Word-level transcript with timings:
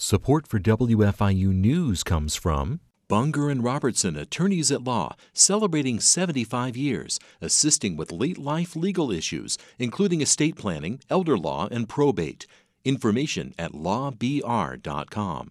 Support 0.00 0.46
for 0.46 0.60
WFIU 0.60 1.48
News 1.48 2.04
comes 2.04 2.36
from 2.36 2.78
Bunger 3.08 3.50
and 3.50 3.64
Robertson, 3.64 4.16
attorneys 4.16 4.70
at 4.70 4.84
law, 4.84 5.16
celebrating 5.32 5.98
75 5.98 6.76
years, 6.76 7.18
assisting 7.40 7.96
with 7.96 8.12
late 8.12 8.38
life 8.38 8.76
legal 8.76 9.10
issues, 9.10 9.58
including 9.76 10.20
estate 10.20 10.54
planning, 10.54 11.00
elder 11.10 11.36
law, 11.36 11.66
and 11.72 11.88
probate. 11.88 12.46
Information 12.84 13.52
at 13.58 13.72
lawbr.com. 13.72 15.50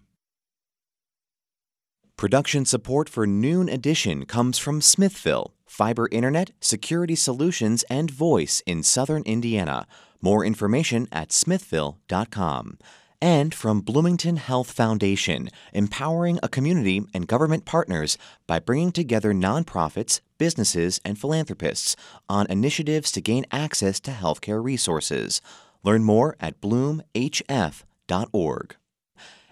Production 2.16 2.64
support 2.64 3.10
for 3.10 3.26
Noon 3.26 3.68
Edition 3.68 4.24
comes 4.24 4.56
from 4.56 4.80
Smithville, 4.80 5.52
fiber 5.66 6.08
internet, 6.10 6.52
security 6.62 7.14
solutions, 7.14 7.82
and 7.90 8.10
voice 8.10 8.62
in 8.64 8.82
southern 8.82 9.22
Indiana. 9.24 9.86
More 10.22 10.42
information 10.42 11.06
at 11.12 11.32
smithville.com 11.32 12.78
and 13.20 13.52
from 13.54 13.80
Bloomington 13.80 14.36
Health 14.36 14.70
Foundation, 14.70 15.48
empowering 15.72 16.38
a 16.42 16.48
community 16.48 17.02
and 17.12 17.26
government 17.26 17.64
partners 17.64 18.16
by 18.46 18.58
bringing 18.58 18.92
together 18.92 19.32
nonprofits, 19.34 20.20
businesses, 20.38 21.00
and 21.04 21.18
philanthropists 21.18 21.96
on 22.28 22.46
initiatives 22.48 23.10
to 23.12 23.20
gain 23.20 23.44
access 23.50 23.98
to 24.00 24.12
healthcare 24.12 24.62
resources. 24.62 25.40
Learn 25.82 26.04
more 26.04 26.36
at 26.40 26.60
bloomhf.org. 26.60 27.06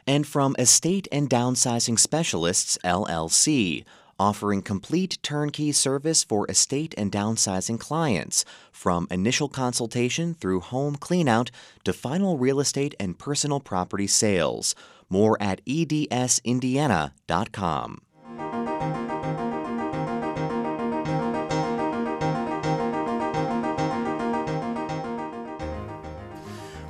And 0.08 0.24
from 0.24 0.54
Estate 0.56 1.08
and 1.10 1.28
Downsizing 1.28 1.98
Specialists, 1.98 2.78
LLC, 2.84 3.84
offering 4.18 4.62
complete 4.62 5.18
turnkey 5.22 5.72
service 5.72 6.24
for 6.24 6.46
estate 6.48 6.94
and 6.96 7.12
downsizing 7.12 7.78
clients, 7.78 8.46
from 8.72 9.06
initial 9.10 9.48
consultation 9.48 10.32
through 10.34 10.60
home 10.60 10.96
cleanout 10.96 11.50
to 11.84 11.92
final 11.92 12.38
real 12.38 12.60
estate 12.60 12.94
and 12.98 13.18
personal 13.18 13.60
property 13.60 14.06
sales. 14.06 14.74
More 15.08 15.36
at 15.40 15.64
edsindiana.com. 15.64 18.00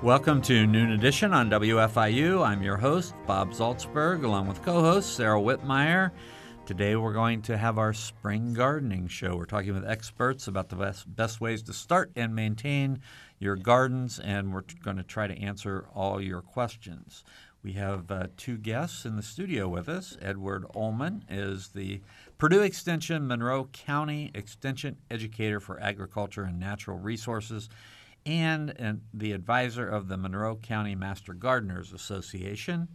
Welcome 0.07 0.41
to 0.43 0.69
Noon 0.69 0.93
Edition 0.93 1.35
on 1.35 1.51
WFIU. 1.51 2.47
I'm 2.47 2.63
your 2.63 2.77
host, 2.77 3.13
Bob 3.27 3.51
Zaltsberg, 3.51 4.23
along 4.23 4.47
with 4.47 4.63
co 4.63 4.81
host 4.81 5.17
Sarah 5.17 5.41
Whitmire. 5.41 6.13
Today 6.67 6.97
we're 6.97 7.13
going 7.13 7.43
to 7.43 7.57
have 7.57 7.79
our 7.79 7.93
spring 7.93 8.53
gardening 8.53 9.07
show. 9.07 9.37
We're 9.37 9.45
talking 9.45 9.73
with 9.73 9.89
experts 9.89 10.49
about 10.49 10.69
the 10.69 10.75
best, 10.75 11.15
best 11.15 11.41
ways 11.41 11.63
to 11.63 11.73
start 11.73 12.11
and 12.17 12.35
maintain 12.35 12.99
your 13.39 13.55
gardens, 13.55 14.19
and 14.19 14.53
we're 14.53 14.65
going 14.83 14.97
to 14.97 15.05
try 15.05 15.29
to 15.29 15.39
answer 15.41 15.87
all 15.95 16.21
your 16.21 16.43
questions. 16.43 17.23
We 17.63 17.75
have 17.75 18.11
uh, 18.11 18.27
two 18.37 18.59
guests 18.59 19.05
in 19.05 19.15
the 19.15 19.23
studio 19.23 19.69
with 19.69 19.89
us. 19.89 20.17
Edward 20.21 20.67
Ullman 20.75 21.25
is 21.31 21.69
the 21.69 22.01
Purdue 22.37 22.63
Extension 22.63 23.29
Monroe 23.29 23.67
County 23.73 24.33
Extension 24.35 24.97
Educator 25.09 25.61
for 25.61 25.81
Agriculture 25.81 26.43
and 26.43 26.59
Natural 26.59 26.99
Resources 26.99 27.69
and, 28.27 28.75
and 28.77 29.03
the 29.15 29.31
advisor 29.31 29.89
of 29.89 30.09
the 30.09 30.17
Monroe 30.17 30.57
County 30.57 30.97
Master 30.97 31.33
Gardeners 31.33 31.93
Association. 31.93 32.89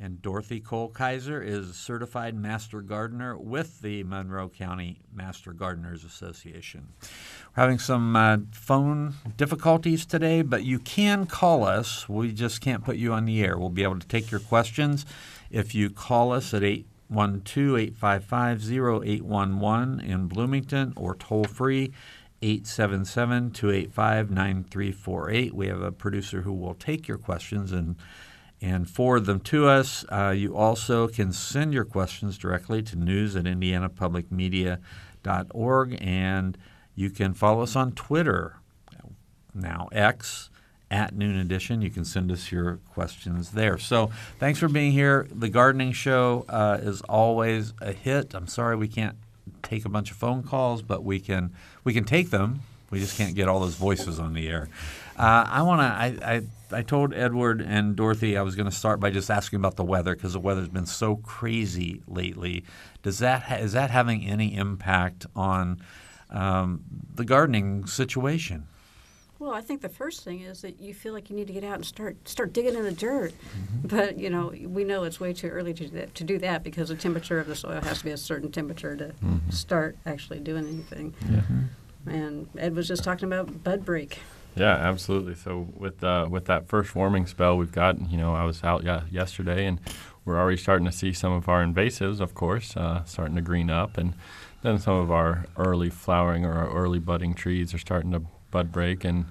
And 0.00 0.22
Dorothy 0.22 0.60
Cole 0.60 0.90
Kaiser 0.90 1.42
is 1.42 1.70
a 1.70 1.74
certified 1.74 2.36
master 2.36 2.82
gardener 2.82 3.36
with 3.36 3.80
the 3.80 4.04
Monroe 4.04 4.48
County 4.48 5.00
Master 5.12 5.52
Gardeners 5.52 6.04
Association. 6.04 6.90
We're 7.02 7.62
having 7.64 7.80
some 7.80 8.14
uh, 8.14 8.38
phone 8.52 9.14
difficulties 9.36 10.06
today, 10.06 10.42
but 10.42 10.62
you 10.62 10.78
can 10.78 11.26
call 11.26 11.64
us. 11.64 12.08
We 12.08 12.30
just 12.30 12.60
can't 12.60 12.84
put 12.84 12.96
you 12.96 13.12
on 13.12 13.24
the 13.24 13.42
air. 13.42 13.58
We'll 13.58 13.70
be 13.70 13.82
able 13.82 13.98
to 13.98 14.06
take 14.06 14.30
your 14.30 14.38
questions 14.38 15.04
if 15.50 15.74
you 15.74 15.90
call 15.90 16.30
us 16.30 16.54
at 16.54 16.62
812 16.62 17.76
855 17.76 18.72
0811 18.72 20.00
in 20.00 20.28
Bloomington 20.28 20.92
or 20.94 21.16
toll 21.16 21.42
free 21.42 21.92
877 22.40 23.50
285 23.50 24.30
9348. 24.30 25.54
We 25.54 25.66
have 25.66 25.82
a 25.82 25.90
producer 25.90 26.42
who 26.42 26.52
will 26.52 26.74
take 26.74 27.08
your 27.08 27.18
questions 27.18 27.72
and 27.72 27.96
and 28.60 28.90
forward 28.90 29.26
them 29.26 29.38
to 29.40 29.68
us. 29.68 30.04
Uh, 30.10 30.34
you 30.36 30.56
also 30.56 31.06
can 31.08 31.32
send 31.32 31.72
your 31.72 31.84
questions 31.84 32.36
directly 32.38 32.82
to 32.82 32.96
news 32.96 33.36
at 33.36 33.44
indianapublicmedia.org, 33.44 35.98
and 36.00 36.58
you 36.94 37.10
can 37.10 37.34
follow 37.34 37.62
us 37.62 37.76
on 37.76 37.92
Twitter, 37.92 38.56
now 39.54 39.88
X, 39.92 40.50
at 40.90 41.14
Noon 41.14 41.36
Edition. 41.36 41.82
You 41.82 41.90
can 41.90 42.04
send 42.04 42.32
us 42.32 42.50
your 42.50 42.78
questions 42.92 43.50
there. 43.50 43.78
So 43.78 44.10
thanks 44.38 44.58
for 44.58 44.68
being 44.68 44.92
here. 44.92 45.26
The 45.30 45.48
gardening 45.48 45.92
show 45.92 46.44
uh, 46.48 46.78
is 46.80 47.00
always 47.02 47.74
a 47.80 47.92
hit. 47.92 48.34
I'm 48.34 48.46
sorry 48.46 48.76
we 48.76 48.88
can't 48.88 49.16
take 49.62 49.84
a 49.84 49.88
bunch 49.88 50.10
of 50.10 50.16
phone 50.16 50.42
calls, 50.42 50.82
but 50.82 51.04
we 51.04 51.20
can 51.20 51.52
we 51.84 51.92
can 51.92 52.04
take 52.04 52.30
them. 52.30 52.60
We 52.90 53.00
just 53.00 53.18
can't 53.18 53.34
get 53.34 53.48
all 53.48 53.60
those 53.60 53.74
voices 53.74 54.18
on 54.18 54.32
the 54.32 54.48
air. 54.48 54.68
Uh, 55.16 55.44
I 55.46 55.62
want 55.62 55.80
to. 55.80 55.84
I, 55.84 56.34
I 56.34 56.42
I 56.72 56.82
told 56.82 57.14
Edward 57.14 57.60
and 57.60 57.96
Dorothy 57.96 58.36
I 58.36 58.42
was 58.42 58.54
going 58.54 58.68
to 58.68 58.74
start 58.74 59.00
by 59.00 59.10
just 59.10 59.30
asking 59.30 59.58
about 59.58 59.76
the 59.76 59.84
weather 59.84 60.14
because 60.14 60.32
the 60.32 60.40
weather's 60.40 60.68
been 60.68 60.86
so 60.86 61.16
crazy 61.16 62.02
lately. 62.06 62.64
Does 63.02 63.18
that 63.20 63.42
ha- 63.42 63.56
is 63.56 63.72
that 63.72 63.90
having 63.90 64.24
any 64.24 64.54
impact 64.54 65.26
on 65.34 65.80
um, 66.30 66.82
the 67.14 67.24
gardening 67.24 67.86
situation? 67.86 68.66
Well, 69.38 69.52
I 69.52 69.60
think 69.60 69.82
the 69.82 69.88
first 69.88 70.24
thing 70.24 70.40
is 70.40 70.62
that 70.62 70.80
you 70.80 70.92
feel 70.92 71.12
like 71.12 71.30
you 71.30 71.36
need 71.36 71.46
to 71.46 71.52
get 71.52 71.62
out 71.62 71.76
and 71.76 71.86
start 71.86 72.28
start 72.28 72.52
digging 72.52 72.74
in 72.74 72.82
the 72.82 72.92
dirt, 72.92 73.32
mm-hmm. 73.32 73.86
but 73.86 74.18
you 74.18 74.30
know 74.30 74.52
we 74.64 74.82
know 74.82 75.04
it's 75.04 75.20
way 75.20 75.32
too 75.32 75.48
early 75.48 75.72
to 75.74 75.84
do 75.86 75.96
that, 75.96 76.14
to 76.16 76.24
do 76.24 76.38
that 76.38 76.64
because 76.64 76.88
the 76.88 76.96
temperature 76.96 77.38
of 77.38 77.46
the 77.46 77.54
soil 77.54 77.80
has 77.80 77.98
to 77.98 78.04
be 78.04 78.10
a 78.10 78.16
certain 78.16 78.50
temperature 78.50 78.96
to 78.96 79.04
mm-hmm. 79.04 79.50
start 79.50 79.96
actually 80.04 80.40
doing 80.40 80.66
anything. 80.66 81.14
Mm-hmm. 81.24 82.10
And 82.10 82.48
Ed 82.58 82.74
was 82.74 82.88
just 82.88 83.04
talking 83.04 83.26
about 83.26 83.62
bud 83.62 83.84
break. 83.84 84.18
Yeah, 84.56 84.74
absolutely. 84.74 85.34
So 85.34 85.68
with 85.76 86.02
uh, 86.02 86.26
with 86.28 86.46
that 86.46 86.68
first 86.68 86.94
warming 86.94 87.26
spell 87.26 87.56
we've 87.56 87.72
got, 87.72 88.10
you 88.10 88.18
know, 88.18 88.34
I 88.34 88.44
was 88.44 88.64
out 88.64 88.84
y- 88.84 89.02
yesterday, 89.10 89.66
and 89.66 89.78
we're 90.24 90.38
already 90.38 90.56
starting 90.56 90.86
to 90.86 90.92
see 90.92 91.12
some 91.12 91.32
of 91.32 91.48
our 91.48 91.64
invasives, 91.64 92.20
of 92.20 92.34
course, 92.34 92.76
uh, 92.76 93.04
starting 93.04 93.36
to 93.36 93.40
green 93.42 93.70
up, 93.70 93.96
and 93.96 94.14
then 94.62 94.78
some 94.78 94.96
of 94.96 95.10
our 95.12 95.46
early 95.56 95.90
flowering 95.90 96.44
or 96.44 96.52
our 96.54 96.70
early 96.70 96.98
budding 96.98 97.34
trees 97.34 97.72
are 97.72 97.78
starting 97.78 98.10
to 98.12 98.22
bud 98.50 98.72
break, 98.72 99.04
and 99.04 99.26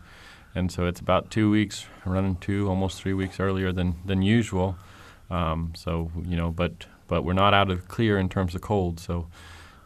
and 0.56 0.72
so 0.72 0.85
it's 0.85 1.00
about 1.01 1.29
two 1.29 1.51
weeks, 1.51 1.85
running 2.06 2.38
two, 2.38 2.67
almost 2.69 3.01
three 3.01 3.13
weeks 3.13 3.39
earlier 3.39 3.72
than 3.73 3.95
than 4.06 4.22
usual. 4.22 4.77
Um, 5.29 5.73
so 5.75 6.09
you 6.25 6.38
know, 6.38 6.51
but 6.51 6.85
but 7.09 7.23
we're 7.23 7.33
not 7.33 7.53
out 7.53 7.69
of 7.69 7.88
clear 7.89 8.17
in 8.17 8.29
terms 8.29 8.56
of 8.56 8.61
cold, 8.61 9.00
so 9.00 9.27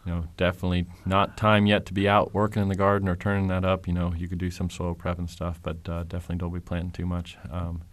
you 0.06 0.12
know, 0.12 0.26
definitely 0.36 0.88
not 1.06 1.38
time 1.38 1.66
yet 1.66 1.86
to 1.88 1.94
be 1.94 2.10
out 2.10 2.34
working 2.34 2.62
in 2.62 2.70
the 2.70 2.76
garden 2.76 3.08
or 3.08 3.16
turning 3.16 3.48
that 3.50 3.64
up. 3.64 3.88
You 3.88 3.94
know, 3.94 4.14
you 4.16 4.28
could 4.28 4.40
do 4.40 4.50
some 4.50 4.70
soil 4.70 4.96
prep 4.96 5.20
and 5.20 5.30
stuff, 5.30 5.60
but 5.62 5.78
uh, 5.88 6.04
definitely 6.04 6.38
don't 6.38 6.54
be 6.54 6.60
planting 6.60 6.92
too 6.92 7.06
much. 7.06 7.38
Um, 7.52 7.84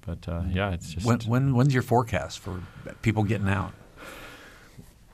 but 0.00 0.26
uh, 0.28 0.42
yeah, 0.50 0.70
it's 0.70 0.94
just 0.94 1.06
when, 1.06 1.18
when 1.20 1.54
when's 1.54 1.74
your 1.74 1.82
forecast 1.82 2.38
for 2.38 2.62
people 3.02 3.22
getting 3.22 3.48
out? 3.48 3.72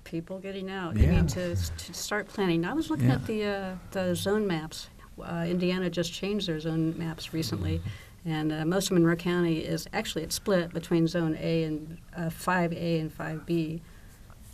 People 0.05 0.39
getting 0.39 0.71
out. 0.71 0.97
Yeah. 0.97 1.09
I 1.09 1.11
mean, 1.13 1.27
to, 1.29 1.57
to 1.57 1.95
start 1.95 2.29
planting. 2.29 2.65
I 2.65 2.75
was 2.75 2.91
looking 2.91 3.09
yeah. 3.09 3.15
at 3.15 3.27
the 3.27 3.45
uh, 3.45 3.75
the 3.91 4.15
zone 4.15 4.47
maps. 4.47 4.89
Uh, 5.21 5.47
Indiana 5.49 5.91
just 5.91 6.13
changed 6.13 6.47
their 6.47 6.61
zone 6.61 6.97
maps 6.97 7.33
recently. 7.33 7.81
And 8.25 8.53
uh, 8.53 8.65
most 8.65 8.91
of 8.91 8.95
Monroe 8.95 9.15
County 9.15 9.59
is 9.59 9.87
actually 9.93 10.25
it's 10.25 10.35
split 10.35 10.73
between 10.73 11.07
Zone 11.07 11.37
A 11.41 11.63
and 11.63 11.99
5A 12.17 12.73
uh, 12.73 13.01
and 13.01 13.17
5B. 13.17 13.81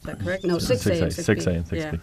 Is 0.03 0.07
that 0.07 0.19
correct? 0.19 0.45
No, 0.45 0.59
six 0.59 0.85
A 0.87 1.05
and 1.05 1.13
six 1.13 1.47
A 1.47 1.51
and 1.51 1.67
six 1.67 1.85
B. 1.85 1.99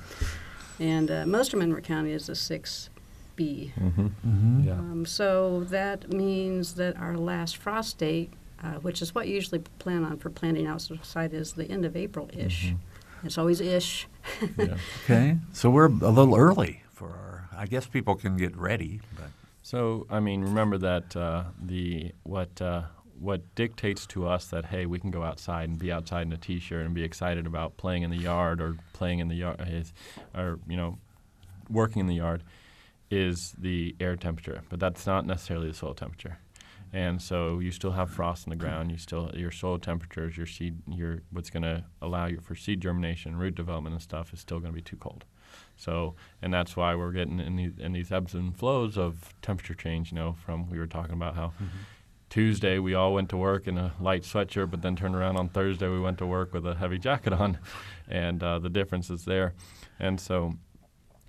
Yeah. 0.80 0.86
And 0.86 1.12
uh, 1.12 1.26
most 1.26 1.52
of 1.52 1.60
Monroe 1.60 1.82
County 1.82 2.14
is 2.14 2.30
a 2.30 2.36
six 2.36 2.90
B. 3.36 3.74
Mm-hmm. 3.78 4.02
Mm-hmm. 4.02 4.68
Yeah. 4.68 4.74
Um, 4.74 5.06
so 5.06 5.66
that 5.66 6.14
means 6.14 6.76
that 6.76 6.96
our 6.96 7.18
last 7.18 7.58
frost 7.58 7.98
date, 7.98 8.32
uh, 8.64 8.76
which 8.76 9.02
is 9.02 9.14
what 9.14 9.28
you 9.28 9.36
usually 9.36 9.60
plan 9.80 10.06
on 10.06 10.18
for 10.18 10.30
planting 10.30 10.66
outside, 10.66 11.34
is 11.34 11.54
the 11.54 11.70
end 11.70 11.84
of 11.84 11.98
April 11.98 12.30
ish. 12.32 12.68
Mm-hmm. 12.68 13.28
It's 13.28 13.38
always 13.38 13.60
ish. 13.60 14.08
yeah. 14.58 14.78
Okay, 15.04 15.38
so 15.52 15.70
we're 15.70 15.88
a 15.88 15.90
little 16.10 16.36
early 16.38 16.84
for 16.94 17.10
our. 17.10 17.50
I 17.54 17.66
guess 17.66 17.86
people 17.86 18.16
can 18.16 18.38
get 18.38 18.56
ready, 18.56 19.02
but. 19.18 19.32
So 19.62 20.08
I 20.10 20.22
mean, 20.22 20.42
remember 20.42 20.78
that 20.78 21.16
uh, 21.18 21.44
the 21.62 22.14
what 22.24 22.62
uh, 22.62 22.84
what 23.20 23.54
dictates 23.56 24.06
to 24.06 24.26
us 24.26 24.48
that 24.48 24.66
hey 24.66 24.86
we 24.86 25.00
can 25.00 25.12
go 25.12 25.24
outside 25.24 25.68
and 25.68 25.78
be 25.78 25.92
outside 25.92 26.26
in 26.26 26.32
a 26.32 26.38
t-shirt 26.38 26.86
and 26.86 26.96
be 26.96 27.04
excited 27.04 27.46
about 27.46 27.78
playing 27.78 28.04
in 28.04 28.10
the 28.10 28.18
yard 28.18 28.62
or 28.62 28.76
playing 28.94 29.20
in 29.20 29.28
the 29.28 29.36
yard 29.36 29.60
or 30.36 30.60
you 30.68 30.78
know 30.78 30.98
working 31.70 32.00
in 32.00 32.08
the 32.08 32.16
yard 32.16 32.44
is 33.12 33.54
the 33.58 33.96
air 34.00 34.16
temperature 34.16 34.62
but 34.70 34.80
that's 34.80 35.06
not 35.06 35.26
necessarily 35.26 35.68
the 35.68 35.74
soil 35.74 35.94
temperature. 35.94 36.40
And 36.92 37.22
so 37.22 37.60
you 37.60 37.70
still 37.70 37.92
have 37.92 38.10
frost 38.10 38.48
in 38.48 38.50
the 38.50 38.56
ground 38.56 38.90
you 38.92 38.98
still 38.98 39.32
your 39.36 39.52
soil 39.52 39.78
temperatures 39.78 40.36
your 40.36 40.48
seed 40.48 40.78
your 40.88 41.20
what's 41.32 41.52
going 41.52 41.64
to 41.64 41.84
allow 42.02 42.26
you 42.26 42.40
for 42.40 42.56
seed 42.56 42.82
germination 42.82 43.36
root 43.36 43.54
development 43.54 43.94
and 43.94 44.02
stuff 44.02 44.34
is 44.34 44.40
still 44.40 44.60
going 44.60 44.72
to 44.72 44.76
be 44.76 44.82
too 44.82 44.98
cold. 44.98 45.26
So 45.76 46.16
and 46.42 46.52
that's 46.52 46.76
why 46.76 46.96
we're 46.96 47.12
getting 47.12 47.40
in 47.40 47.58
these, 47.58 47.78
in 47.78 47.94
these 47.94 48.12
ebbs 48.12 48.34
and 48.34 48.58
flows 48.58 48.98
of 48.98 49.36
temperature 49.44 49.76
change 49.76 50.12
you 50.12 50.16
know 50.16 50.36
from 50.44 50.68
we 50.68 50.80
were 50.80 50.88
talking 50.88 51.14
about 51.14 51.36
how 51.36 51.48
mm-hmm 51.48 51.78
Tuesday 52.30 52.78
we 52.78 52.94
all 52.94 53.14
went 53.14 53.30
to 53.30 53.38
work 53.38 53.68
in 53.68 53.78
a 53.78 53.94
light 54.00 54.24
sweatshirt, 54.24 54.70
but 54.70 54.82
then 54.82 54.96
turned 54.96 55.16
around 55.16 55.38
on 55.38 55.50
Thursday 55.50 55.88
we 55.88 56.00
went 56.00 56.18
to 56.20 56.26
work 56.26 56.54
with 56.54 56.66
a 56.66 56.76
heavy 56.76 57.00
jacket 57.00 57.34
on, 57.34 57.58
and 58.08 58.44
uh, 58.44 58.60
the 58.60 58.70
difference 58.70 59.10
is 59.10 59.26
there. 59.26 59.54
And 60.00 60.20
so, 60.20 60.54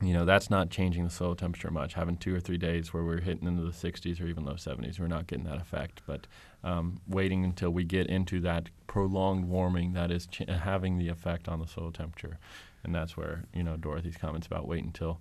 you 0.02 0.12
know, 0.12 0.24
that's 0.24 0.50
not 0.50 0.70
changing 0.70 1.04
the 1.04 1.10
soil 1.10 1.34
temperature 1.34 1.70
much. 1.70 1.94
Having 1.94 2.18
two 2.18 2.34
or 2.34 2.40
three 2.40 2.58
days 2.58 2.92
where 2.92 3.04
we're 3.04 3.20
hitting 3.20 3.48
into 3.48 3.62
the 3.62 3.70
60s 3.70 4.20
or 4.20 4.26
even 4.26 4.44
low 4.44 4.54
70s, 4.54 5.00
we're 5.00 5.06
not 5.06 5.26
getting 5.26 5.44
that 5.44 5.60
effect. 5.60 6.02
But 6.06 6.26
um, 6.62 7.00
waiting 7.08 7.44
until 7.44 7.70
we 7.70 7.84
get 7.84 8.06
into 8.06 8.40
that 8.40 8.68
prolonged 8.86 9.46
warming 9.46 9.94
that 9.94 10.10
is 10.10 10.26
ch- 10.26 10.42
having 10.48 10.98
the 10.98 11.08
effect 11.08 11.48
on 11.48 11.60
the 11.60 11.66
soil 11.66 11.90
temperature, 11.90 12.38
and 12.84 12.94
that's 12.94 13.16
where 13.16 13.44
you 13.54 13.62
know 13.62 13.76
Dorothy's 13.76 14.16
comments 14.16 14.46
about 14.46 14.66
wait 14.68 14.84
until 14.84 15.20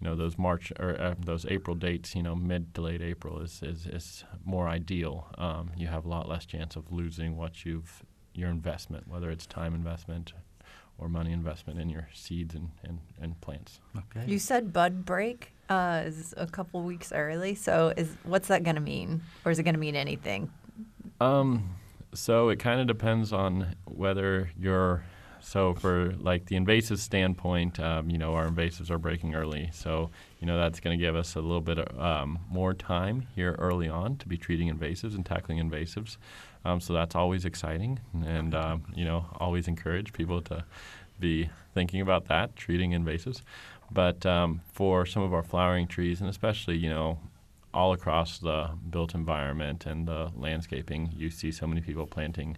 you 0.00 0.08
know 0.08 0.14
those 0.14 0.36
March 0.36 0.72
or 0.78 1.00
uh, 1.00 1.14
those 1.18 1.46
April 1.46 1.76
dates, 1.76 2.14
you 2.14 2.22
know 2.22 2.34
mid 2.34 2.74
to 2.74 2.80
late 2.82 3.02
April 3.02 3.40
is 3.40 3.62
is, 3.62 3.86
is 3.86 4.24
more 4.44 4.68
ideal. 4.68 5.28
Um, 5.38 5.70
you 5.76 5.86
have 5.88 6.04
a 6.04 6.08
lot 6.08 6.28
less 6.28 6.46
chance 6.46 6.76
of 6.76 6.92
losing 6.92 7.36
what 7.36 7.64
you've 7.64 8.02
your 8.34 8.50
investment, 8.50 9.08
whether 9.08 9.30
it's 9.30 9.46
time 9.46 9.74
investment 9.74 10.32
or 10.98 11.08
money 11.08 11.32
investment 11.32 11.80
in 11.80 11.90
your 11.90 12.08
seeds 12.14 12.54
and, 12.54 12.70
and, 12.82 12.98
and 13.20 13.40
plants. 13.40 13.80
Okay. 13.96 14.26
You 14.30 14.38
said 14.38 14.72
bud 14.72 15.04
break 15.04 15.52
uh, 15.68 16.02
is 16.06 16.32
a 16.36 16.46
couple 16.46 16.82
weeks 16.82 17.12
early. 17.12 17.54
So 17.54 17.92
is 17.96 18.10
what's 18.24 18.48
that 18.48 18.62
going 18.62 18.76
to 18.76 18.80
mean, 18.80 19.22
or 19.44 19.50
is 19.50 19.58
it 19.58 19.64
going 19.64 19.74
to 19.74 19.80
mean 19.80 19.96
anything? 19.96 20.50
Um, 21.20 21.76
so 22.14 22.48
it 22.48 22.58
kind 22.58 22.80
of 22.80 22.86
depends 22.86 23.32
on 23.32 23.74
whether 23.84 24.50
you're 24.58 25.04
so 25.46 25.74
for 25.74 26.12
like 26.18 26.46
the 26.46 26.56
invasive 26.56 26.98
standpoint, 26.98 27.78
um, 27.78 28.10
you 28.10 28.18
know, 28.18 28.34
our 28.34 28.48
invasives 28.48 28.90
are 28.90 28.98
breaking 28.98 29.36
early, 29.36 29.70
so 29.72 30.10
you 30.40 30.46
know 30.46 30.58
that's 30.58 30.80
going 30.80 30.98
to 30.98 31.00
give 31.02 31.14
us 31.14 31.36
a 31.36 31.40
little 31.40 31.60
bit 31.60 31.78
of, 31.78 32.00
um, 32.00 32.40
more 32.50 32.74
time 32.74 33.28
here 33.36 33.54
early 33.60 33.88
on 33.88 34.16
to 34.16 34.26
be 34.26 34.36
treating 34.36 34.68
invasives 34.68 35.14
and 35.14 35.24
tackling 35.24 35.58
invasives. 35.58 36.16
Um, 36.64 36.80
so 36.80 36.92
that's 36.92 37.14
always 37.14 37.44
exciting, 37.44 38.00
and 38.24 38.56
um, 38.56 38.92
you 38.92 39.04
know, 39.04 39.26
always 39.38 39.68
encourage 39.68 40.12
people 40.12 40.42
to 40.42 40.64
be 41.20 41.48
thinking 41.74 42.00
about 42.00 42.24
that, 42.24 42.56
treating 42.56 42.90
invasives. 42.90 43.42
But 43.92 44.26
um, 44.26 44.62
for 44.72 45.06
some 45.06 45.22
of 45.22 45.32
our 45.32 45.44
flowering 45.44 45.86
trees, 45.86 46.20
and 46.20 46.28
especially 46.28 46.76
you 46.76 46.90
know 46.90 47.20
all 47.72 47.92
across 47.92 48.38
the 48.38 48.70
built 48.90 49.14
environment 49.14 49.86
and 49.86 50.08
the 50.08 50.32
landscaping, 50.34 51.12
you 51.16 51.30
see 51.30 51.52
so 51.52 51.68
many 51.68 51.82
people 51.82 52.04
planting 52.04 52.56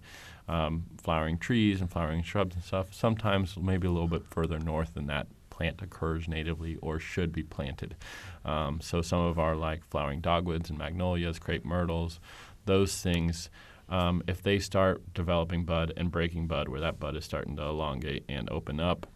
um, 0.48 0.84
flowering 1.00 1.38
trees 1.38 1.80
and 1.80 1.90
flowering 1.90 2.22
shrubs 2.22 2.56
and 2.56 2.64
stuff. 2.64 2.92
Sometimes 2.92 3.56
maybe 3.56 3.86
a 3.86 3.90
little 3.90 4.08
bit 4.08 4.24
further 4.26 4.58
north 4.58 4.94
than 4.94 5.06
that 5.06 5.26
plant 5.50 5.82
occurs 5.82 6.28
natively 6.28 6.76
or 6.80 6.98
should 6.98 7.32
be 7.32 7.42
planted. 7.42 7.96
Um, 8.44 8.80
so 8.80 9.02
some 9.02 9.20
of 9.20 9.38
our 9.38 9.56
like 9.56 9.84
flowering 9.84 10.20
dogwoods 10.20 10.70
and 10.70 10.78
magnolias, 10.78 11.38
crepe 11.38 11.64
myrtles, 11.64 12.20
those 12.64 13.00
things. 13.00 13.50
Um, 13.88 14.22
if 14.28 14.42
they 14.42 14.58
start 14.58 15.02
developing 15.14 15.64
bud 15.64 15.92
and 15.96 16.10
breaking 16.10 16.46
bud, 16.46 16.68
where 16.68 16.80
that 16.80 17.00
bud 17.00 17.16
is 17.16 17.24
starting 17.24 17.56
to 17.56 17.62
elongate 17.62 18.24
and 18.28 18.48
open 18.50 18.80
up, 18.80 19.06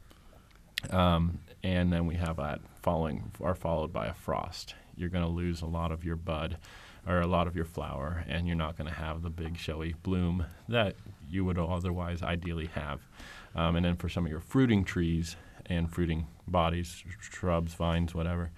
um, 0.90 1.38
and 1.62 1.92
then 1.92 2.06
we 2.06 2.16
have 2.16 2.36
that 2.36 2.60
following 2.82 3.30
are 3.40 3.54
followed 3.54 3.92
by 3.92 4.06
a 4.06 4.14
frost, 4.14 4.74
you're 4.96 5.08
going 5.08 5.24
to 5.24 5.30
lose 5.30 5.62
a 5.62 5.66
lot 5.66 5.92
of 5.92 6.04
your 6.04 6.16
bud 6.16 6.58
or 7.06 7.20
a 7.20 7.26
lot 7.26 7.46
of 7.46 7.56
your 7.56 7.64
flower, 7.64 8.24
and 8.28 8.46
you're 8.46 8.56
not 8.56 8.76
going 8.76 8.88
to 8.88 8.94
have 8.94 9.22
the 9.22 9.30
big 9.30 9.56
showy 9.56 9.94
bloom 10.02 10.46
that 10.68 10.94
you 11.28 11.44
would 11.44 11.58
otherwise 11.58 12.22
ideally 12.22 12.66
have. 12.66 13.00
Um, 13.54 13.76
and 13.76 13.84
then 13.84 13.96
for 13.96 14.08
some 14.08 14.24
of 14.24 14.30
your 14.30 14.40
fruiting 14.40 14.84
trees 14.84 15.36
and 15.66 15.92
fruiting 15.92 16.26
bodies, 16.46 17.02
shrubs, 17.20 17.74
vines, 17.74 18.14
whatever, 18.14 18.50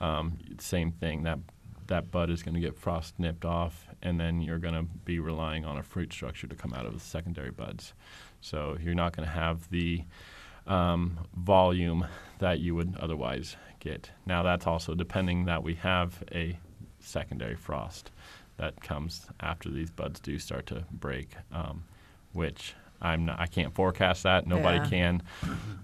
um, 0.00 0.38
same 0.58 0.92
thing. 0.92 1.22
That 1.22 1.38
that 1.88 2.10
bud 2.10 2.30
is 2.30 2.42
going 2.42 2.54
to 2.54 2.60
get 2.60 2.76
frost 2.76 3.18
nipped 3.18 3.44
off, 3.44 3.86
and 4.02 4.18
then 4.18 4.40
you're 4.40 4.58
going 4.58 4.74
to 4.74 4.84
be 5.04 5.18
relying 5.18 5.64
on 5.64 5.78
a 5.78 5.82
fruit 5.82 6.12
structure 6.12 6.46
to 6.46 6.54
come 6.54 6.72
out 6.72 6.86
of 6.86 6.94
the 6.94 7.00
secondary 7.00 7.50
buds. 7.50 7.92
So 8.40 8.76
you're 8.80 8.94
not 8.94 9.14
going 9.14 9.28
to 9.28 9.34
have 9.34 9.68
the 9.70 10.04
um, 10.66 11.18
volume 11.36 12.06
that 12.38 12.60
you 12.60 12.74
would 12.74 12.96
otherwise 12.98 13.56
get. 13.82 14.10
Now 14.26 14.42
that's 14.42 14.66
also 14.66 14.94
depending 14.94 15.44
that 15.46 15.62
we 15.62 15.74
have 15.76 16.22
a 16.32 16.58
secondary 17.00 17.56
frost 17.56 18.10
that 18.56 18.80
comes 18.80 19.26
after 19.40 19.68
these 19.70 19.90
buds 19.90 20.20
do 20.20 20.38
start 20.38 20.66
to 20.66 20.84
break, 20.90 21.34
um, 21.52 21.84
which 22.32 22.74
I'm 23.00 23.24
not, 23.26 23.40
I 23.40 23.46
can't 23.46 23.74
forecast 23.74 24.22
that. 24.22 24.46
Nobody 24.46 24.78
Yeah. 24.78 24.86
can, 24.88 25.22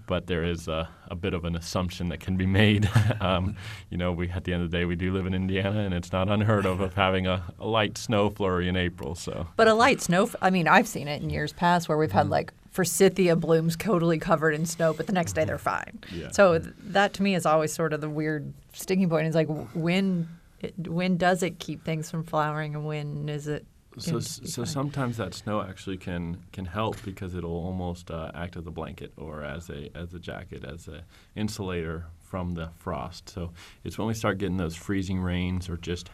but 0.07 0.27
there 0.27 0.43
is 0.45 0.69
a, 0.69 0.87
a 1.09 1.15
bit 1.15 1.33
of 1.33 1.43
an 1.43 1.55
assumption 1.57 2.07
that 2.09 2.21
can 2.21 2.37
be 2.37 2.45
made. 2.45 2.89
um, 3.19 3.57
you 3.89 3.97
know, 3.97 4.13
we 4.13 4.29
at 4.29 4.45
the 4.45 4.53
end 4.53 4.63
of 4.63 4.71
the 4.71 4.77
day 4.77 4.85
we 4.85 4.95
do 4.95 5.11
live 5.11 5.25
in 5.25 5.33
Indiana, 5.33 5.79
and 5.79 5.93
it's 5.93 6.13
not 6.13 6.29
unheard 6.29 6.65
of 6.65 6.79
of 6.79 6.93
having 6.93 7.27
a, 7.27 7.43
a 7.59 7.67
light 7.67 7.97
snow 7.97 8.29
flurry 8.29 8.69
in 8.69 8.77
April. 8.77 9.15
So 9.15 9.47
But 9.57 9.67
a 9.67 9.73
light 9.73 9.99
snow. 9.99 10.29
I 10.41 10.49
mean, 10.49 10.65
I've 10.69 10.87
seen 10.87 11.09
it 11.09 11.21
in 11.21 11.29
years 11.29 11.51
past 11.51 11.89
where 11.89 11.97
we've 11.97 12.07
Mm-hmm. 12.09 12.17
had 12.17 12.29
like 12.29 12.53
forsythia 12.71 13.35
blooms 13.35 13.75
totally 13.75 14.19
covered 14.19 14.53
in 14.53 14.65
snow, 14.65 14.93
but 14.93 15.07
the 15.07 15.13
next 15.13 15.33
day 15.33 15.45
they're 15.45 15.57
fine. 15.57 15.99
Yeah. 16.11 16.31
So 16.31 16.59
th- 16.59 16.73
that 16.85 17.13
to 17.15 17.23
me 17.23 17.35
is 17.35 17.45
always 17.45 17.73
sort 17.73 17.93
of 17.93 18.01
the 18.01 18.09
weird 18.09 18.53
sticking 18.73 19.09
point. 19.09 19.27
It's 19.27 19.35
like 19.35 19.49
when 19.73 20.27
it, 20.61 20.87
when 20.87 21.17
does 21.17 21.43
it 21.43 21.59
keep 21.59 21.83
things 21.83 22.11
from 22.11 22.23
flowering, 22.23 22.75
and 22.75 22.85
when 22.85 23.29
is 23.29 23.47
it? 23.47 23.65
So, 23.97 24.11
going 24.11 24.23
to 24.23 24.41
be 24.41 24.47
so 24.47 24.61
fine? 24.63 24.71
sometimes 24.71 25.17
that 25.17 25.33
snow 25.33 25.61
actually 25.61 25.97
can 25.97 26.37
can 26.51 26.65
help 26.65 27.01
because 27.03 27.35
it'll 27.35 27.51
almost 27.51 28.11
uh, 28.11 28.31
act 28.35 28.55
as 28.55 28.67
a 28.67 28.71
blanket 28.71 29.11
or 29.17 29.43
as 29.43 29.69
a 29.69 29.89
as 29.95 30.13
a 30.13 30.19
jacket 30.19 30.63
as 30.63 30.87
a 30.87 31.03
insulator 31.35 32.05
from 32.19 32.51
the 32.51 32.69
frost. 32.77 33.29
So 33.29 33.51
it's 33.83 33.97
when 33.97 34.07
we 34.07 34.13
start 34.13 34.37
getting 34.37 34.57
those 34.57 34.75
freezing 34.75 35.19
rains 35.19 35.67
or 35.69 35.77
just 35.77 36.09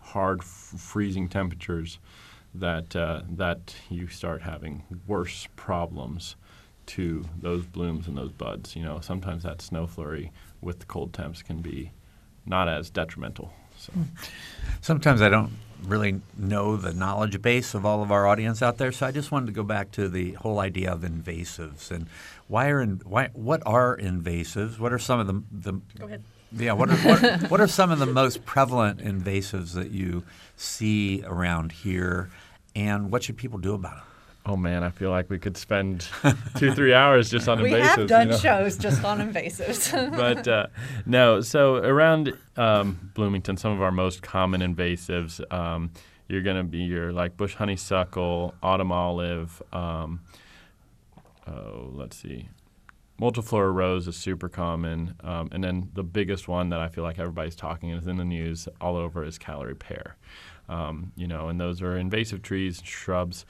hard 0.00 0.40
f- 0.40 0.46
freezing 0.46 1.28
temperatures 1.28 1.98
that 2.60 2.94
uh, 2.96 3.22
that 3.30 3.74
you 3.90 4.08
start 4.08 4.42
having 4.42 4.82
worse 5.06 5.48
problems 5.56 6.36
to 6.86 7.24
those 7.40 7.64
blooms 7.64 8.06
and 8.06 8.16
those 8.16 8.32
buds. 8.32 8.76
You 8.76 8.82
know, 8.84 9.00
sometimes 9.00 9.42
that 9.42 9.60
snow 9.60 9.86
flurry 9.86 10.32
with 10.60 10.80
the 10.80 10.86
cold 10.86 11.12
temps 11.12 11.42
can 11.42 11.60
be 11.60 11.92
not 12.44 12.68
as 12.68 12.90
detrimental. 12.90 13.52
So. 13.78 13.92
Sometimes 14.80 15.20
I 15.20 15.28
don't 15.28 15.52
really 15.82 16.20
know 16.38 16.76
the 16.76 16.92
knowledge 16.94 17.40
base 17.42 17.74
of 17.74 17.84
all 17.84 18.02
of 18.02 18.10
our 18.10 18.26
audience 18.26 18.62
out 18.62 18.78
there, 18.78 18.92
so 18.92 19.06
I 19.06 19.10
just 19.12 19.30
wanted 19.30 19.46
to 19.46 19.52
go 19.52 19.62
back 19.62 19.90
to 19.92 20.08
the 20.08 20.32
whole 20.32 20.60
idea 20.60 20.92
of 20.92 21.00
invasives 21.00 21.90
and 21.90 22.06
why 22.48 22.68
are 22.68 22.80
in, 22.80 23.00
why 23.04 23.28
what 23.34 23.62
are 23.66 23.96
invasives? 23.96 24.78
What 24.78 24.92
are 24.92 24.98
some 24.98 25.20
of 25.20 25.26
the 25.26 25.42
the 25.52 25.72
Go 25.98 26.06
ahead. 26.06 26.22
yeah 26.52 26.72
what 26.72 26.88
are 26.88 26.96
what, 26.96 27.50
what 27.50 27.60
are 27.60 27.66
some 27.66 27.90
of 27.90 27.98
the 27.98 28.06
most 28.06 28.46
prevalent 28.46 29.00
invasives 29.00 29.74
that 29.74 29.90
you 29.90 30.22
see 30.56 31.22
around 31.26 31.72
here, 31.72 32.30
and 32.76 33.10
what 33.10 33.24
should 33.24 33.36
people 33.36 33.58
do 33.58 33.74
about 33.74 33.96
them? 33.96 34.04
Oh 34.48 34.56
man, 34.56 34.84
I 34.84 34.90
feel 34.90 35.10
like 35.10 35.28
we 35.28 35.40
could 35.40 35.56
spend 35.56 36.06
two, 36.56 36.72
three 36.72 36.94
hours 36.94 37.28
just 37.28 37.48
on 37.48 37.58
invasives. 37.58 37.62
we 37.62 37.70
invasives. 37.70 37.82
have 37.82 37.98
you 37.98 38.06
done 38.06 38.28
know? 38.28 38.36
shows 38.36 38.78
just 38.78 39.02
on 39.02 39.18
invasives. 39.32 40.16
but 40.16 40.46
uh, 40.46 40.66
no, 41.04 41.40
so 41.40 41.76
around 41.76 42.32
um, 42.56 43.10
Bloomington, 43.14 43.56
some 43.56 43.72
of 43.72 43.82
our 43.82 43.90
most 43.90 44.22
common 44.22 44.60
invasives, 44.60 45.40
um, 45.52 45.90
you're 46.28 46.42
going 46.42 46.56
to 46.56 46.62
be 46.64 46.78
your 46.78 47.12
like 47.12 47.36
bush 47.36 47.54
honeysuckle, 47.54 48.54
autumn 48.62 48.92
olive. 48.92 49.60
Um, 49.72 50.20
oh, 51.48 51.90
let's 51.94 52.16
see. 52.16 52.48
Multiflora 53.20 53.72
rose 53.72 54.06
is 54.06 54.14
super 54.14 54.48
common, 54.48 55.14
um, 55.24 55.48
and 55.50 55.64
then 55.64 55.88
the 55.94 56.02
biggest 56.02 56.48
one 56.48 56.68
that 56.68 56.80
I 56.80 56.88
feel 56.88 57.02
like 57.02 57.18
everybody's 57.18 57.56
talking 57.56 57.90
and 57.90 58.00
is 58.00 58.06
in 58.06 58.18
the 58.18 58.26
news 58.26 58.68
all 58.78 58.94
over 58.94 59.24
is 59.24 59.38
Callery 59.38 59.76
pear. 59.76 60.16
Um, 60.68 61.12
you 61.16 61.26
know, 61.26 61.48
and 61.48 61.60
those 61.60 61.82
are 61.82 61.96
invasive 61.96 62.42
trees, 62.42 62.82
shrubs, 62.84 63.46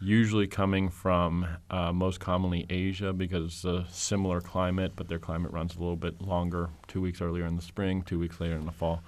usually 0.00 0.46
coming 0.46 0.88
from 0.88 1.46
uh, 1.70 1.92
most 1.92 2.20
commonly 2.20 2.66
Asia 2.68 3.12
because 3.12 3.44
it's 3.46 3.64
a 3.64 3.86
similar 3.90 4.40
climate, 4.40 4.92
but 4.96 5.08
their 5.08 5.18
climate 5.18 5.52
runs 5.52 5.76
a 5.76 5.78
little 5.78 5.96
bit 5.96 6.20
longer, 6.20 6.70
two 6.88 7.00
weeks 7.00 7.20
earlier 7.20 7.46
in 7.46 7.56
the 7.56 7.62
spring, 7.62 8.02
two 8.02 8.18
weeks 8.18 8.40
later 8.40 8.56
in 8.56 8.66
the 8.66 8.72
fall. 8.72 9.02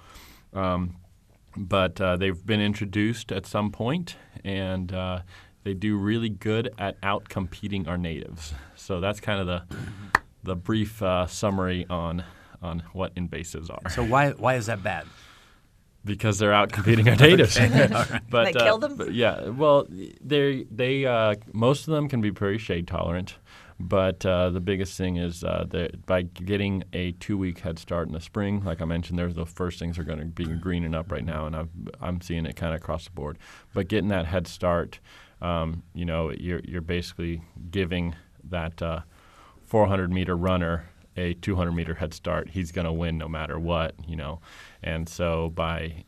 Um, 0.53 0.95
but 1.55 1.99
uh, 1.99 2.17
they've 2.17 2.45
been 2.45 2.61
introduced 2.61 3.31
at 3.31 3.45
some 3.45 3.71
point, 3.71 4.15
and 4.43 4.93
uh, 4.93 5.21
they 5.63 5.73
do 5.73 5.97
really 5.97 6.29
good 6.29 6.73
at 6.77 6.99
outcompeting 7.01 7.87
our 7.87 7.97
natives. 7.97 8.53
So 8.75 8.99
that's 8.99 9.19
kind 9.19 9.39
of 9.39 9.47
the 9.47 9.75
the 10.43 10.55
brief 10.55 11.01
uh, 11.01 11.27
summary 11.27 11.85
on 11.89 12.23
on 12.61 12.83
what 12.93 13.13
invasives 13.15 13.69
are 13.69 13.89
So 13.89 14.03
why 14.03 14.31
why 14.31 14.55
is 14.55 14.67
that 14.67 14.83
bad? 14.83 15.05
Because 16.07 16.39
they're 16.39 16.53
out 16.53 16.71
competing 16.71 17.07
our 17.07 17.15
natives. 17.15 17.55
but 18.29 18.45
They 18.45 18.53
kill 18.53 18.75
uh, 18.75 18.77
them? 18.77 18.95
but 18.95 19.13
yeah, 19.13 19.49
well, 19.49 19.87
they 20.21 20.65
they 20.71 21.05
uh, 21.05 21.35
most 21.53 21.87
of 21.87 21.93
them 21.93 22.09
can 22.09 22.21
be 22.21 22.31
pretty 22.31 22.57
shade 22.57 22.87
tolerant, 22.87 23.35
but 23.79 24.25
uh, 24.25 24.49
the 24.49 24.59
biggest 24.59 24.97
thing 24.97 25.17
is 25.17 25.43
uh, 25.43 25.65
that 25.69 26.05
by 26.07 26.23
getting 26.23 26.83
a 26.93 27.11
two 27.13 27.37
week 27.37 27.59
head 27.59 27.77
start 27.77 28.07
in 28.07 28.13
the 28.13 28.21
spring, 28.21 28.63
like 28.63 28.81
I 28.81 28.85
mentioned, 28.85 29.19
there's 29.19 29.35
the 29.35 29.45
first 29.45 29.77
things 29.77 29.99
are 29.99 30.03
going 30.03 30.19
to 30.19 30.25
be 30.25 30.45
greening 30.45 30.95
up 30.95 31.11
right 31.11 31.25
now, 31.25 31.45
and 31.45 31.55
I've, 31.55 31.69
I'm 32.01 32.21
seeing 32.21 32.45
it 32.47 32.55
kind 32.55 32.73
of 32.73 32.81
across 32.81 33.05
the 33.05 33.11
board. 33.11 33.37
But 33.73 33.87
getting 33.87 34.09
that 34.09 34.25
head 34.25 34.47
start, 34.47 34.99
um, 35.41 35.83
you 35.93 36.05
know, 36.05 36.31
you're 36.31 36.61
you're 36.63 36.81
basically 36.81 37.43
giving 37.69 38.15
that 38.45 38.81
uh, 38.81 39.01
400 39.67 40.11
meter 40.11 40.35
runner 40.35 40.89
a 41.17 41.33
200 41.35 41.71
meter 41.71 41.95
head 41.95 42.13
start. 42.13 42.49
He's 42.49 42.71
going 42.71 42.85
to 42.85 42.93
win 42.93 43.17
no 43.17 43.27
matter 43.27 43.59
what, 43.59 43.95
you 44.07 44.15
know. 44.15 44.39
And 44.83 45.09
so 45.09 45.49
by 45.49 46.05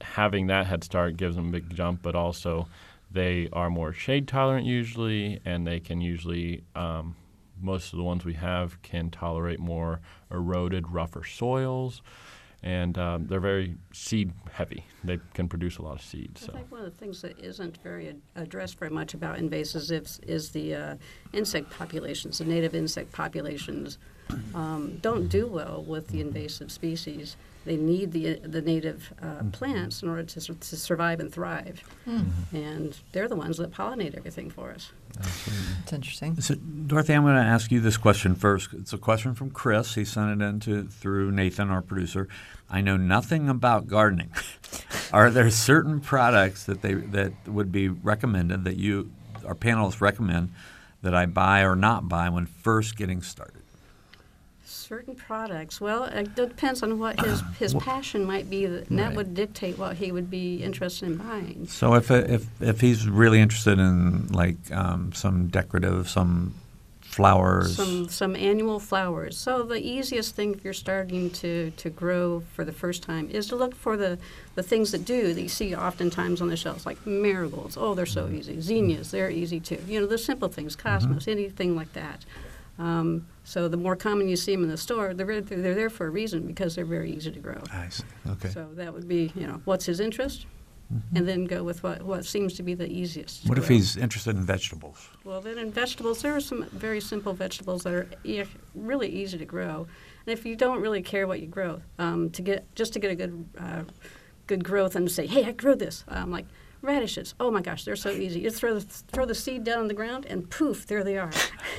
having 0.00 0.48
that 0.48 0.66
head 0.66 0.84
start 0.84 1.16
gives 1.16 1.36
them 1.36 1.48
a 1.48 1.52
big 1.52 1.74
jump, 1.74 2.02
but 2.02 2.14
also 2.14 2.68
they 3.10 3.48
are 3.52 3.70
more 3.70 3.92
shade 3.92 4.28
tolerant 4.28 4.66
usually, 4.66 5.40
and 5.44 5.66
they 5.66 5.80
can 5.80 6.00
usually 6.00 6.64
um, 6.74 7.16
most 7.60 7.92
of 7.92 7.98
the 7.98 8.04
ones 8.04 8.24
we 8.24 8.34
have 8.34 8.80
can 8.82 9.10
tolerate 9.10 9.60
more 9.60 10.00
eroded, 10.30 10.90
rougher 10.90 11.24
soils, 11.24 12.02
and 12.62 12.98
um, 12.98 13.26
they're 13.26 13.40
very 13.40 13.76
seed 13.92 14.32
heavy. 14.52 14.84
They 15.02 15.18
can 15.34 15.48
produce 15.48 15.78
a 15.78 15.82
lot 15.82 15.94
of 15.94 16.02
seeds. 16.02 16.48
I 16.48 16.58
think 16.58 16.70
one 16.70 16.80
of 16.80 16.86
the 16.86 16.98
things 16.98 17.22
that 17.22 17.38
isn't 17.38 17.78
very 17.82 18.08
ad- 18.08 18.20
addressed 18.36 18.78
very 18.78 18.90
much 18.90 19.14
about 19.14 19.38
invasives 19.38 19.90
is, 19.90 20.20
is 20.26 20.50
the 20.50 20.74
uh, 20.74 20.96
insect 21.32 21.70
populations. 21.70 22.38
The 22.38 22.44
native 22.44 22.74
insect 22.74 23.12
populations 23.12 23.98
um, 24.54 24.98
don't 25.02 25.28
do 25.28 25.46
well 25.46 25.84
with 25.86 26.08
the 26.08 26.20
invasive 26.20 26.70
species. 26.70 27.36
They 27.64 27.76
need 27.76 28.12
the 28.12 28.36
the 28.36 28.62
native 28.62 29.12
uh, 29.22 29.44
plants 29.52 30.02
in 30.02 30.08
order 30.08 30.22
to, 30.22 30.40
to 30.54 30.76
survive 30.76 31.20
and 31.20 31.30
thrive, 31.30 31.82
and 32.52 32.96
they're 33.12 33.28
the 33.28 33.36
ones 33.36 33.58
that 33.58 33.70
pollinate 33.70 34.16
everything 34.16 34.48
for 34.48 34.70
us. 34.70 34.92
It's 35.82 35.92
interesting. 35.92 36.40
So, 36.40 36.54
Dorothy, 36.54 37.12
I'm 37.12 37.22
going 37.22 37.34
to 37.34 37.42
ask 37.42 37.70
you 37.70 37.80
this 37.80 37.98
question 37.98 38.34
first. 38.34 38.72
It's 38.72 38.92
a 38.92 38.98
question 38.98 39.34
from 39.34 39.50
Chris. 39.50 39.94
He 39.94 40.04
sent 40.06 40.40
it 40.40 40.44
in 40.44 40.60
to, 40.60 40.84
through 40.84 41.32
Nathan, 41.32 41.68
our 41.68 41.82
producer. 41.82 42.28
I 42.70 42.80
know 42.80 42.96
nothing 42.96 43.48
about 43.48 43.86
gardening. 43.86 44.30
Are 45.12 45.30
there 45.30 45.50
certain 45.50 46.00
products 46.00 46.64
that 46.64 46.80
they 46.80 46.94
that 46.94 47.32
would 47.46 47.70
be 47.72 47.88
recommended 47.88 48.64
that 48.64 48.76
you, 48.76 49.10
our 49.44 49.54
panelists 49.54 50.00
recommend, 50.00 50.52
that 51.02 51.14
I 51.14 51.26
buy 51.26 51.62
or 51.62 51.76
not 51.76 52.08
buy 52.08 52.28
when 52.28 52.46
first 52.46 52.96
getting 52.96 53.20
started? 53.20 53.59
Certain 54.70 55.16
products. 55.16 55.80
Well, 55.80 56.04
it 56.04 56.36
depends 56.36 56.82
on 56.82 56.98
what 57.00 57.20
his 57.20 57.42
his 57.58 57.74
passion 57.74 58.24
might 58.24 58.48
be, 58.48 58.64
and 58.66 58.86
that 58.98 59.08
Right. 59.08 59.16
would 59.16 59.34
dictate 59.34 59.76
what 59.78 59.96
he 59.96 60.12
would 60.12 60.30
be 60.30 60.62
interested 60.62 61.06
in 61.06 61.16
buying. 61.16 61.66
So 61.66 61.94
if 61.94 62.10
if 62.10 62.46
if 62.62 62.80
he's 62.80 63.08
really 63.08 63.40
interested 63.40 63.80
in 63.80 64.28
like 64.28 64.58
um, 64.70 65.12
some 65.12 65.48
decorative, 65.48 66.08
some 66.08 66.54
flowers, 67.00 67.74
Some 67.74 68.08
some 68.08 68.36
annual 68.36 68.78
flowers. 68.78 69.36
So 69.36 69.64
the 69.64 69.80
easiest 69.84 70.36
thing 70.36 70.54
if 70.54 70.62
you're 70.64 70.72
starting 70.72 71.30
to, 71.30 71.72
to 71.72 71.90
grow 71.90 72.44
for 72.54 72.64
the 72.64 72.72
first 72.72 73.02
time 73.02 73.28
is 73.28 73.48
to 73.48 73.56
look 73.56 73.74
for 73.74 73.96
the, 73.96 74.18
the 74.54 74.62
things 74.62 74.92
that 74.92 75.04
do 75.04 75.34
that 75.34 75.42
you 75.42 75.48
see 75.48 75.74
oftentimes 75.74 76.40
on 76.40 76.48
the 76.48 76.56
shelves, 76.56 76.86
like 76.86 77.04
marigolds. 77.04 77.76
Oh, 77.76 77.94
they're 77.94 78.06
so 78.06 78.28
easy. 78.28 78.60
Zinnias, 78.60 79.10
they're 79.10 79.30
easy 79.30 79.58
too. 79.58 79.82
You 79.88 80.00
know, 80.00 80.06
the 80.06 80.18
simple 80.18 80.48
things, 80.48 80.76
cosmos, 80.76 81.26
anything 81.26 81.74
like 81.74 81.92
that. 81.94 82.24
Um, 82.80 83.26
so 83.44 83.68
the 83.68 83.76
more 83.76 83.94
common 83.94 84.26
you 84.28 84.36
see 84.36 84.52
them 84.52 84.64
in 84.64 84.70
the 84.70 84.76
store, 84.78 85.12
they're, 85.12 85.40
they're 85.42 85.74
there 85.74 85.90
for 85.90 86.06
a 86.06 86.10
reason 86.10 86.46
because 86.46 86.74
they're 86.74 86.86
very 86.86 87.12
easy 87.12 87.30
to 87.30 87.38
grow. 87.38 87.60
I 87.72 87.90
see. 87.90 88.04
Okay. 88.26 88.48
So 88.48 88.68
that 88.72 88.92
would 88.94 89.06
be, 89.06 89.30
you 89.34 89.46
know, 89.46 89.60
what's 89.66 89.84
his 89.84 90.00
interest? 90.00 90.46
And 91.14 91.28
then 91.28 91.44
go 91.44 91.62
with 91.62 91.84
what, 91.84 92.02
what 92.02 92.24
seems 92.24 92.54
to 92.54 92.64
be 92.64 92.74
the 92.74 92.90
easiest. 92.90 93.48
what 93.48 93.58
if 93.58 93.68
grow. 93.68 93.76
he's 93.76 93.96
interested 93.96 94.34
in 94.34 94.42
vegetables? 94.42 95.08
Well, 95.22 95.40
then 95.40 95.56
in 95.56 95.70
vegetables, 95.70 96.20
there 96.20 96.34
are 96.34 96.40
some 96.40 96.64
very 96.72 97.00
simple 97.00 97.32
vegetables 97.32 97.84
that 97.84 97.92
are 97.92 98.08
e- 98.24 98.42
really 98.74 99.08
easy 99.08 99.38
to 99.38 99.44
grow. 99.44 99.86
And 100.26 100.32
if 100.36 100.44
you 100.44 100.56
don't 100.56 100.80
really 100.80 101.00
care 101.00 101.28
what 101.28 101.38
you 101.38 101.46
grow, 101.46 101.80
um, 102.00 102.30
to 102.30 102.42
get 102.42 102.74
just 102.74 102.92
to 102.94 102.98
get 102.98 103.12
a 103.12 103.14
good 103.14 103.48
uh, 103.56 103.82
good 104.48 104.64
growth 104.64 104.96
and 104.96 105.08
say, 105.08 105.28
hey, 105.28 105.44
I 105.44 105.52
grew 105.52 105.76
this, 105.76 106.04
um, 106.08 106.32
like 106.32 106.46
radishes. 106.82 107.34
Oh 107.40 107.50
my 107.50 107.60
gosh, 107.60 107.84
they're 107.84 107.96
so 107.96 108.10
easy. 108.10 108.40
You 108.40 108.50
throw 108.50 108.74
the, 108.74 108.80
throw 108.80 109.26
the 109.26 109.34
seed 109.34 109.64
down 109.64 109.78
on 109.80 109.88
the 109.88 109.94
ground, 109.94 110.26
and 110.26 110.48
poof, 110.50 110.86
there 110.86 111.04
they 111.04 111.18
are. 111.18 111.30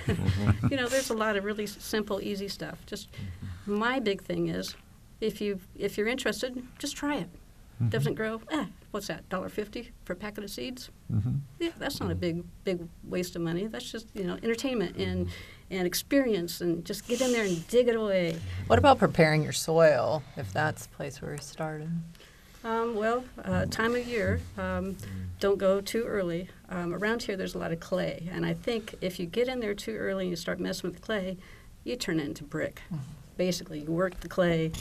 Mm-hmm. 0.05 0.67
you 0.71 0.77
know, 0.77 0.87
there's 0.87 1.09
a 1.09 1.15
lot 1.15 1.35
of 1.35 1.43
really 1.43 1.67
simple, 1.67 2.21
easy 2.21 2.47
stuff. 2.47 2.77
Just 2.85 3.11
mm-hmm. 3.11 3.73
my 3.73 3.99
big 3.99 4.21
thing 4.21 4.47
is, 4.47 4.75
if 5.19 5.41
you 5.41 5.59
if 5.75 5.97
you're 5.97 6.07
interested, 6.07 6.63
just 6.79 6.95
try 6.95 7.15
it. 7.15 7.29
Mm-hmm. 7.75 7.89
Doesn't 7.89 8.15
grow? 8.15 8.41
Eh, 8.51 8.65
what's 8.91 9.07
that? 9.07 9.27
Dollar 9.29 9.49
fifty 9.49 9.91
for 10.03 10.13
a 10.13 10.15
packet 10.15 10.43
of 10.43 10.49
seeds? 10.49 10.89
Mm-hmm. 11.11 11.35
Yeah, 11.59 11.71
that's 11.77 11.99
not 11.99 12.11
a 12.11 12.15
big 12.15 12.43
big 12.63 12.87
waste 13.03 13.35
of 13.35 13.41
money. 13.41 13.67
That's 13.67 13.91
just 13.91 14.07
you 14.13 14.23
know 14.23 14.37
entertainment 14.43 14.97
and 14.97 15.29
and 15.71 15.87
experience 15.87 16.61
and 16.61 16.83
just 16.85 17.07
get 17.07 17.21
in 17.21 17.31
there 17.31 17.45
and 17.45 17.67
dig 17.69 17.87
it 17.87 17.95
away. 17.95 18.37
What 18.67 18.77
about 18.77 18.99
preparing 18.99 19.41
your 19.41 19.53
soil, 19.53 20.21
if 20.35 20.51
that's 20.51 20.85
the 20.85 20.95
place 20.95 21.21
where 21.21 21.31
we 21.31 21.37
started? 21.37 21.89
Um, 22.63 22.95
well, 22.95 23.23
uh, 23.43 23.65
time 23.65 23.95
of 23.95 24.05
year, 24.07 24.39
um, 24.57 24.95
don't 25.39 25.57
go 25.57 25.81
too 25.81 26.03
early. 26.03 26.47
Um, 26.69 26.93
around 26.93 27.23
here, 27.23 27.35
there's 27.35 27.55
a 27.55 27.57
lot 27.57 27.71
of 27.71 27.79
clay, 27.79 28.27
and 28.31 28.45
I 28.45 28.53
think 28.53 28.95
if 29.01 29.19
you 29.19 29.25
get 29.25 29.47
in 29.47 29.59
there 29.59 29.73
too 29.73 29.95
early 29.95 30.25
and 30.25 30.29
you 30.29 30.35
start 30.35 30.59
messing 30.59 30.89
with 30.91 30.99
the 30.99 31.05
clay, 31.05 31.37
you 31.83 31.95
turn 31.95 32.19
it 32.19 32.25
into 32.25 32.43
brick. 32.43 32.81
Basically, 33.35 33.79
you 33.79 33.91
work 33.91 34.19
the 34.19 34.27
clay 34.29 34.71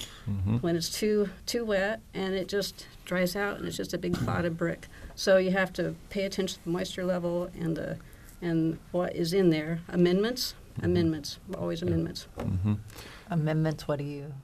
when 0.60 0.76
it's 0.76 0.90
too 0.90 1.30
too 1.46 1.64
wet, 1.64 2.00
and 2.12 2.34
it 2.34 2.48
just 2.48 2.86
dries 3.06 3.34
out, 3.34 3.56
and 3.56 3.66
it's 3.66 3.78
just 3.78 3.94
a 3.94 3.98
big 3.98 4.14
clod 4.14 4.44
of 4.44 4.58
brick. 4.58 4.86
So 5.14 5.38
you 5.38 5.50
have 5.52 5.72
to 5.74 5.94
pay 6.10 6.24
attention 6.24 6.58
to 6.58 6.64
the 6.64 6.70
moisture 6.70 7.04
level 7.04 7.50
and 7.58 7.74
the 7.76 7.96
and 8.42 8.78
what 8.92 9.16
is 9.16 9.32
in 9.32 9.48
there. 9.48 9.80
Amendments, 9.88 10.54
amendments, 10.82 11.38
always 11.56 11.80
amendments. 11.80 12.26
hmm 12.38 12.74
Amendments, 13.30 13.88
what 13.88 13.98
do 13.98 14.04
you 14.04 14.34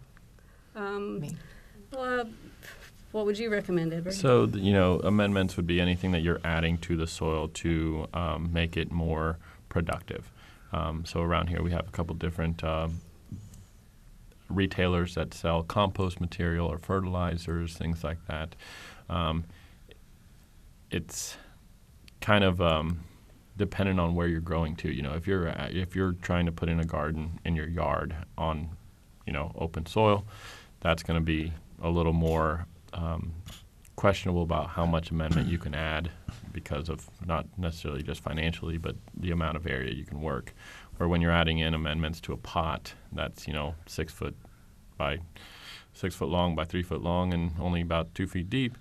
Um, 0.75 1.21
mean? 1.21 1.39
well, 1.93 2.21
uh, 2.21 2.25
what 3.17 3.25
would 3.25 3.39
you 3.39 3.49
recommend, 3.49 3.95
Edward? 3.95 4.13
So, 4.13 4.45
you 4.45 4.75
know, 4.75 5.01
amendments 5.01 5.57
would 5.57 5.67
be 5.67 5.81
anything 5.81 6.13
that 6.13 6.21
you're 6.21 6.41
adding 6.45 6.77
to 6.79 6.99
the 6.99 7.07
soil 7.07 7.49
to 7.49 8.07
um, 8.13 8.53
make 8.53 8.77
it 8.77 8.93
more 8.93 9.39
productive. 9.71 10.31
Um, 10.71 11.07
so, 11.07 11.23
around 11.23 11.47
here 11.47 11.63
we 11.63 11.71
have 11.71 11.89
a 11.89 11.91
couple 11.93 12.15
different 12.15 12.63
um, 12.63 13.01
retailers 14.51 15.15
that 15.15 15.33
sell 15.33 15.63
compost 15.63 16.21
material 16.21 16.67
or 16.67 16.77
fertilizers, 16.77 17.75
things 17.75 18.05
like 18.05 18.19
that. 18.27 18.55
Um, 19.09 19.45
it's 20.91 21.39
kind 22.21 22.45
of 22.45 22.61
um, 22.61 23.01
dependent 23.57 23.99
on 23.99 24.15
where 24.15 24.29
you're 24.29 24.41
growing 24.41 24.77
to. 24.77 24.93
You 24.93 25.01
know, 25.01 25.15
if 25.15 25.27
you're 25.27 25.49
uh, 25.49 25.69
if 25.71 25.97
you're 25.97 26.13
trying 26.21 26.45
to 26.45 26.53
put 26.53 26.69
in 26.69 26.81
a 26.81 26.85
garden 26.85 27.41
in 27.47 27.57
your 27.57 27.67
yard 27.67 28.15
on, 28.37 28.77
you 29.27 29.33
know, 29.33 29.53
open 29.57 29.87
soil, 29.87 30.27
that's 30.81 31.03
going 31.03 31.19
to 31.19 31.25
be 31.25 31.55
a 31.83 31.89
little 31.89 32.13
more 32.13 32.67
um, 32.97 33.35
questionable 33.95 34.43
about 34.43 34.69
how 34.71 34.85
much 34.87 35.11
amendment 35.11 35.49
you 35.49 35.59
can 35.59 35.75
add 35.75 36.11
because 36.53 36.89
of 36.89 37.09
not 37.25 37.47
necessarily 37.59 38.03
just 38.03 38.21
financially, 38.21 38.79
but 38.79 38.97
the 39.15 39.31
amount 39.31 39.57
of 39.57 39.67
area 39.67 39.93
you 39.93 40.05
can 40.05 40.21
work. 40.21 40.55
Or 40.99 41.09
when 41.09 41.21
you're 41.21 41.33
adding 41.33 41.59
in 41.59 41.75
amendments 41.75 42.21
to 42.23 42.33
a 42.33 42.37
pot 42.37 42.95
that's 43.13 43.47
you 43.47 43.53
know 43.53 43.75
six 43.87 44.13
foot 44.13 44.35
by 44.97 45.19
six 45.93 46.15
foot 46.15 46.29
long 46.29 46.55
by 46.55 46.65
three 46.65 46.83
foot 46.83 47.03
long 47.03 47.35
and 47.35 47.53
only 47.61 47.83
about 47.83 48.15
two 48.15 48.27
feet 48.27 48.49
deep, 48.49 48.79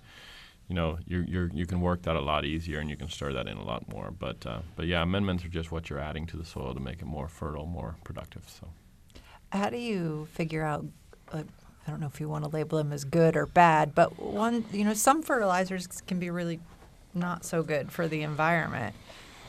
you 0.68 0.74
know 0.74 0.98
you 1.06 1.24
you 1.28 1.50
you 1.52 1.66
can 1.66 1.80
work 1.80 2.02
that 2.02 2.16
a 2.16 2.20
lot 2.20 2.44
easier 2.44 2.78
and 2.78 2.88
you 2.88 2.96
can 2.96 3.08
stir 3.08 3.32
that 3.34 3.46
in 3.46 3.58
a 3.58 3.64
lot 3.64 3.86
more. 3.92 4.10
But 4.10 4.46
uh, 4.46 4.60
but 4.76 4.86
yeah, 4.86 5.02
amendments 5.02 5.44
are 5.44 5.48
just 5.48 5.70
what 5.70 5.90
you're 5.90 6.00
adding 6.00 6.26
to 6.28 6.36
the 6.36 6.44
soil 6.44 6.72
to 6.72 6.80
make 6.80 7.02
it 7.02 7.06
more 7.06 7.28
fertile, 7.28 7.66
more 7.66 7.96
productive. 8.04 8.48
So. 8.48 8.68
How 9.52 9.70
do 9.70 9.78
you 9.78 10.26
figure 10.32 10.62
out? 10.64 10.86
I 11.86 11.90
don't 11.90 12.00
know 12.00 12.06
if 12.06 12.20
you 12.20 12.28
want 12.28 12.44
to 12.44 12.50
label 12.50 12.78
them 12.78 12.92
as 12.92 13.04
good 13.04 13.36
or 13.36 13.46
bad, 13.46 13.94
but 13.94 14.20
one, 14.20 14.64
you 14.72 14.84
know, 14.84 14.94
some 14.94 15.22
fertilizers 15.22 15.86
can 15.86 16.18
be 16.18 16.30
really 16.30 16.58
not 17.14 17.44
so 17.44 17.62
good 17.62 17.92
for 17.92 18.08
the 18.08 18.22
environment. 18.22 18.94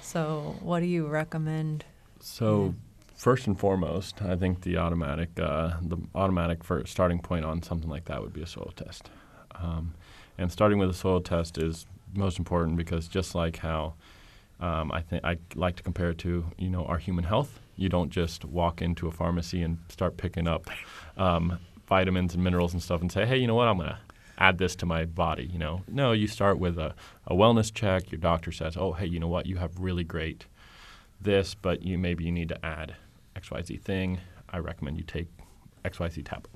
So, 0.02 0.56
what 0.62 0.80
do 0.82 0.86
you 0.86 1.08
recommend? 1.08 1.84
So 2.20 2.76
first 3.16 3.48
and 3.48 3.60
foremost, 3.60 4.22
I 4.22 4.36
think 4.36 4.62
the 4.62 4.78
automatic 4.78 5.30
uh, 5.40 5.74
the 5.82 5.98
automatic 6.16 6.60
starting 6.86 7.20
point 7.20 7.46
on 7.46 7.62
something 7.62 7.90
like 7.90 8.06
that 8.06 8.22
would 8.22 8.34
be 8.34 8.42
a 8.42 8.48
soil 8.48 8.72
test. 8.76 9.10
Um, 9.56 9.96
and 10.38 10.52
starting 10.52 10.78
with 10.78 10.90
a 10.90 10.94
soil 10.94 11.20
test 11.20 11.58
is 11.58 11.86
most 12.14 12.38
important 12.38 12.78
because 12.78 13.08
just 13.08 13.36
like 13.36 13.58
how 13.58 13.96
um, 14.60 14.92
I 14.92 15.02
think 15.02 15.24
I 15.24 15.38
like 15.56 15.76
to 15.78 15.84
compare 15.84 16.12
it 16.12 16.18
to 16.20 16.46
you 16.58 16.70
know 16.70 16.86
our 16.86 16.98
human 16.98 17.24
health. 17.24 17.60
You 17.76 17.90
don't 17.90 18.10
just 18.10 18.46
walk 18.46 18.82
into 18.82 19.08
a 19.08 19.12
pharmacy 19.12 19.62
and 19.62 19.78
start 19.90 20.18
picking 20.18 20.48
up 20.48 20.70
um, 21.18 21.60
vitamins 21.88 22.34
and 22.34 22.44
minerals 22.44 22.74
and 22.74 22.84
stuff 22.84 23.02
and 23.02 23.12
say, 23.12 23.26
hey, 23.26 23.38
you 23.38 23.48
know 23.48 23.56
what, 23.56 23.68
I'm 23.68 23.78
gonna 23.78 24.00
add 24.38 24.58
this 24.58 24.76
to 24.78 24.86
my 24.86 25.06
body. 25.06 25.50
You 25.52 25.60
know, 25.60 25.82
no, 25.88 26.12
you 26.12 26.28
start 26.28 26.60
with 26.60 26.78
a, 26.78 26.94
a 27.26 27.34
wellness 27.34 27.74
check. 27.74 28.12
Your 28.12 28.20
doctor 28.20 28.52
says, 28.52 28.78
oh, 28.78 28.94
hey, 28.94 29.06
you 29.06 29.20
know 29.20 29.28
what, 29.28 29.46
you 29.46 29.58
have 29.58 29.80
really 29.80 30.04
great 30.04 30.46
this, 31.20 31.56
but 31.56 31.84
you 31.84 31.98
maybe 31.98 32.24
you 32.24 32.32
need 32.32 32.50
to 32.50 32.66
add 32.66 32.96
XYZ 33.36 33.82
thing. 33.82 34.20
I 34.50 34.60
recommend 34.60 34.98
you 34.98 35.04
take 35.04 35.28
XYZ 35.84 36.26
tablet. 36.26 36.52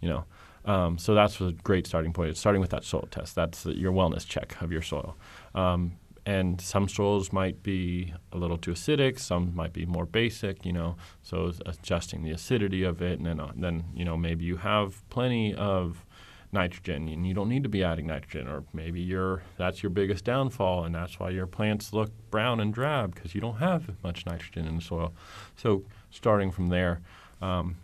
You 0.00 0.08
know, 0.08 0.24
um, 0.64 0.98
so 0.98 1.14
that's 1.14 1.40
a 1.40 1.52
great 1.52 1.86
starting 1.86 2.12
point. 2.12 2.30
It's 2.30 2.40
starting 2.40 2.60
with 2.60 2.70
that 2.70 2.84
soil 2.84 3.08
test. 3.10 3.34
That's 3.34 3.66
your 3.66 3.92
wellness 3.92 4.26
check 4.26 4.60
of 4.60 4.70
your 4.70 4.82
soil. 4.82 5.16
Um, 5.54 5.92
and 6.28 6.60
some 6.60 6.90
soils 6.90 7.32
might 7.32 7.62
be 7.62 8.12
a 8.32 8.36
little 8.36 8.58
too 8.58 8.72
acidic. 8.72 9.18
Some 9.18 9.56
might 9.56 9.72
be 9.72 9.86
more 9.86 10.04
basic. 10.04 10.66
You 10.66 10.74
know, 10.74 10.96
so 11.22 11.50
adjusting 11.64 12.22
the 12.22 12.32
acidity 12.32 12.82
of 12.82 13.00
it, 13.00 13.18
and 13.18 13.26
then 13.26 13.40
uh, 13.40 13.52
then 13.56 13.84
you 13.94 14.04
know 14.04 14.14
maybe 14.14 14.44
you 14.44 14.58
have 14.58 15.08
plenty 15.08 15.54
of 15.54 16.04
nitrogen 16.50 17.08
and 17.08 17.26
you 17.26 17.34
don't 17.34 17.48
need 17.50 17.62
to 17.62 17.68
be 17.68 17.84
adding 17.84 18.06
nitrogen 18.06 18.48
or 18.48 18.64
maybe 18.72 19.02
you're 19.02 19.42
that's 19.58 19.82
your 19.82 19.90
biggest 19.90 20.24
downfall 20.24 20.82
and 20.82 20.94
that's 20.94 21.20
why 21.20 21.28
your 21.28 21.46
plants 21.46 21.92
look 21.92 22.10
brown 22.30 22.58
and 22.58 22.72
drab 22.72 23.14
because 23.14 23.34
you 23.34 23.40
don't 23.42 23.58
have 23.58 24.02
much 24.02 24.24
nitrogen 24.24 24.66
in 24.66 24.76
the 24.76 24.80
soil 24.80 25.12
so 25.56 25.84
starting 26.10 26.50
from 26.50 26.68
there 26.68 27.02
um, 27.42 27.76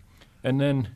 and 0.42 0.62
then 0.62 0.88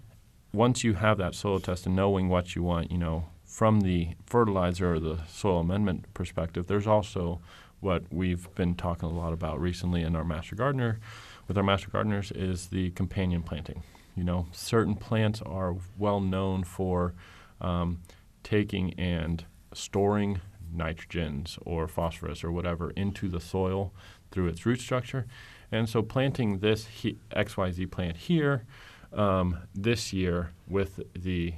once 0.50 0.83
you 0.83 0.95
have 0.95 1.19
that 1.19 1.35
soil 1.35 1.61
test 1.61 1.85
and 1.85 1.95
knowing 1.95 2.31
what 2.31 2.57
you 2.57 2.62
want 2.62 2.90
you 2.90 2.97
know 2.97 3.26
from 3.59 3.81
the 3.81 4.11
fertilizer 4.25 4.95
or 4.95 5.00
the 5.00 5.19
soil 5.27 5.59
amendment 5.59 6.15
perspective, 6.15 6.69
there's 6.69 6.87
also 6.87 7.41
what 7.81 8.05
we've 8.09 8.49
been 8.55 8.77
talking 8.77 9.09
a 9.09 9.12
lot 9.12 9.33
about 9.33 9.61
recently 9.61 10.03
in 10.03 10.15
our 10.15 10.23
master 10.23 10.55
gardener, 10.55 11.00
with 11.49 11.59
our 11.59 11.65
master 11.65 11.91
gardeners, 11.91 12.31
is 12.31 12.69
the 12.69 12.93
companion 12.93 13.43
planting. 13.43 13.83
You 14.15 14.23
know, 14.23 14.47
certain 14.53 14.95
plants 14.95 15.43
are 15.43 15.75
well 15.99 16.21
known 16.21 16.62
for 16.62 17.15
um, 17.61 17.99
taking 18.45 18.95
and 18.95 19.45
storing 19.75 20.41
nitrogens 20.73 21.59
or 21.67 21.88
phosphorus 21.88 22.45
or 22.45 22.53
whatever 22.53 22.93
into 22.93 23.29
the 23.29 23.41
soil 23.41 23.93
through 24.31 24.47
its 24.47 24.67
root 24.67 24.81
structure. 24.81 25.27
And 25.73 25.88
so 25.88 26.00
planting 26.00 26.61
this 26.61 26.87
he- 26.87 27.19
XYZ 27.35 27.91
plant 27.91 28.19
here 28.19 28.67
um, 29.12 29.59
this 29.75 30.12
year 30.12 30.53
with 30.69 31.00
the 31.12 31.55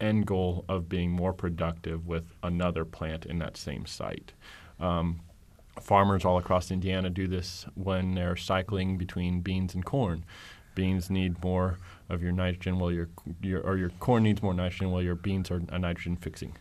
end 0.00 0.26
goal 0.26 0.64
of 0.68 0.88
being 0.88 1.10
more 1.10 1.32
productive 1.32 2.06
with 2.06 2.24
another 2.42 2.84
plant 2.84 3.26
in 3.26 3.38
that 3.38 3.56
same 3.56 3.86
site. 3.86 4.32
Um, 4.80 5.20
farmers 5.80 6.24
all 6.24 6.38
across 6.38 6.70
Indiana 6.70 7.10
do 7.10 7.26
this 7.26 7.66
when 7.74 8.14
they're 8.14 8.36
cycling 8.36 8.98
between 8.98 9.40
beans 9.40 9.74
and 9.74 9.84
corn. 9.84 10.24
Beans 10.74 11.10
need 11.10 11.42
more 11.42 11.78
of 12.08 12.22
your 12.22 12.32
nitrogen, 12.32 12.78
while 12.78 12.92
your, 12.92 13.08
your 13.42 13.60
or 13.62 13.76
your 13.76 13.90
corn 13.98 14.22
needs 14.22 14.42
more 14.42 14.54
nitrogen, 14.54 14.90
while 14.90 15.02
your 15.02 15.16
beans 15.16 15.50
are 15.50 15.58
nitrogen 15.58 16.16
fixing. 16.16 16.56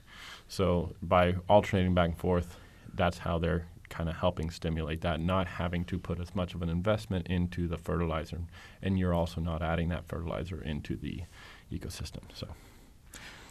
So 0.48 0.96
by 1.02 1.36
alternating 1.48 1.94
back 1.94 2.10
and 2.10 2.18
forth, 2.18 2.58
that's 2.96 3.20
how 3.20 3.38
they're 3.38 3.68
kind 3.90 4.10
of 4.10 4.16
helping 4.16 4.50
stimulate 4.50 5.02
that, 5.02 5.20
not 5.20 5.48
having 5.48 5.86
to 5.86 6.00
put 6.00 6.20
as 6.20 6.36
much 6.36 6.56
of 6.56 6.62
an 6.62 6.70
investment 6.70 7.28
into 7.28 7.68
the 7.68 7.78
fertilizer, 7.78 8.42
and 8.82 8.98
you're 8.98 9.14
also 9.14 9.40
not 9.40 9.62
adding 9.62 9.90
that 9.90 10.08
fertilizer 10.08 10.62
into 10.62 10.96
the 10.96 11.24
ecosystem. 11.72 12.24
So. 12.34 12.48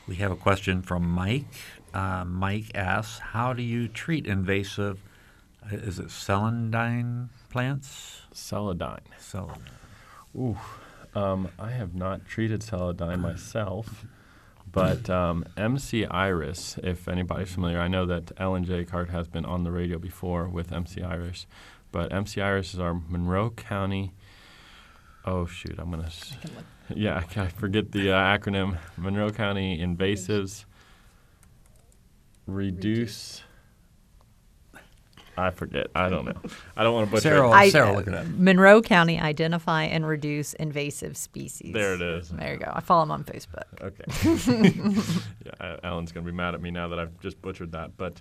We 0.09 0.17
have 0.17 0.31
a 0.31 0.37
question 0.37 0.83
from 0.83 1.09
Mike. 1.09 1.47
Uh, 1.93 2.25
Mike 2.25 2.71
asks, 2.75 3.19
"How 3.19 3.53
do 3.53 3.63
you 3.63 3.89
treat 3.89 4.27
invasive? 4.27 5.01
uh, 5.65 5.75
Is 5.77 5.99
it 5.99 6.07
celandine 6.09 7.29
plants? 7.51 8.23
Celandine. 8.33 9.01
Celandine. 9.21 9.59
Ooh, 10.37 10.57
um, 11.19 11.49
I 11.59 11.71
have 11.71 11.95
not 11.95 12.27
treated 12.27 12.61
celandine 12.61 13.21
myself, 13.21 14.05
but 14.71 15.09
um, 15.11 15.45
MC 15.57 16.05
Iris, 16.07 16.79
if 16.83 17.09
anybody's 17.09 17.53
familiar, 17.53 17.81
I 17.81 17.89
know 17.89 18.05
that 18.07 18.31
Ellen 18.37 18.65
Jacquart 18.65 19.09
has 19.11 19.27
been 19.27 19.45
on 19.47 19.65
the 19.65 19.71
radio 19.73 19.99
before 19.99 20.47
with 20.49 20.73
MC 20.73 21.03
Iris, 21.03 21.47
but 21.91 22.13
MC 22.13 22.41
Iris 22.43 22.75
is 22.75 22.81
our 22.81 22.95
Monroe 23.09 23.51
County. 23.51 24.13
Oh 25.25 25.47
shoot, 25.47 25.75
I'm 25.79 25.91
gonna. 25.91 26.11
Yeah, 26.95 27.23
I, 27.37 27.49
forget 27.49 27.91
the 27.93 28.13
uh, 28.13 28.17
acronym. 28.17 28.79
Monroe 28.97 29.31
County 29.31 29.79
Invasives 29.79 30.65
Reduce. 32.47 33.43
I 35.39 35.51
forget. 35.51 35.89
I 35.95 36.09
don't 36.09 36.25
know. 36.25 36.41
I 36.77 36.83
don't 36.83 36.95
want 36.95 37.07
to 37.09 37.11
butcher. 37.11 37.23
Sarah, 37.29 37.49
it. 37.51 37.53
I- 37.53 37.69
Sarah, 37.69 37.93
look 37.95 38.07
it 38.07 38.15
up. 38.15 38.27
Monroe 38.27 38.81
County 38.81 39.21
identify 39.21 39.85
and 39.85 40.07
reduce 40.07 40.55
invasive 40.55 41.17
species. 41.17 41.73
There 41.75 41.95
it 41.95 42.01
is. 42.03 42.31
There 42.31 42.55
you 42.55 42.59
go. 42.59 42.71
I 42.75 42.81
follow 42.81 43.03
him 43.03 43.11
on 43.11 43.25
Facebook. 43.25 43.65
Okay. 43.83 44.05
yeah, 45.45 45.77
Ellen's 45.83 46.13
gonna 46.13 46.27
be 46.27 46.33
mad 46.33 46.55
at 46.55 46.61
me 46.61 46.71
now 46.71 46.89
that 46.89 46.99
I've 46.99 47.19
just 47.21 47.41
butchered 47.43 47.73
that, 47.73 47.97
but 47.97 48.21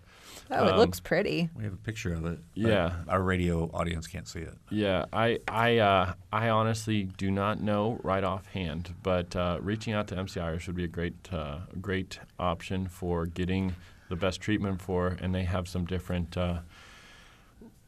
Oh, 0.52 0.68
it 0.68 0.72
Um, 0.74 0.78
looks 0.78 1.00
pretty. 1.00 1.50
We 1.56 1.64
have 1.64 1.74
a 1.74 1.78
picture 1.78 2.14
of 2.14 2.26
it. 2.26 2.40
Yeah. 2.54 2.94
Our 3.08 3.22
radio 3.22 3.70
audience 3.74 4.06
can't 4.08 4.28
see 4.28 4.40
it. 4.42 4.54
yeah, 4.70 5.06
I 5.14 5.40
I 5.48 5.78
uh, 5.80 6.14
I 6.32 6.50
honestly 6.50 7.04
do 7.18 7.32
not 7.32 7.62
know 7.62 8.00
right 8.04 8.24
offhand, 8.24 8.94
but 9.02 9.36
uh, 9.36 9.58
reaching 9.62 9.94
out 9.94 10.08
to 10.10 10.18
MC 10.18 10.40
Iris 10.40 10.68
would 10.68 10.76
be 10.76 10.84
a 10.84 10.88
great 10.90 11.16
uh, 11.34 11.60
great 11.82 12.20
option 12.38 12.88
for 12.88 13.26
getting 13.26 13.76
the 14.10 14.16
best 14.16 14.40
treatment 14.40 14.82
for, 14.82 15.18
and 15.20 15.34
they 15.34 15.44
have 15.46 15.68
some 15.68 15.86
different. 15.86 16.38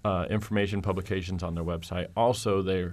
Uh, 0.07 0.25
information 0.29 0.81
publications 0.81 1.43
on 1.43 1.53
their 1.53 1.65
website. 1.65 2.07
Also, 2.15 2.61
they, 2.61 2.87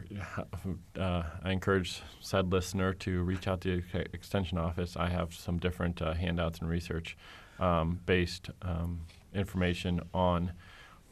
uh, 1.01 1.23
I 1.45 1.53
encourage 1.53 2.03
said 2.19 2.51
listener 2.51 2.93
to 2.93 3.23
reach 3.23 3.47
out 3.47 3.61
to 3.61 3.81
the 3.93 4.01
extension 4.13 4.59
office. 4.59 4.97
I 4.97 5.11
have 5.11 5.33
some 5.33 5.59
different 5.59 6.03
uh, 6.03 6.15
handouts 6.15 6.59
and 6.59 6.69
research 6.69 7.17
um, 7.61 8.01
based 8.05 8.51
um, 8.63 9.03
information 9.33 10.01
on 10.13 10.55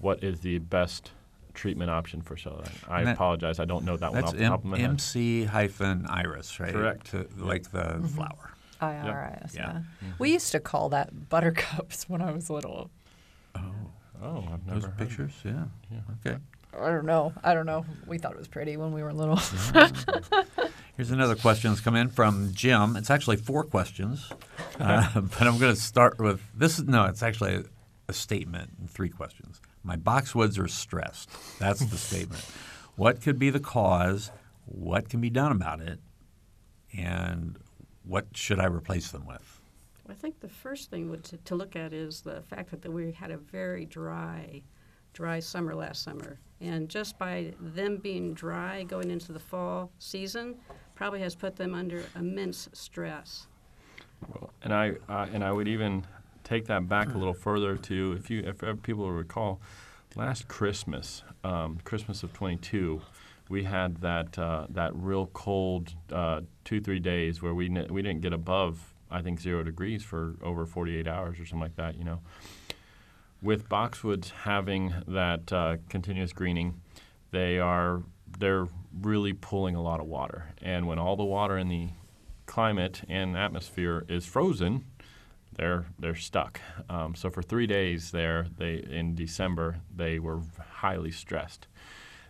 what 0.00 0.24
is 0.24 0.40
the 0.40 0.58
best 0.58 1.12
treatment 1.54 1.88
option 1.88 2.20
for 2.20 2.34
celandine. 2.34 2.72
I 2.88 3.04
that- 3.04 3.14
apologize, 3.14 3.60
I 3.60 3.64
don't 3.64 3.84
know 3.84 3.96
that 3.96 4.10
one 4.10 4.22
That's 4.22 4.32
off 4.32 4.38
the 4.40 4.44
top 4.44 4.64
of 4.64 4.64
my 4.64 4.78
head. 4.78 4.90
MC 4.90 5.44
hyphen 5.44 6.06
iris, 6.08 6.58
right? 6.58 6.72
Correct. 6.72 7.12
To, 7.12 7.28
like 7.36 7.70
the 7.70 8.02
flower. 8.12 8.54
IRS. 8.80 9.54
Yeah. 9.54 9.82
Yeah. 10.02 10.08
We 10.18 10.32
used 10.32 10.50
to 10.50 10.58
call 10.58 10.88
that 10.88 11.28
buttercups 11.28 12.04
when 12.08 12.20
I 12.20 12.32
was 12.32 12.50
little. 12.50 12.90
Oh, 13.54 13.60
I've 14.22 14.66
never 14.66 14.80
Those 14.80 14.84
heard 14.84 14.92
of 14.92 14.98
pictures, 14.98 15.32
yeah. 15.44 15.64
Okay. 16.24 16.38
I 16.78 16.88
don't 16.88 17.04
know. 17.04 17.32
I 17.44 17.54
don't 17.54 17.66
know. 17.66 17.84
We 18.06 18.18
thought 18.18 18.32
it 18.32 18.38
was 18.38 18.48
pretty 18.48 18.76
when 18.76 18.92
we 18.92 19.02
were 19.02 19.12
little. 19.12 19.36
Here's 20.96 21.10
another 21.10 21.34
question 21.34 21.70
that's 21.70 21.80
come 21.80 21.96
in 21.96 22.08
from 22.08 22.52
Jim. 22.52 22.96
It's 22.96 23.10
actually 23.10 23.36
four 23.36 23.64
questions, 23.64 24.30
uh, 24.78 25.08
but 25.20 25.42
I'm 25.42 25.58
going 25.58 25.74
to 25.74 25.80
start 25.80 26.18
with 26.18 26.40
this. 26.54 26.78
Is, 26.78 26.86
no, 26.86 27.04
it's 27.06 27.22
actually 27.22 27.56
a, 27.56 27.64
a 28.08 28.12
statement 28.12 28.70
and 28.78 28.90
three 28.90 29.08
questions. 29.08 29.60
My 29.82 29.96
boxwoods 29.96 30.58
are 30.58 30.68
stressed. 30.68 31.30
That's 31.58 31.84
the 31.84 31.96
statement. 31.96 32.44
What 32.96 33.20
could 33.20 33.38
be 33.38 33.50
the 33.50 33.60
cause? 33.60 34.30
What 34.66 35.08
can 35.08 35.20
be 35.20 35.30
done 35.30 35.52
about 35.52 35.80
it? 35.80 35.98
And 36.96 37.58
what 38.04 38.26
should 38.34 38.60
I 38.60 38.66
replace 38.66 39.10
them 39.10 39.26
with? 39.26 39.61
I 40.12 40.14
think 40.14 40.40
the 40.40 40.48
first 40.48 40.90
thing 40.90 41.08
would 41.08 41.24
to, 41.24 41.38
to 41.38 41.54
look 41.54 41.74
at 41.74 41.94
is 41.94 42.20
the 42.20 42.42
fact 42.42 42.78
that, 42.78 42.92
we 42.92 43.12
had 43.12 43.30
a 43.30 43.38
very 43.38 43.86
dry, 43.86 44.60
dry 45.14 45.40
summer 45.40 45.74
last 45.74 46.02
summer, 46.02 46.38
and 46.60 46.86
just 46.90 47.18
by 47.18 47.54
them 47.58 47.96
being 47.96 48.34
dry 48.34 48.82
going 48.82 49.10
into 49.10 49.32
the 49.32 49.38
fall 49.38 49.90
season, 49.98 50.56
probably 50.94 51.20
has 51.20 51.34
put 51.34 51.56
them 51.56 51.74
under 51.74 52.04
immense 52.14 52.68
stress. 52.74 53.46
Well, 54.28 54.50
and 54.62 54.74
I 54.74 54.96
uh, 55.08 55.28
and 55.32 55.42
I 55.42 55.50
would 55.50 55.66
even 55.66 56.06
take 56.44 56.66
that 56.66 56.86
back 56.86 57.14
a 57.14 57.16
little 57.16 57.32
further 57.32 57.78
to 57.78 58.12
if 58.12 58.28
you 58.28 58.40
if 58.40 58.62
ever 58.62 58.76
people 58.76 59.10
recall, 59.10 59.62
last 60.14 60.46
Christmas, 60.46 61.22
um, 61.42 61.78
Christmas 61.84 62.22
of 62.22 62.34
22, 62.34 63.00
we 63.48 63.64
had 63.64 63.96
that 64.02 64.38
uh, 64.38 64.66
that 64.68 64.94
real 64.94 65.28
cold 65.28 65.94
uh, 66.12 66.42
two 66.64 66.82
three 66.82 67.00
days 67.00 67.40
where 67.40 67.54
we 67.54 67.70
ne- 67.70 67.88
we 67.88 68.02
didn't 68.02 68.20
get 68.20 68.34
above 68.34 68.91
I 69.12 69.22
think 69.22 69.40
zero 69.40 69.62
degrees 69.62 70.02
for 70.02 70.34
over 70.42 70.66
48 70.66 71.06
hours 71.06 71.38
or 71.38 71.46
something 71.46 71.60
like 71.60 71.76
that. 71.76 71.96
You 71.96 72.04
know, 72.04 72.20
with 73.40 73.68
boxwoods 73.68 74.30
having 74.30 74.94
that 75.06 75.52
uh, 75.52 75.76
continuous 75.88 76.32
greening, 76.32 76.80
they 77.30 77.58
are 77.58 78.02
they're 78.38 78.66
really 79.00 79.32
pulling 79.32 79.76
a 79.76 79.82
lot 79.82 80.00
of 80.00 80.06
water, 80.06 80.54
and 80.60 80.86
when 80.86 80.98
all 80.98 81.16
the 81.16 81.24
water 81.24 81.58
in 81.58 81.68
the 81.68 81.90
climate 82.46 83.02
and 83.08 83.36
atmosphere 83.36 84.04
is 84.08 84.26
frozen, 84.26 84.84
they're 85.56 85.86
they're 85.98 86.14
stuck. 86.14 86.60
Um, 86.88 87.14
so 87.14 87.30
for 87.30 87.42
three 87.42 87.66
days 87.66 88.10
there, 88.10 88.46
they 88.58 88.84
in 88.88 89.14
December 89.14 89.80
they 89.94 90.18
were 90.18 90.40
highly 90.70 91.10
stressed. 91.10 91.66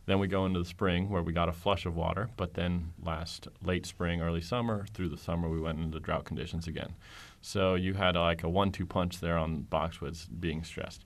Then 0.07 0.19
we 0.19 0.27
go 0.27 0.47
into 0.47 0.59
the 0.59 0.65
spring 0.65 1.09
where 1.11 1.23
we 1.23 1.33
got 1.33 1.49
a 1.49 1.53
flush 1.53 1.87
of 1.87 1.95
water, 1.95 2.31
but 2.37 2.55
then 2.55 2.93
last 3.03 3.49
late 3.63 3.87
spring, 3.87 4.21
early 4.21 4.41
summer, 4.41 4.87
through 4.93 5.09
the 5.11 5.17
summer 5.17 5.49
we 5.49 5.61
went 5.61 5.79
into 5.79 6.01
drought 6.01 6.25
conditions 6.25 6.67
again. 6.67 6.95
So 7.41 7.75
you 7.75 7.95
had 7.95 8.17
like 8.17 8.43
a 8.43 8.49
one-two 8.49 8.87
punch 8.87 9.21
there 9.21 9.39
on 9.39 9.67
boxwoods 9.71 10.27
being 10.41 10.65
stressed. 10.65 11.05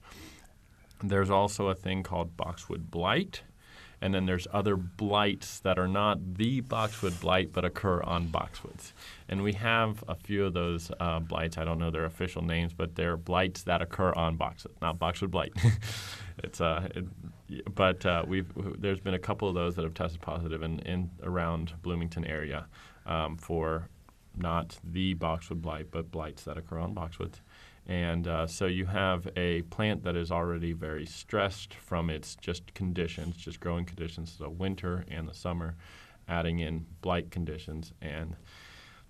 There's 1.03 1.31
also 1.31 1.69
a 1.69 1.75
thing 1.75 2.03
called 2.03 2.37
boxwood 2.39 2.91
blight, 2.91 3.43
and 4.01 4.15
then 4.15 4.27
there's 4.27 4.47
other 4.53 4.77
blights 4.77 5.61
that 5.61 5.79
are 5.79 5.89
not 5.89 6.37
the 6.37 6.61
boxwood 6.61 7.19
blight 7.21 7.53
but 7.53 7.65
occur 7.65 8.03
on 8.03 8.29
boxwoods. 8.29 8.93
And 9.29 9.43
we 9.43 9.55
have 9.55 10.05
a 10.09 10.15
few 10.15 10.47
of 10.47 10.55
those 10.55 10.91
uh, 11.01 11.21
blights. 11.21 11.59
I 11.59 11.65
don't 11.65 11.79
know 11.79 11.91
their 11.91 12.05
official 12.05 12.43
names, 12.43 12.73
but 12.73 12.95
they're 12.95 13.17
blights 13.17 13.63
that 13.65 13.83
occur 13.83 14.13
on 14.13 14.37
boxwood, 14.37 14.75
not 14.81 14.99
boxwood 14.99 15.31
blight. 15.31 15.53
it's 16.45 16.61
uh, 16.61 16.89
it, 16.95 17.05
but 17.75 18.05
uh, 18.05 18.25
we've 18.27 18.51
there's 18.79 19.01
been 19.01 19.15
a 19.15 19.19
couple 19.19 19.49
of 19.49 19.55
those 19.55 19.77
that 19.77 19.85
have 19.85 19.95
tested 19.95 20.21
positive 20.21 20.63
in, 20.63 20.81
in 20.81 21.11
around 21.23 21.75
Bloomington 21.83 22.25
area 22.25 22.67
um, 23.07 23.37
for 23.37 23.89
not 24.37 24.79
the 24.85 25.15
boxwood 25.15 25.63
blight, 25.63 25.87
but 25.91 26.11
blights 26.11 26.45
that 26.45 26.59
occur 26.59 26.79
on 26.79 26.95
boxwoods. 26.95 27.41
And 27.87 28.27
uh, 28.27 28.47
so 28.47 28.67
you 28.67 28.87
have 28.87 29.29
a 29.37 29.63
plant 29.63 30.03
that 30.03 30.17
is 30.17 30.33
already 30.33 30.73
very 30.73 31.07
stressed 31.07 31.75
from 31.75 32.11
its 32.11 32.35
just 32.35 32.75
conditions, 32.75 33.37
just 33.37 33.61
growing 33.61 33.85
conditions, 33.85 34.37
the 34.39 34.51
winter 34.51 35.05
and 35.09 35.29
the 35.29 35.35
summer, 35.35 35.77
adding 36.29 36.59
in 36.59 36.87
blight 37.01 37.31
conditions. 37.31 37.93
And 38.03 38.35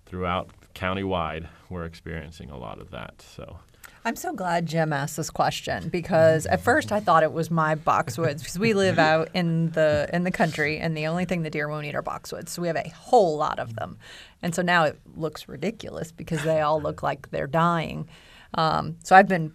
throughout 0.05 0.51
countywide, 0.75 1.47
we're 1.69 1.85
experiencing 1.85 2.51
a 2.51 2.57
lot 2.57 2.79
of 2.79 2.91
that. 2.91 3.21
So 3.21 3.59
I'm 4.07 4.15
so 4.15 4.31
glad 4.31 4.65
Jim 4.67 4.93
asked 4.93 5.17
this 5.17 5.29
question 5.29 5.89
because 5.89 6.45
at 6.45 6.61
first 6.61 6.93
I 6.93 7.01
thought 7.01 7.23
it 7.23 7.33
was 7.33 7.51
my 7.51 7.75
boxwoods 7.75 8.39
because 8.39 8.57
we 8.57 8.73
live 8.73 8.97
out 8.97 9.27
in 9.33 9.71
the 9.71 10.09
in 10.13 10.23
the 10.23 10.31
country 10.31 10.77
and 10.77 10.95
the 10.95 11.07
only 11.07 11.25
thing 11.25 11.41
the 11.41 11.49
deer 11.49 11.67
won't 11.67 11.85
eat 11.85 11.93
are 11.93 12.01
boxwoods. 12.01 12.47
So 12.47 12.61
we 12.61 12.69
have 12.69 12.77
a 12.77 12.87
whole 12.87 13.35
lot 13.35 13.59
of 13.59 13.75
them. 13.75 13.97
And 14.41 14.55
so 14.55 14.61
now 14.61 14.85
it 14.85 14.97
looks 15.17 15.49
ridiculous 15.49 16.13
because 16.13 16.41
they 16.43 16.61
all 16.61 16.81
look 16.81 17.03
like 17.03 17.31
they're 17.31 17.47
dying. 17.47 18.07
Um, 18.53 18.95
so 19.03 19.13
I've 19.13 19.27
been 19.27 19.51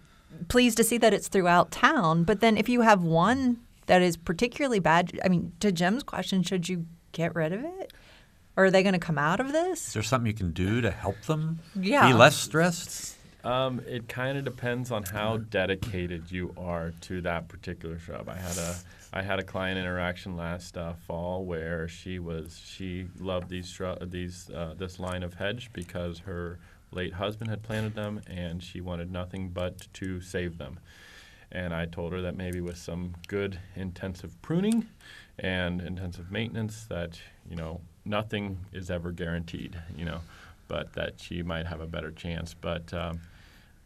pleased 0.49 0.77
to 0.77 0.83
see 0.83 0.99
that 0.99 1.15
it's 1.15 1.29
throughout 1.29 1.71
town. 1.71 2.23
But 2.23 2.39
then 2.39 2.55
if 2.55 2.69
you 2.69 2.81
have 2.81 3.01
one 3.01 3.57
that 3.87 4.03
is 4.03 4.17
particularly 4.17 4.79
bad, 4.79 5.19
I 5.25 5.29
mean, 5.29 5.51
to 5.61 5.71
Jim's 5.71 6.03
question, 6.03 6.43
should 6.43 6.69
you 6.69 6.85
get 7.11 7.33
rid 7.33 7.53
of 7.53 7.63
it? 7.63 7.91
Or 8.55 8.65
are 8.65 8.71
they 8.71 8.83
going 8.83 8.93
to 8.93 8.99
come 8.99 9.17
out 9.17 9.39
of 9.39 9.51
this? 9.51 9.87
Is 9.87 9.93
there 9.93 10.03
something 10.03 10.27
you 10.27 10.37
can 10.37 10.51
do 10.51 10.79
to 10.81 10.91
help 10.91 11.19
them 11.23 11.57
Yeah. 11.75 12.05
be 12.07 12.13
less 12.13 12.35
stressed? 12.35 13.17
Um, 13.43 13.81
it 13.85 14.07
kind 14.07 14.37
of 14.37 14.45
depends 14.45 14.89
on 14.89 15.03
how 15.03 15.37
dedicated 15.37 16.31
you 16.31 16.53
are 16.57 16.93
to 17.01 17.21
that 17.21 17.49
particular 17.49 17.99
shrub. 17.99 18.29
I 18.29 18.37
had 18.37 18.57
a 18.57 18.75
I 19.11 19.21
had 19.21 19.37
a 19.37 19.43
client 19.43 19.77
interaction 19.77 20.37
last 20.37 20.77
uh, 20.77 20.93
fall 20.93 21.43
where 21.43 21.87
she 21.87 22.19
was 22.19 22.59
she 22.63 23.07
loved 23.19 23.49
these 23.49 23.69
shrub 23.69 24.09
these 24.11 24.49
uh, 24.49 24.75
this 24.77 24.97
line 24.97 25.23
of 25.23 25.33
hedge 25.33 25.71
because 25.73 26.19
her 26.19 26.57
late 26.91 27.13
husband 27.13 27.49
had 27.49 27.63
planted 27.63 27.95
them 27.95 28.21
and 28.27 28.63
she 28.63 28.79
wanted 28.79 29.11
nothing 29.11 29.49
but 29.49 29.87
to 29.93 30.21
save 30.21 30.57
them. 30.57 30.79
And 31.51 31.73
I 31.73 31.85
told 31.85 32.13
her 32.13 32.21
that 32.21 32.37
maybe 32.37 32.61
with 32.61 32.77
some 32.77 33.13
good 33.27 33.59
intensive 33.75 34.41
pruning 34.41 34.87
and 35.37 35.81
intensive 35.81 36.31
maintenance 36.31 36.85
that 36.85 37.19
you 37.49 37.57
know 37.57 37.81
nothing 38.05 38.59
is 38.71 38.89
ever 38.89 39.11
guaranteed. 39.11 39.77
You 39.97 40.05
know 40.05 40.21
but 40.69 40.93
that 40.93 41.19
she 41.19 41.43
might 41.43 41.67
have 41.67 41.81
a 41.81 41.85
better 41.85 42.09
chance. 42.09 42.55
But 42.59 42.91
um, 42.93 43.19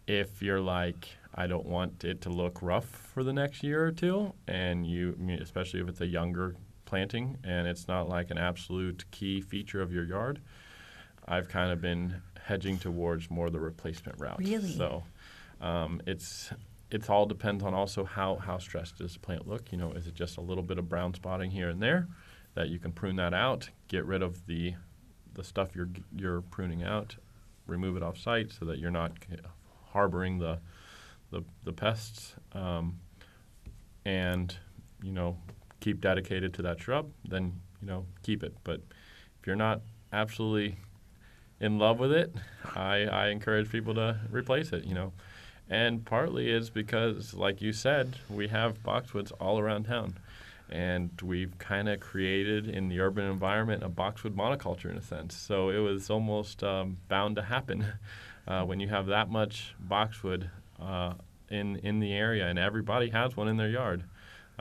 if 0.07 0.41
you're 0.41 0.61
like, 0.61 1.09
I 1.35 1.45
don't 1.47 1.65
want 1.65 2.03
it 2.03 2.21
to 2.21 2.29
look 2.29 2.61
rough 2.61 2.85
for 2.85 3.23
the 3.23 3.33
next 3.33 3.61
year 3.61 3.85
or 3.85 3.91
two, 3.91 4.33
and 4.47 4.87
you, 4.87 5.15
especially 5.41 5.81
if 5.81 5.87
it's 5.87 6.01
a 6.01 6.07
younger 6.07 6.55
planting 6.85 7.37
and 7.43 7.67
it's 7.67 7.87
not 7.87 8.09
like 8.09 8.31
an 8.31 8.37
absolute 8.37 9.03
key 9.11 9.41
feature 9.41 9.81
of 9.81 9.91
your 9.91 10.05
yard, 10.05 10.41
I've 11.27 11.49
kind 11.49 11.71
of 11.71 11.81
been 11.81 12.21
hedging 12.41 12.79
towards 12.79 13.29
more 13.29 13.49
the 13.49 13.59
replacement 13.59 14.19
route. 14.19 14.39
Really? 14.39 14.71
So 14.71 15.03
um, 15.61 16.01
it's 16.07 16.51
it's 16.89 17.09
all 17.09 17.25
depends 17.25 17.63
on 17.63 17.73
also 17.73 18.05
how 18.05 18.37
how 18.37 18.57
stressed 18.57 18.97
does 18.97 19.13
the 19.13 19.19
plant 19.19 19.47
look. 19.47 19.71
You 19.71 19.77
know, 19.77 19.91
is 19.91 20.07
it 20.07 20.15
just 20.15 20.37
a 20.37 20.41
little 20.41 20.63
bit 20.63 20.79
of 20.79 20.87
brown 20.87 21.13
spotting 21.13 21.51
here 21.51 21.69
and 21.69 21.81
there 21.81 22.07
that 22.55 22.69
you 22.69 22.79
can 22.79 22.91
prune 22.91 23.17
that 23.17 23.33
out, 23.33 23.69
get 23.89 24.05
rid 24.05 24.23
of 24.23 24.45
the 24.47 24.73
the 25.33 25.43
stuff 25.43 25.75
you're 25.75 25.89
you're 26.15 26.41
pruning 26.41 26.83
out, 26.83 27.17
remove 27.67 27.97
it 27.97 28.03
off 28.03 28.17
site 28.17 28.51
so 28.51 28.65
that 28.65 28.79
you're 28.79 28.89
not 28.89 29.19
harboring 29.91 30.39
the 30.39 30.59
the, 31.31 31.43
the 31.63 31.73
pests, 31.73 32.35
um, 32.53 32.99
and 34.05 34.55
you 35.03 35.11
know 35.11 35.37
keep 35.79 36.01
dedicated 36.01 36.53
to 36.55 36.61
that 36.63 36.81
shrub. 36.81 37.11
Then 37.25 37.59
you 37.81 37.87
know 37.87 38.05
keep 38.23 38.43
it. 38.43 38.55
But 38.63 38.81
if 39.39 39.47
you're 39.47 39.55
not 39.55 39.81
absolutely 40.13 40.77
in 41.59 41.79
love 41.79 41.99
with 41.99 42.11
it, 42.11 42.33
I, 42.75 43.05
I 43.05 43.27
encourage 43.29 43.69
people 43.69 43.93
to 43.95 44.19
replace 44.31 44.71
it. 44.71 44.85
You 44.85 44.93
know, 44.93 45.13
and 45.69 46.05
partly 46.05 46.49
is 46.49 46.69
because, 46.69 47.33
like 47.33 47.61
you 47.61 47.73
said, 47.73 48.17
we 48.29 48.47
have 48.47 48.83
boxwoods 48.83 49.31
all 49.39 49.59
around 49.59 49.85
town. 49.85 50.15
And 50.69 51.09
we've 51.21 51.57
kind 51.57 51.87
of 51.87 51.99
created 51.99 52.67
in 52.67 52.89
the 52.89 52.99
urban 52.99 53.25
environment 53.25 53.83
a 53.83 53.89
boxwood 53.89 54.35
monoculture 54.35 54.89
in 54.89 54.97
a 54.97 55.01
sense. 55.01 55.35
So 55.35 55.69
it 55.69 55.77
was 55.77 56.09
almost 56.09 56.63
um, 56.63 56.97
bound 57.07 57.37
to 57.37 57.41
happen 57.41 57.85
uh, 58.47 58.63
when 58.63 58.79
you 58.79 58.87
have 58.89 59.07
that 59.07 59.29
much 59.29 59.75
boxwood 59.79 60.49
uh, 60.79 61.13
in 61.49 61.77
in 61.77 61.99
the 61.99 62.13
area, 62.13 62.47
and 62.47 62.59
everybody 62.59 63.09
has 63.09 63.37
one 63.37 63.47
in 63.47 63.57
their 63.57 63.69
yard. 63.69 64.03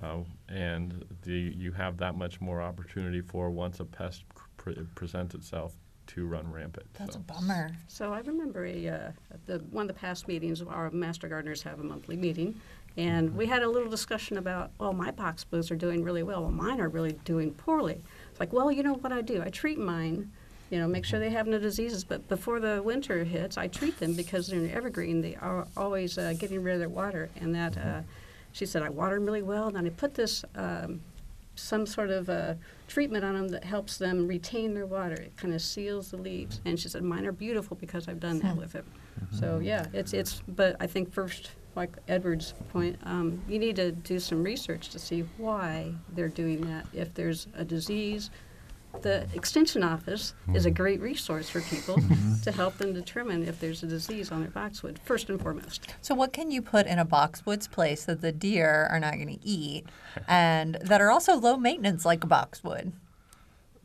Uh, 0.03 0.19
and 0.49 1.05
the, 1.23 1.55
you 1.57 1.73
have 1.73 1.97
that 1.97 2.15
much 2.15 2.41
more 2.41 2.61
opportunity 2.61 3.23
for 3.23 3.51
once 3.51 3.81
a 3.81 3.85
pest 3.85 4.25
pre- 4.59 4.75
presents 4.95 5.35
itself 5.35 5.75
to 6.07 6.27
run 6.27 6.51
rampant. 6.53 6.87
That's 6.95 7.15
so. 7.15 7.21
a 7.21 7.23
bummer. 7.23 7.71
So 7.89 8.13
I 8.13 8.21
remember 8.21 8.65
a 8.67 8.89
uh, 8.89 9.11
the 9.47 9.59
one 9.71 9.83
of 9.83 9.89
the 9.89 10.01
past 10.01 10.29
meetings. 10.29 10.63
Our 10.63 10.91
master 10.91 11.29
gardeners 11.29 11.63
have 11.63 11.81
a 11.81 11.85
monthly 11.85 12.17
meeting, 12.17 12.61
and 12.97 13.35
we 13.37 13.47
had 13.47 13.63
a 13.63 13.69
little 13.69 13.91
discussion 13.91 14.39
about, 14.39 14.71
well, 14.79 14.93
my 14.93 15.11
boxwoods 15.11 15.71
are 15.71 15.77
doing 15.77 16.03
really 16.03 16.23
well. 16.23 16.43
Well, 16.43 16.51
mine 16.51 16.81
are 16.81 16.89
really 16.89 17.13
doing 17.25 17.53
poorly. 17.53 18.01
It's 18.31 18.41
like, 18.41 18.53
well, 18.53 18.71
you 18.73 18.83
know 18.83 18.95
what 18.95 19.13
I 19.13 19.21
do? 19.21 19.43
I 19.43 19.51
treat 19.51 19.79
mine, 19.79 20.31
you 20.71 20.79
know, 20.79 20.89
make 20.89 21.05
sure 21.05 21.19
they 21.19 21.31
have 21.31 21.47
no 21.47 21.59
diseases. 21.59 22.05
But 22.05 22.29
before 22.29 22.61
the 22.61 22.83
winter 22.83 23.25
hits, 23.25 23.57
I 23.59 23.69
treat 23.69 23.99
them 23.99 24.15
because 24.15 24.49
they're 24.49 24.59
an 24.59 24.71
evergreen. 24.71 25.21
They 25.21 25.37
are 25.37 25.67
always 25.77 26.19
uh, 26.19 26.35
getting 26.39 26.63
rid 26.63 26.75
of 26.75 26.81
their 26.81 26.89
water, 26.89 27.29
and 27.37 27.55
that. 27.55 27.77
Uh, 27.77 28.01
she 28.53 28.65
said 28.65 28.83
I 28.83 28.89
water 28.89 29.17
them 29.17 29.27
really 29.27 29.43
well. 29.43 29.67
And 29.67 29.77
then 29.77 29.87
I 29.87 29.91
put 29.91 30.15
this. 30.15 30.45
Um, 30.55 31.01
some 31.59 31.87
sort 31.87 32.11
of 32.11 32.29
uh, 32.29 32.53
treatment 32.87 33.25
on 33.25 33.35
them 33.35 33.49
that 33.49 33.65
helps 33.65 33.97
them 33.97 34.29
retain 34.29 34.75
their 34.75 34.85
water. 34.85 35.15
It 35.15 35.35
kind 35.39 35.55
of 35.55 35.63
seals 35.63 36.11
the 36.11 36.19
leaves. 36.19 36.61
And 36.67 36.79
she 36.79 36.89
said, 36.89 37.03
mine 37.03 37.27
are 37.27 37.33
beautiful 37.33 37.79
because 37.81 38.09
I've 38.09 38.21
done 38.21 38.41
that 38.41 38.57
with 38.57 38.75
it. 38.75 38.85
So 39.33 39.59
yeah, 39.59 39.87
it's 39.95 40.13
it's. 40.13 40.43
But 40.47 40.77
I 40.81 40.87
think 40.87 41.13
first, 41.13 41.53
like 41.77 41.91
Edward's 42.09 42.55
point, 42.73 42.99
um, 43.05 43.43
you 43.49 43.59
need 43.59 43.77
to 43.77 43.93
do 43.93 44.19
some 44.19 44.43
research 44.43 44.89
to 44.91 44.99
see 44.99 45.21
why 45.37 45.93
they're 46.15 46.29
doing 46.29 46.63
that. 46.63 46.87
If 46.93 47.15
there's 47.15 47.47
a 47.55 47.65
disease, 47.65 48.31
the 49.03 49.27
extension 49.35 49.83
office 49.83 50.35
is 50.55 50.65
a 50.65 50.71
great 50.71 51.01
resource 51.01 51.51
for 51.51 51.61
people 51.61 51.99
to 52.43 52.51
help 52.51 52.79
them 52.79 52.95
determine 52.95 53.47
if 53.47 53.61
there's 53.61 53.83
a 53.83 53.87
disease 53.87 54.33
on 54.33 54.41
their 54.41 54.51
boxwood. 54.51 54.99
First 55.05 55.29
and 55.29 55.41
foremost. 55.41 55.95
So, 56.01 56.15
what 56.15 56.33
can 56.33 56.51
you 56.51 56.63
put 56.63 56.87
in 56.87 56.99
a 56.99 57.05
boxwood's 57.05 57.69
place 57.69 58.05
that 58.07 58.23
the 58.23 58.33
deer 58.33 58.89
are 58.91 58.99
not 58.99 59.15
going 59.15 59.39
to 59.39 59.47
eat 59.47 59.87
and 60.27 60.77
that 60.77 61.01
are 61.01 61.11
also 61.11 61.37
low 61.37 61.57
maintenance 61.57 62.05
like 62.05 62.25
a 62.25 62.27
boxwood? 62.27 62.93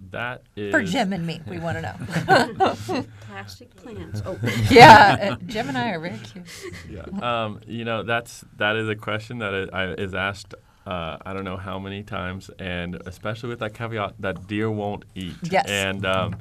That 0.10 0.44
is 0.56 0.72
For 0.72 0.84
Jim 0.84 1.14
and 1.14 1.26
me, 1.26 1.40
we 1.48 1.60
want 1.60 1.78
to 1.78 1.82
know. 1.82 3.06
Plastic 3.28 3.76
plants. 3.76 4.22
Oh, 4.26 4.38
yeah, 4.70 5.38
uh, 5.40 5.46
Jim 5.46 5.70
and 5.70 5.78
I 5.78 5.92
are 5.92 6.00
very 6.00 6.18
cute. 6.18 6.46
Yeah. 6.90 7.06
Um, 7.22 7.62
you 7.68 7.86
know, 7.86 8.04
that's 8.04 8.44
that 8.58 8.76
is 8.76 8.90
a 8.90 8.96
question 8.96 9.38
that 9.40 9.54
is, 9.54 9.70
I, 9.72 9.86
is 9.94 10.14
asked. 10.14 10.56
Uh, 10.86 11.18
I 11.24 11.34
don't 11.34 11.46
know 11.46 11.58
how 11.58 11.78
many 11.78 12.02
times, 12.02 12.50
and 12.58 12.96
especially 13.06 13.50
with 13.50 13.60
that 13.60 13.76
caveat 13.76 14.16
that 14.20 14.48
deer 14.48 14.72
won't 14.72 15.06
eat. 15.14 15.36
Yes. 15.44 15.68
And 15.70 16.06
um, 16.06 16.38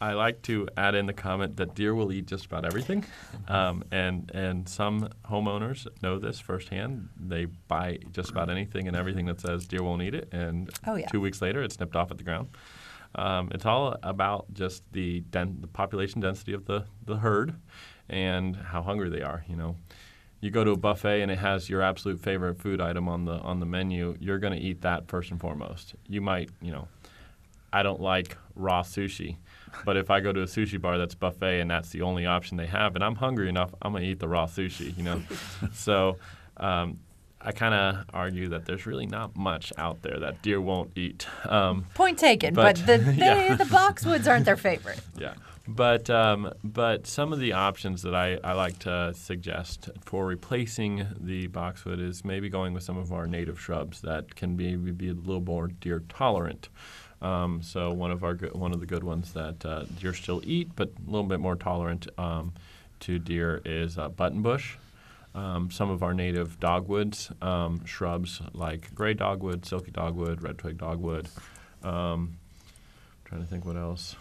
I 0.00 0.14
like 0.14 0.40
to 0.42 0.66
add 0.76 0.94
in 0.94 1.06
the 1.06 1.12
comment 1.12 1.56
that 1.58 1.74
deer 1.74 1.94
will 1.94 2.10
eat 2.12 2.26
just 2.26 2.46
about 2.46 2.64
everything, 2.64 3.04
um, 3.48 3.84
and 3.92 4.30
and 4.34 4.68
some 4.68 5.08
homeowners 5.28 5.86
know 6.02 6.18
this 6.18 6.40
firsthand. 6.40 7.08
They 7.18 7.44
buy 7.44 7.98
just 8.12 8.30
about 8.30 8.48
anything 8.48 8.88
and 8.88 8.96
everything 8.96 9.26
that 9.26 9.40
says 9.40 9.66
deer 9.66 9.82
won't 9.82 10.02
eat 10.02 10.14
it, 10.14 10.28
and 10.32 10.70
Oh, 10.86 10.96
yeah. 10.96 11.06
two 11.08 11.20
weeks 11.20 11.42
later 11.42 11.62
it's 11.62 11.78
nipped 11.78 11.96
off 11.96 12.10
at 12.10 12.18
the 12.18 12.24
ground. 12.24 12.48
Um, 13.14 13.50
it's 13.52 13.66
all 13.66 13.96
about 14.04 14.46
just 14.54 14.84
the, 14.92 15.18
den- 15.30 15.58
the 15.60 15.66
population 15.66 16.20
density 16.20 16.52
of 16.52 16.66
the, 16.66 16.84
the 17.04 17.16
herd 17.16 17.56
and 18.08 18.54
how 18.54 18.82
hungry 18.82 19.10
they 19.10 19.20
are. 19.22 19.44
You 19.48 19.56
know, 19.56 19.76
you 20.40 20.52
go 20.52 20.62
to 20.62 20.70
a 20.70 20.76
buffet 20.76 21.20
and 21.20 21.28
it 21.28 21.38
has 21.38 21.68
your 21.68 21.82
absolute 21.82 22.20
favorite 22.20 22.60
food 22.60 22.80
item 22.80 23.08
on 23.08 23.24
the 23.24 23.32
on 23.32 23.58
the 23.60 23.66
menu. 23.66 24.16
You're 24.20 24.38
going 24.38 24.52
to 24.52 24.60
eat 24.64 24.82
that 24.82 25.08
first 25.08 25.30
and 25.32 25.40
foremost. 25.40 25.94
You 26.06 26.20
might, 26.20 26.50
you 26.62 26.70
know, 26.70 26.86
I 27.72 27.82
don't 27.82 28.00
like 28.00 28.36
raw 28.54 28.82
sushi, 28.82 29.36
but 29.84 29.96
if 29.96 30.10
I 30.10 30.20
go 30.20 30.32
to 30.32 30.42
a 30.42 30.46
sushi 30.46 30.80
bar 30.80 30.98
that's 30.98 31.14
buffet 31.14 31.60
and 31.60 31.70
that's 31.70 31.90
the 31.90 32.02
only 32.02 32.26
option 32.26 32.56
they 32.56 32.66
have, 32.66 32.94
and 32.94 33.04
I'm 33.04 33.16
hungry 33.16 33.48
enough, 33.48 33.74
I'm 33.82 33.92
going 33.92 34.02
to 34.04 34.08
eat 34.08 34.18
the 34.20 34.28
raw 34.28 34.46
sushi. 34.46 34.96
You 34.96 35.02
know, 35.04 35.22
so. 35.72 36.16
Um, 36.56 36.98
I 37.42 37.52
kind 37.52 37.72
of 37.72 38.04
argue 38.12 38.50
that 38.50 38.66
there's 38.66 38.84
really 38.84 39.06
not 39.06 39.34
much 39.34 39.72
out 39.78 40.02
there 40.02 40.18
that 40.20 40.42
deer 40.42 40.60
won't 40.60 40.90
eat. 40.94 41.26
Um, 41.48 41.86
Point 41.94 42.18
taken, 42.18 42.52
but, 42.52 42.76
But- 42.84 42.86
the, 42.86 42.98
the, 43.02 43.14
yeah. 43.14 43.54
the 43.54 43.64
boxwoods 43.64 44.28
aren't 44.30 44.44
their 44.44 44.58
favorite. 44.58 45.00
Yeah, 45.18 45.32
but 45.66 46.10
um, 46.10 46.52
but 46.62 47.06
some 47.06 47.32
of 47.32 47.38
the 47.40 47.52
options 47.54 48.02
that 48.02 48.14
I, 48.14 48.38
I 48.44 48.52
like 48.52 48.78
to 48.80 49.14
suggest 49.14 49.88
for 50.04 50.26
replacing 50.26 51.06
the 51.18 51.46
boxwood 51.46 51.98
is 51.98 52.24
maybe 52.26 52.50
going 52.50 52.74
with 52.74 52.82
some 52.82 52.98
of 52.98 53.10
our 53.10 53.26
native 53.26 53.58
shrubs 53.58 54.02
that 54.02 54.34
can 54.34 54.56
be 54.56 54.76
be 54.76 55.08
a 55.08 55.14
little 55.14 55.40
more 55.40 55.68
deer 55.68 56.02
tolerant. 56.10 56.68
Um, 57.22 57.60
so 57.62 57.90
one 57.92 58.10
of 58.10 58.24
our 58.24 58.34
go- 58.34 58.48
one 58.48 58.72
of 58.72 58.80
the 58.80 58.86
good 58.86 59.04
ones 59.04 59.32
that 59.34 59.64
uh, 59.66 59.84
deer 59.98 60.14
still 60.14 60.40
eat, 60.44 60.70
but 60.74 60.88
a 61.06 61.10
little 61.10 61.26
bit 61.26 61.40
more 61.40 61.56
tolerant 61.56 62.08
um, 62.18 62.52
to 63.00 63.18
deer 63.18 63.60
is 63.64 63.98
uh, 63.98 64.08
buttonbush. 64.08 64.76
Um, 65.34 65.70
some 65.70 65.90
of 65.90 66.02
our 66.02 66.12
native 66.14 66.58
dogwoods, 66.58 67.30
um, 67.40 67.84
shrubs 67.84 68.40
like 68.52 68.92
gray 68.94 69.14
dogwood, 69.14 69.64
silky 69.64 69.90
dogwood, 69.92 70.42
red 70.42 70.58
twig 70.58 70.78
dogwood. 70.78 71.28
Um, 71.84 72.38
trying 73.24 73.42
to 73.42 73.46
think 73.46 73.64
what 73.64 73.76
else. 73.76 74.16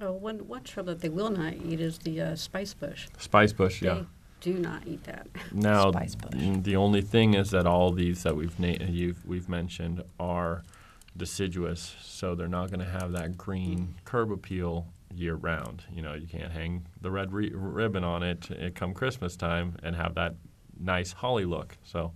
oh 0.00 0.12
one, 0.12 0.46
one 0.46 0.62
shrub 0.64 0.86
that 0.86 1.00
they 1.00 1.08
will 1.08 1.30
not 1.30 1.54
eat 1.54 1.80
is 1.80 1.98
the 1.98 2.20
uh, 2.20 2.36
spice 2.36 2.74
bush. 2.74 3.08
Spice 3.18 3.52
bush, 3.52 3.82
yeah. 3.82 3.94
They 3.94 4.06
do 4.40 4.54
not 4.58 4.86
eat 4.86 5.02
that. 5.04 5.26
Now, 5.52 5.90
Spice 5.90 6.14
bush. 6.14 6.34
the 6.62 6.76
only 6.76 7.00
thing 7.00 7.34
is 7.34 7.50
that 7.50 7.66
all 7.66 7.90
these 7.90 8.22
that 8.22 8.36
we've 8.36 8.58
na- 8.60 8.84
you've, 8.86 9.26
we've 9.26 9.48
mentioned 9.48 10.04
are 10.20 10.62
deciduous, 11.16 11.96
so 12.02 12.34
they're 12.34 12.48
not 12.48 12.70
going 12.70 12.80
to 12.80 12.90
have 13.00 13.12
that 13.12 13.36
green 13.36 13.94
curb 14.04 14.30
appeal 14.32 14.86
year 15.14 15.34
round. 15.34 15.82
You 15.92 16.02
know, 16.02 16.14
you 16.14 16.26
can't 16.26 16.52
hang 16.52 16.86
the 17.00 17.10
red 17.10 17.32
re- 17.32 17.52
ribbon 17.54 18.04
on 18.04 18.22
it 18.22 18.50
uh, 18.50 18.70
come 18.74 18.92
Christmas 18.94 19.36
time 19.36 19.76
and 19.82 19.96
have 19.96 20.14
that 20.14 20.34
nice 20.78 21.12
holly 21.12 21.44
look. 21.44 21.76
So, 21.84 22.12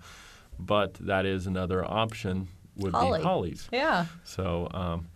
but 0.58 0.94
that 0.94 1.24
is 1.24 1.46
another 1.46 1.84
option 1.84 2.48
would 2.76 2.92
Holly. 2.92 3.18
be 3.18 3.24
hollies. 3.24 3.68
Yeah. 3.72 4.06
So, 4.24 4.68
um, 4.72 5.08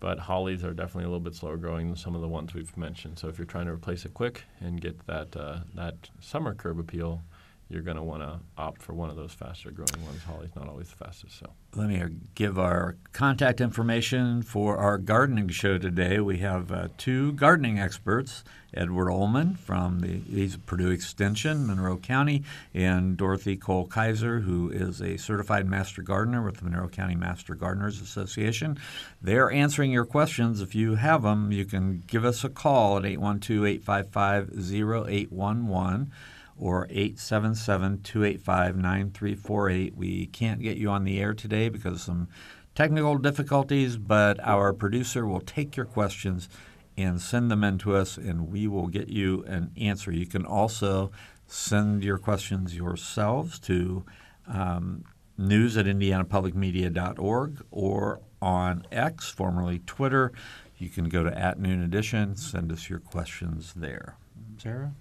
but 0.00 0.18
hollies 0.18 0.62
are 0.64 0.72
definitely 0.72 1.04
a 1.04 1.08
little 1.08 1.20
bit 1.20 1.34
slower 1.34 1.56
growing 1.56 1.88
than 1.88 1.96
some 1.96 2.14
of 2.14 2.20
the 2.20 2.28
ones 2.28 2.54
we've 2.54 2.76
mentioned. 2.76 3.18
So 3.18 3.28
if 3.28 3.38
you're 3.38 3.46
trying 3.46 3.66
to 3.66 3.72
replace 3.72 4.04
it 4.04 4.14
quick 4.14 4.44
and 4.60 4.80
get 4.80 5.06
that 5.06 5.36
uh, 5.36 5.60
that 5.74 5.94
summer 6.20 6.54
curb 6.54 6.78
appeal, 6.78 7.22
you're 7.68 7.82
going 7.82 7.96
to 7.98 8.02
want 8.02 8.22
to 8.22 8.40
opt 8.56 8.80
for 8.80 8.94
one 8.94 9.10
of 9.10 9.16
those 9.16 9.32
faster 9.32 9.70
growing 9.70 10.04
ones. 10.04 10.22
Holly's 10.22 10.56
not 10.56 10.68
always 10.68 10.88
the 10.88 10.96
fastest. 10.96 11.38
So 11.38 11.50
let 11.74 11.88
me 11.88 12.02
give 12.34 12.58
our 12.58 12.96
contact 13.12 13.60
information 13.60 14.42
for 14.42 14.78
our 14.78 14.96
gardening 14.96 15.48
show 15.48 15.76
today. 15.76 16.18
We 16.18 16.38
have 16.38 16.72
uh, 16.72 16.88
two 16.96 17.32
gardening 17.32 17.78
experts, 17.78 18.42
Edward 18.72 19.10
Ullman 19.10 19.54
from 19.56 20.00
the 20.00 20.20
he's 20.30 20.56
Purdue 20.56 20.90
Extension, 20.90 21.66
Monroe 21.66 21.98
County, 21.98 22.42
and 22.72 23.18
Dorothy 23.18 23.56
Cole 23.56 23.86
Kaiser, 23.86 24.40
who 24.40 24.70
is 24.70 25.02
a 25.02 25.18
certified 25.18 25.66
master 25.66 26.00
gardener 26.00 26.42
with 26.42 26.56
the 26.56 26.64
Monroe 26.64 26.88
County 26.88 27.16
Master 27.16 27.54
Gardeners 27.54 28.00
Association. 28.00 28.78
They're 29.20 29.50
answering 29.50 29.92
your 29.92 30.06
questions. 30.06 30.62
If 30.62 30.74
you 30.74 30.94
have 30.94 31.22
them, 31.22 31.52
you 31.52 31.66
can 31.66 32.02
give 32.06 32.24
us 32.24 32.44
a 32.44 32.48
call 32.48 32.96
at 32.96 33.04
812 33.04 33.66
855 33.66 34.52
0811 34.56 36.10
or 36.58 36.86
877 36.90 38.02
285 38.02 38.76
9348. 38.76 39.96
We 39.96 40.26
can't 40.26 40.60
get 40.60 40.76
you 40.76 40.90
on 40.90 41.04
the 41.04 41.20
air 41.20 41.34
today 41.34 41.68
because 41.68 41.94
of 41.94 42.00
some 42.00 42.28
technical 42.74 43.16
difficulties, 43.18 43.96
but 43.96 44.38
our 44.40 44.72
producer 44.72 45.26
will 45.26 45.40
take 45.40 45.76
your 45.76 45.86
questions 45.86 46.48
and 46.96 47.20
send 47.20 47.50
them 47.50 47.62
in 47.62 47.78
to 47.78 47.94
us, 47.94 48.16
and 48.16 48.50
we 48.50 48.66
will 48.66 48.88
get 48.88 49.08
you 49.08 49.44
an 49.44 49.70
answer. 49.76 50.10
You 50.10 50.26
can 50.26 50.44
also 50.44 51.12
send 51.46 52.02
your 52.04 52.18
questions 52.18 52.76
yourselves 52.76 53.58
to 53.60 54.04
um, 54.48 55.04
news 55.36 55.76
at 55.76 55.86
indianapublicmedia.org 55.86 57.64
or 57.70 58.20
on 58.42 58.84
X, 58.90 59.30
formerly 59.30 59.78
Twitter. 59.80 60.32
You 60.76 60.88
can 60.88 61.08
go 61.08 61.24
to 61.24 61.36
at 61.36 61.58
Noon 61.58 61.82
Edition, 61.82 62.36
send 62.36 62.70
us 62.72 62.88
your 62.90 63.00
questions 63.00 63.72
there. 63.74 64.16
Sarah? 64.58 64.92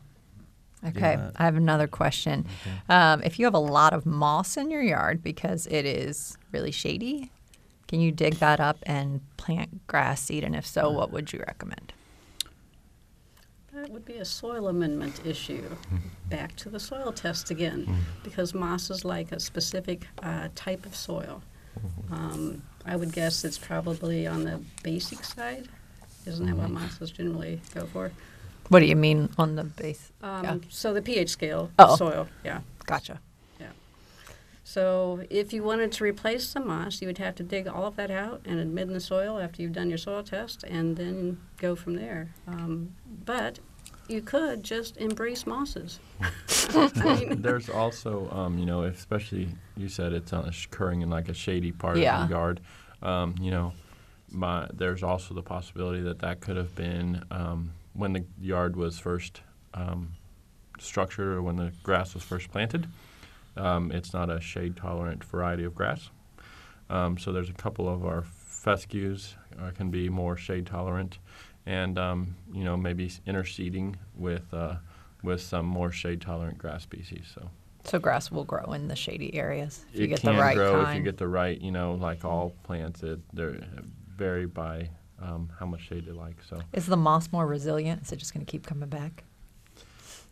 Okay. 0.86 1.18
I 1.36 1.44
have 1.44 1.56
another 1.56 1.88
question. 1.88 2.46
Okay. 2.62 2.78
Um, 2.90 3.24
if 3.24 3.40
you 3.40 3.46
have 3.46 3.54
a 3.54 3.60
lot 3.60 3.94
of 3.94 4.06
moss 4.06 4.58
in 4.58 4.70
your 4.70 4.82
yard 4.82 5.24
because 5.24 5.68
it 5.68 5.86
is 5.86 6.38
really 6.52 6.72
shady, 6.72 7.32
can 7.88 8.00
you 8.00 8.12
dig 8.12 8.36
that 8.36 8.60
up 8.60 8.78
and 8.84 9.22
plant 9.38 9.88
grass 9.88 10.22
seed? 10.22 10.44
And 10.44 10.56
if 10.56 10.66
so, 10.66 10.92
what 10.92 11.12
would 11.12 11.34
you 11.34 11.44
recommend? 11.48 11.94
That 13.74 13.90
would 13.90 14.06
be 14.06 14.16
a 14.16 14.26
soil 14.26 14.68
amendment 14.68 15.22
issue. 15.26 15.63
Back 16.30 16.56
to 16.58 16.70
the 16.70 16.80
soil 16.80 17.12
test 17.12 17.52
again, 17.52 17.84
mm-hmm. 17.84 18.00
because 18.24 18.54
moss 18.54 18.90
is 18.90 19.06
like 19.06 19.32
a 19.32 19.40
specific 19.40 20.08
uh, 20.24 20.50
type 20.56 20.86
of 20.86 20.96
soil. 20.96 21.42
Mm-hmm. 21.80 22.13
Um, 22.13 22.62
I 22.86 22.96
would 22.96 23.13
guess 23.13 23.46
it's 23.46 23.58
probably 23.58 24.26
on 24.26 24.44
the 24.44 24.60
basic 24.84 25.24
side. 25.24 25.68
Isn't 26.26 26.46
that 26.48 26.56
what 26.56 26.66
mm-hmm. 26.66 26.74
mosses 26.74 27.12
generally 27.12 27.62
go 27.74 27.86
for? 27.86 28.12
What 28.69 28.80
do 28.80 28.86
you 28.86 28.95
mean 28.95 29.30
on 29.38 29.56
the 29.56 29.63
base? 29.63 30.12
Um, 30.21 30.43
yeah. 30.43 30.58
So 30.69 30.93
the 30.93 31.01
pH 31.01 31.30
scale, 31.30 31.71
oh. 31.80 31.95
soil, 31.95 32.27
yeah. 32.43 32.62
Gotcha. 32.86 33.19
Yeah. 33.60 33.69
So 34.63 35.23
if 35.30 35.53
you 35.53 35.63
wanted 35.63 35.91
to 35.93 36.03
replace 36.03 36.53
the 36.53 36.60
moss, 36.60 37.01
you 37.01 37.08
would 37.08 37.17
have 37.17 37.36
to 37.36 37.43
dig 37.43 37.67
all 37.67 37.86
of 37.86 37.95
that 37.95 38.12
out 38.12 38.41
and 38.45 38.60
admit 38.60 38.88
in 38.88 38.93
the 38.93 38.99
soil 38.99 39.39
after 39.39 39.62
you've 39.62 39.73
done 39.73 39.89
your 39.89 39.97
soil 39.97 40.23
test, 40.23 40.63
and 40.63 40.97
then 40.97 41.39
go 41.58 41.75
from 41.75 41.95
there. 41.95 42.30
Um, 42.47 42.95
but 43.25 43.60
you 44.08 44.21
could 44.21 44.63
just 44.63 44.97
embrace 44.97 45.45
mosses. 45.45 45.99
I 46.73 46.91
mean, 47.03 47.41
There's 47.41 47.69
also, 47.69 48.30
um, 48.32 48.58
you 48.58 48.65
know, 48.65 48.84
especially 48.84 49.49
you 49.75 49.89
said 49.89 50.13
it's 50.13 50.34
occurring 50.34 51.01
in 51.01 51.10
like 51.10 51.30
a 51.30 51.34
shady 51.34 51.71
part 51.71 51.97
yeah. 51.97 52.23
of 52.23 52.30
the 52.30 52.36
yard. 52.36 52.62
Um, 53.01 53.36
you 53.39 53.51
know, 53.51 53.73
my, 54.30 54.67
there's 54.73 55.03
also 55.03 55.34
the 55.34 55.41
possibility 55.41 56.01
that 56.01 56.19
that 56.19 56.39
could 56.41 56.58
have 56.58 56.73
been 56.75 57.23
um, 57.32 57.73
when 57.97 58.13
the 58.13 58.23
yard 58.39 58.75
was 58.75 58.99
first 58.99 59.41
um, 59.73 60.13
structured 60.79 61.27
or 61.36 61.41
when 61.41 61.55
the 61.55 61.73
grass 61.83 62.13
was 62.13 62.23
first 62.23 62.51
planted. 62.51 62.88
Um, 63.57 63.91
it's 63.91 64.13
not 64.13 64.29
a 64.29 64.39
shade 64.39 64.77
tolerant 64.77 65.23
variety 65.23 65.63
of 65.63 65.73
grass. 65.73 66.10
Um, 66.89 67.17
so 67.17 67.31
there's 67.31 67.49
a 67.49 67.53
couple 67.53 67.89
of 67.89 68.05
our 68.05 68.23
fescues 68.23 69.36
uh, 69.60 69.71
can 69.71 69.89
be 69.89 70.10
more 70.10 70.38
shade 70.38 70.67
tolerant, 70.67 71.17
and 71.65 71.97
um, 71.97 72.36
you 72.53 72.63
know 72.63 72.77
maybe 72.77 73.10
interseeding 73.27 73.95
with 74.15 74.53
uh, 74.53 74.75
with 75.23 75.41
some 75.41 75.65
more 75.65 75.91
shade 75.91 76.21
tolerant 76.21 76.57
grass 76.57 76.83
species. 76.83 77.25
So. 77.33 77.49
So 77.83 77.99
grass 77.99 78.29
will 78.29 78.43
grow 78.43 78.73
in 78.73 78.89
the 78.89 78.97
shady 78.97 79.33
areas 79.33 79.86
if 79.93 79.95
it 79.95 80.01
you 80.01 80.07
get 80.07 80.19
can 80.19 80.36
the 80.36 80.41
right 80.41 80.55
grow 80.55 80.83
kind. 80.83 80.89
if 80.89 80.97
you 80.97 81.03
get 81.03 81.17
the 81.17 81.27
right, 81.27 81.60
you 81.60 81.71
know, 81.71 81.93
like 81.93 82.25
all 82.25 82.53
plants, 82.63 83.01
it 83.01 83.19
they 83.33 83.63
vary 84.13 84.45
by 84.45 84.89
um, 85.21 85.49
how 85.60 85.65
much 85.65 85.82
shade 85.82 86.06
they 86.06 86.12
like. 86.12 86.38
So 86.47 86.62
is 86.73 86.86
the 86.86 86.97
moss 86.97 87.32
more 87.32 87.45
resilient? 87.45 88.03
Is 88.03 88.12
it 88.12 88.17
just 88.17 88.34
going 88.34 88.45
to 88.45 88.51
keep 88.51 88.65
coming 88.65 88.89
back? 88.89 89.23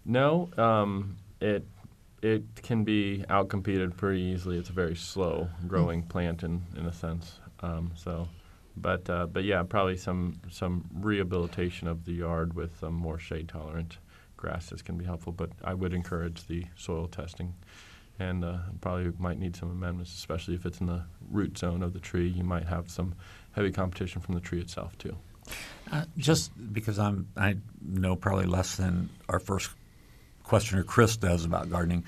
No, 0.06 0.50
um, 0.58 1.18
it 1.42 1.66
it 2.22 2.44
can 2.62 2.84
be 2.84 3.24
outcompeted 3.30 3.98
pretty 3.98 4.22
easily. 4.22 4.58
It's 4.58 4.70
a 4.70 4.74
very 4.74 4.96
slow 4.96 5.50
growing 5.68 6.04
mm. 6.04 6.10
plant 6.10 6.44
in 6.44 6.64
in 6.78 6.86
a 6.86 6.94
sense. 6.94 7.40
Um, 7.62 7.92
so, 7.96 8.28
but 8.78 9.10
uh, 9.10 9.28
but 9.28 9.44
yeah, 9.44 9.64
probably 9.64 9.98
some 9.98 10.40
some 10.50 10.90
rehabilitation 10.94 11.88
of 11.88 12.06
the 12.06 12.14
yard 12.14 12.54
with 12.54 12.80
some 12.80 12.94
more 12.94 13.20
shade 13.20 13.50
tolerant 13.50 13.98
grasses 14.38 14.82
can 14.82 14.98
be 14.98 15.06
helpful. 15.06 15.34
But 15.34 15.52
I 15.64 15.74
would 15.74 15.94
encourage 15.94 16.46
the 16.48 16.66
soil 16.76 17.08
testing 17.08 17.54
and 18.20 18.46
uh, 18.46 18.58
probably 18.82 19.12
might 19.20 19.40
need 19.40 19.56
some 19.56 19.72
amendments, 19.72 20.14
especially 20.14 20.56
if 20.56 20.66
it's 20.66 20.80
in 20.80 20.88
the 20.88 21.04
root 21.30 21.58
zone 21.58 21.84
of 21.84 21.94
the 21.94 22.00
tree. 22.00 22.28
You 22.28 22.44
might 22.44 22.66
have 22.66 22.90
some 22.90 23.16
heavy 23.56 23.72
competition 23.72 24.22
from 24.22 24.36
the 24.36 24.42
tree 24.42 24.60
itself 24.60 24.98
too. 24.98 25.16
Uh, 25.92 26.06
just 26.18 26.52
because 26.74 26.98
I'm, 27.00 27.28
I 27.38 27.58
know 27.82 28.16
probably 28.16 28.46
less 28.46 28.76
than 28.76 29.10
our 29.30 29.40
first 29.40 29.70
questioner 30.44 30.84
Chris 30.84 31.18
does 31.18 31.46
about 31.46 31.70
gardening. 31.70 32.04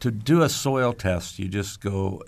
To 0.00 0.10
do 0.10 0.42
a 0.42 0.48
soil 0.48 0.92
test, 0.92 1.38
you 1.38 1.48
just 1.48 1.80
go. 1.80 2.22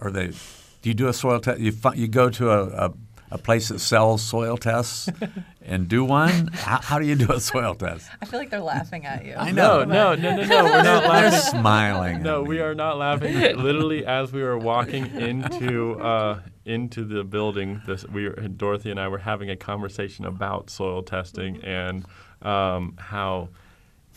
Are 0.00 0.10
they? 0.10 0.28
Do 0.28 0.90
you 0.90 0.94
do 0.94 1.08
a 1.08 1.12
soil 1.12 1.40
test? 1.40 1.60
You 1.60 1.72
you 1.94 2.08
go 2.08 2.28
to 2.30 2.50
a, 2.50 2.86
a 2.86 2.92
a 3.32 3.38
place 3.38 3.68
that 3.68 3.78
sells 3.78 4.22
soil 4.22 4.58
tests 4.58 5.08
and 5.64 5.88
do 5.88 6.04
one? 6.04 6.48
How, 6.52 6.80
how, 6.80 6.98
do 6.98 7.06
you 7.06 7.14
do 7.14 7.32
a 7.32 7.40
soil 7.40 7.74
test? 7.74 8.08
I 8.20 8.24
feel 8.24 8.38
like 8.38 8.50
they're 8.50 8.60
laughing 8.60 9.06
at 9.06 9.24
you. 9.24 9.34
I 9.34 9.50
know. 9.50 9.84
No, 9.84 10.14
no, 10.14 10.34
no, 10.34 10.36
no, 10.36 10.44
no. 10.44 10.64
We're 10.64 10.82
not 10.82 11.04
laughing. 11.04 11.30
They're 11.30 11.40
smiling. 11.40 12.22
No, 12.22 12.42
we 12.42 12.60
are 12.60 12.74
not 12.74 12.98
laughing. 12.98 13.34
Literally, 13.34 14.04
as 14.06 14.32
we 14.32 14.42
were 14.42 14.58
walking 14.58 15.06
into 15.16 16.00
uh, 16.00 16.40
into 16.64 17.04
the 17.04 17.24
building, 17.24 17.82
this 17.86 18.06
we 18.08 18.28
were, 18.28 18.34
Dorothy 18.34 18.90
and 18.90 19.00
I 19.00 19.08
were 19.08 19.18
having 19.18 19.50
a 19.50 19.56
conversation 19.56 20.24
about 20.24 20.70
soil 20.70 21.02
testing 21.02 21.62
and 21.64 22.04
um, 22.42 22.94
how 22.98 23.48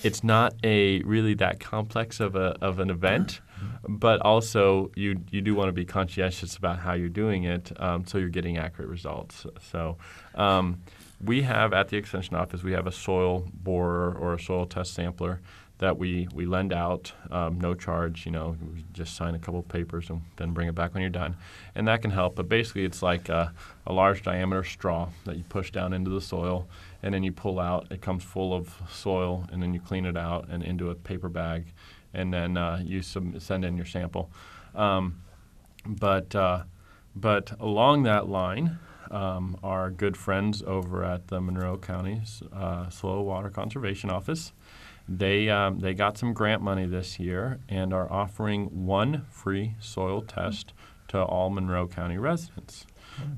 it's 0.04 0.24
not 0.24 0.56
a 0.64 1.02
really 1.04 1.34
that 1.36 1.60
complex 1.60 2.20
of 2.20 2.36
a 2.36 2.58
of 2.62 2.80
an 2.80 2.90
event 2.90 3.42
but 3.88 4.22
also 4.22 4.92
you 4.96 5.22
you 5.32 5.42
do 5.42 5.56
want 5.56 5.70
to 5.70 5.74
be 5.74 5.86
conscientious 5.86 6.56
about 6.58 6.80
how 6.80 6.94
you're 6.94 7.10
doing 7.10 7.44
it, 7.44 7.72
um, 7.82 8.06
so 8.06 8.18
you're 8.18 8.30
getting 8.30 8.58
accurate 8.58 8.90
results. 8.90 9.46
So. 9.72 9.98
Um, 10.36 10.82
we 11.23 11.41
have 11.43 11.73
at 11.73 11.89
the 11.89 11.97
extension 11.97 12.36
office 12.36 12.63
we 12.63 12.73
have 12.73 12.88
a 12.88 12.91
soil 12.91 13.47
borer 13.54 14.13
or 14.13 14.34
a 14.34 14.39
soil 14.39 14.65
test 14.65 14.93
sampler 14.93 15.41
that 15.78 15.97
we, 15.97 16.25
we 16.34 16.45
lend 16.45 16.71
out 16.71 17.12
um, 17.32 17.60
no 17.60 17.73
charge 17.73 18.25
you 18.25 18.32
know 18.32 18.56
just 18.93 19.15
sign 19.15 19.36
a 19.36 19.39
couple 19.39 19.60
of 19.60 19.67
papers 19.67 20.10
and 20.10 20.21
then 20.38 20.51
bring 20.51 20.67
it 20.67 20.75
back 20.75 20.93
when 20.93 21.01
you're 21.01 21.10
done 21.10 21.36
and 21.75 21.88
that 21.88 22.01
can 22.01 22.12
help 22.12 22.36
but 22.36 22.47
basically 22.47 22.86
it's 22.86 23.01
like 23.01 23.30
a, 23.30 23.54
a, 23.86 23.91
large 23.91 24.23
diameter 24.23 24.63
straw 24.63 25.10
that 25.25 25.36
you 25.36 25.43
push 25.43 25.71
down 25.71 25.91
into 25.91 26.10
the 26.10 26.21
soil 26.21 26.67
and 27.04 27.13
then 27.13 27.23
you 27.23 27.32
pull 27.32 27.60
out 27.60 27.88
it 27.91 28.01
comes 28.01 28.23
full 28.23 28.54
of 28.54 28.73
soil 28.89 29.45
and 29.51 29.62
then 29.62 29.73
you 29.73 29.80
clean 29.80 30.06
it 30.06 30.15
out 30.15 30.47
and 30.49 30.63
into 30.63 30.89
a 30.89 30.95
paper 30.95 31.30
bag 31.30 31.65
and 32.15 32.34
then 32.34 32.58
uh, 32.58 32.82
you 32.84 33.01
sub- 33.01 33.39
send 33.39 33.63
in 33.63 33.75
your 33.75 33.86
sample. 33.86 34.32
Um, 34.73 35.21
but 35.86 36.34
uh, 36.34 36.63
but 37.15 37.51
along 37.60 38.04
that 38.04 38.28
line, 38.28 38.80
um, 39.12 39.58
our 39.63 39.89
good 39.89 40.18
friends 40.18 40.63
over 40.65 41.04
at 41.04 41.28
the 41.28 41.41
Monroe 41.41 41.78
County 41.78 42.22
uh, 42.54 42.89
Soil 42.89 43.24
Water 43.24 43.50
Conservation 43.50 44.10
Office, 44.10 44.54
they 45.08 45.50
um, 45.50 45.80
they 45.80 45.94
got 45.94 46.18
some 46.18 46.34
grant 46.34 46.62
money 46.62 46.86
this 46.86 47.20
year 47.20 47.60
and 47.70 47.94
are 47.94 48.12
offering 48.12 48.86
one 48.86 49.26
free 49.30 49.76
soil 49.80 50.22
test 50.22 50.74
to 51.10 51.22
all 51.22 51.50
Monroe 51.50 51.88
County 51.88 52.18
residents. 52.18 52.86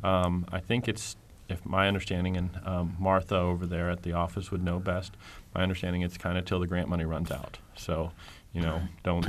Um, 0.04 0.46
I 0.52 0.60
think 0.60 0.88
it's 0.88 1.18
if 1.50 1.66
my 1.66 1.88
understanding, 1.88 2.36
and 2.36 2.60
um, 2.66 2.96
Martha 3.00 3.36
over 3.36 3.66
there 3.66 3.90
at 3.90 4.04
the 4.04 4.14
office 4.14 4.52
would 4.52 4.64
know 4.64 4.80
best. 4.80 5.16
My 5.56 5.64
understanding, 5.64 6.02
it's 6.02 6.18
kind 6.18 6.38
of 6.38 6.46
till 6.46 6.60
the 6.60 6.68
grant 6.68 6.90
money 6.90 7.06
runs 7.06 7.32
out. 7.32 7.60
So 7.76 8.12
you 8.58 8.64
know, 8.64 8.82
don't 9.04 9.28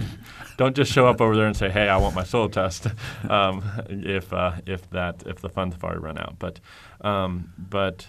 don't 0.57 0.75
just 0.75 0.91
show 0.91 1.07
up 1.07 1.21
over 1.21 1.37
there 1.37 1.47
and 1.47 1.55
say, 1.55 1.69
"Hey, 1.69 1.87
I 1.87 1.99
want 1.99 2.15
my 2.15 2.25
soil 2.25 2.49
test," 2.49 2.87
um, 3.29 3.63
if 3.91 4.33
uh, 4.33 4.53
if 4.65 4.89
that 4.91 5.23
if 5.27 5.43
the 5.43 5.51
funds 5.51 5.75
have 5.75 5.85
already 5.85 6.01
run 6.01 6.17
out. 6.17 6.39
But 6.39 6.61
um, 7.03 7.53
but 7.59 8.07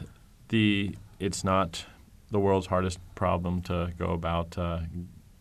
the 0.48 0.96
it's 1.20 1.44
not 1.44 1.86
the 2.32 2.40
world's 2.40 2.68
hardest 2.68 3.00
problem 3.16 3.62
to 3.64 3.92
go 3.98 4.12
about 4.14 4.58
uh, 4.58 4.80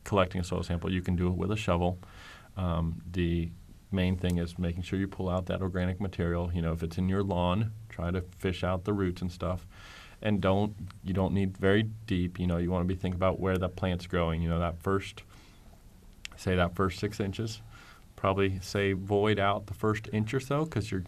collecting 0.03 0.41
a 0.41 0.45
soil 0.45 0.65
sample. 0.65 0.93
You 0.93 1.01
can 1.01 1.15
do 1.15 1.29
it 1.29 1.37
with 1.37 1.53
a 1.53 1.57
shovel. 1.57 2.01
Um, 2.57 3.01
the 3.09 3.53
main 3.93 4.17
thing 4.17 4.39
is 4.39 4.59
making 4.59 4.83
sure 4.83 4.99
you 4.99 5.07
pull 5.07 5.29
out 5.29 5.47
that 5.47 5.63
organic 5.63 6.01
material. 6.01 6.51
You 6.53 6.63
know, 6.63 6.73
if 6.73 6.83
it's 6.83 6.99
in 6.99 7.09
your 7.09 7.23
lawn, 7.23 7.71
try 7.89 8.11
to 8.11 8.23
fish 8.37 8.65
out 8.65 8.85
the 8.85 8.93
roots 8.93 9.23
and 9.23 9.31
stuff. 9.31 9.65
And 10.21 10.41
don't 10.41 10.75
you 11.05 11.15
don't 11.15 11.35
need 11.35 11.57
very 11.57 11.85
deep. 11.85 12.41
You 12.41 12.49
know, 12.49 12.57
you 12.57 12.73
want 12.73 12.83
to 12.83 12.93
be 12.93 13.01
thinking 13.01 13.15
about 13.17 13.39
where 13.39 13.57
the 13.57 13.69
plant's 13.69 14.09
growing. 14.09 14.43
You 14.43 14.49
know, 14.49 14.59
that 14.59 14.83
first, 14.83 15.23
say 16.39 16.57
that 16.57 16.75
first 16.75 16.99
six 16.99 17.21
inches, 17.21 17.61
probably 18.17 18.59
say 18.61 18.93
void 18.93 19.39
out 19.39 19.67
the 19.67 19.75
first 19.75 20.09
inch 20.13 20.33
or 20.33 20.41
so 20.41 20.65
because 20.65 20.91
you're 20.91 21.05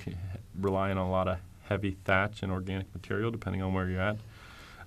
relying 0.61 0.99
on 0.99 1.07
a 1.07 1.11
lot 1.11 1.29
of 1.29 1.39
heavy 1.63 1.97
thatch 2.05 2.43
and 2.43 2.53
organic 2.53 2.93
material 2.93 3.31
depending 3.31 3.63
on 3.63 3.73
where 3.73 3.89
you're 3.89 4.01
at. 4.01 4.19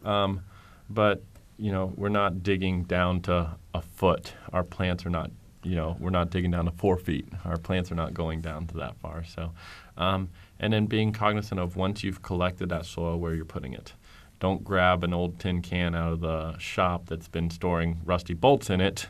Um, 0.06 0.42
but 0.90 1.24
you 1.58 1.72
know, 1.72 1.94
we're 1.96 2.10
not 2.10 2.44
digging 2.44 2.84
down 2.84 3.22
to 3.22 3.56
a 3.74 3.82
foot. 3.82 4.34
Our 4.52 4.64
plants 4.64 5.06
are 5.06 5.10
not, 5.10 5.32
you 5.64 5.76
know, 5.76 5.96
we're 6.00 6.10
not 6.10 6.30
digging 6.30 6.52
down 6.52 6.66
to 6.66 6.72
four 6.72 6.98
feet. 6.98 7.28
Our 7.46 7.58
plants 7.58 7.92
are 7.92 7.96
not 7.96 8.14
going 8.14 8.42
down 8.42 8.68
to 8.68 8.78
that 8.78 8.98
far. 8.98 9.24
So, 9.24 9.52
um, 9.98 10.30
and 10.60 10.74
then 10.74 10.88
being 10.88 11.14
cognizant 11.14 11.60
of 11.60 11.76
once 11.76 12.04
you've 12.04 12.22
collected 12.22 12.70
that 12.70 12.86
soil, 12.86 13.18
where 13.18 13.34
you're 13.34 13.46
putting 13.46 13.74
it. 13.74 13.94
Don't 14.40 14.64
grab 14.64 15.04
an 15.04 15.14
old 15.14 15.40
tin 15.40 15.62
can 15.62 15.96
out 15.96 16.12
of 16.12 16.20
the 16.20 16.58
shop 16.58 17.06
that's 17.06 17.30
been 17.30 17.50
storing 17.50 18.02
rusty 18.04 18.34
bolts 18.34 18.70
in 18.70 18.82
it. 18.82 19.08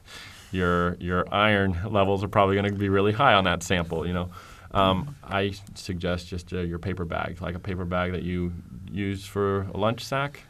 Your 0.54 0.96
your 1.00 1.26
iron 1.34 1.78
levels 1.90 2.24
are 2.24 2.28
probably 2.28 2.56
going 2.56 2.72
to 2.72 2.78
be 2.78 2.90
really 2.90 3.12
high 3.12 3.34
on 3.34 3.44
that 3.46 3.64
sample. 3.64 4.08
You 4.08 4.14
know, 4.14 4.30
um, 4.72 5.16
I 5.24 5.54
suggest 5.76 6.28
just 6.28 6.54
uh, 6.54 6.60
your 6.60 6.80
paper 6.80 7.06
bag, 7.06 7.42
like 7.42 7.56
a 7.56 7.60
paper 7.60 7.86
bag 7.86 8.12
that 8.12 8.24
you 8.24 8.54
use 8.92 9.26
for 9.26 9.62
a 9.74 9.78
lunch 9.78 10.04
sack 10.04 10.42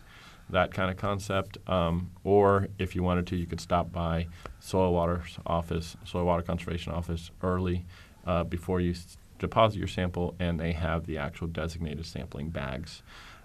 that 0.50 0.74
kind 0.74 0.90
of 0.90 0.98
concept. 0.98 1.58
Um, 1.68 2.12
or 2.24 2.68
if 2.80 2.96
you 2.96 3.04
wanted 3.04 3.28
to, 3.28 3.36
you 3.36 3.46
could 3.46 3.60
stop 3.60 3.92
by 3.92 4.28
soil 4.60 4.94
water 4.94 5.24
office, 5.46 5.98
soil 6.06 6.26
water 6.26 6.44
conservation 6.44 6.94
office 6.94 7.32
early 7.42 7.86
uh, 8.26 8.44
before 8.44 8.80
you 8.80 8.96
deposit 9.40 9.78
your 9.78 9.88
sample, 9.88 10.36
and 10.40 10.60
they 10.60 10.72
have 10.72 11.06
the 11.06 11.18
actual 11.18 11.48
designated 11.48 12.06
sampling 12.06 12.50
bags 12.50 13.02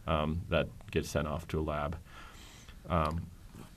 um, 0.06 0.42
that 0.48 0.68
get 0.90 1.04
sent 1.04 1.26
off 1.26 1.48
to 1.48 1.58
a 1.58 1.62
lab. 1.62 1.96
Um, 2.88 3.26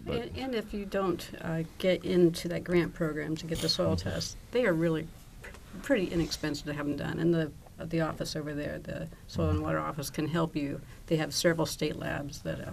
but 0.05 0.15
And, 0.15 0.37
and 0.37 0.55
if 0.55 0.73
you 0.73 0.85
don't 0.85 1.29
uh, 1.41 1.63
get 1.77 2.03
into 2.05 2.47
that 2.49 2.63
grant 2.63 2.93
program 2.93 3.35
to 3.37 3.45
get 3.45 3.59
the 3.59 3.69
soil 3.69 3.95
Mm-hmm. 3.95 4.09
test, 4.09 4.37
they 4.51 4.65
are 4.65 4.73
really 4.73 5.07
pr- 5.41 5.49
pretty 5.83 6.05
inexpensive 6.07 6.65
to 6.67 6.73
have 6.73 6.85
them 6.85 6.97
done. 6.97 7.19
And 7.19 7.33
the 7.33 7.51
uh, 7.79 7.85
the 7.85 8.01
office 8.01 8.35
over 8.35 8.53
there, 8.53 8.79
the 8.79 9.07
soil 9.27 9.47
Mm-hmm. 9.47 9.55
and 9.57 9.63
water 9.65 9.79
office, 9.79 10.09
can 10.09 10.27
help 10.27 10.55
you. 10.55 10.81
They 11.07 11.15
have 11.17 11.33
several 11.33 11.65
state 11.65 11.95
labs 11.97 12.41
that. 12.41 12.59
Uh, 12.59 12.71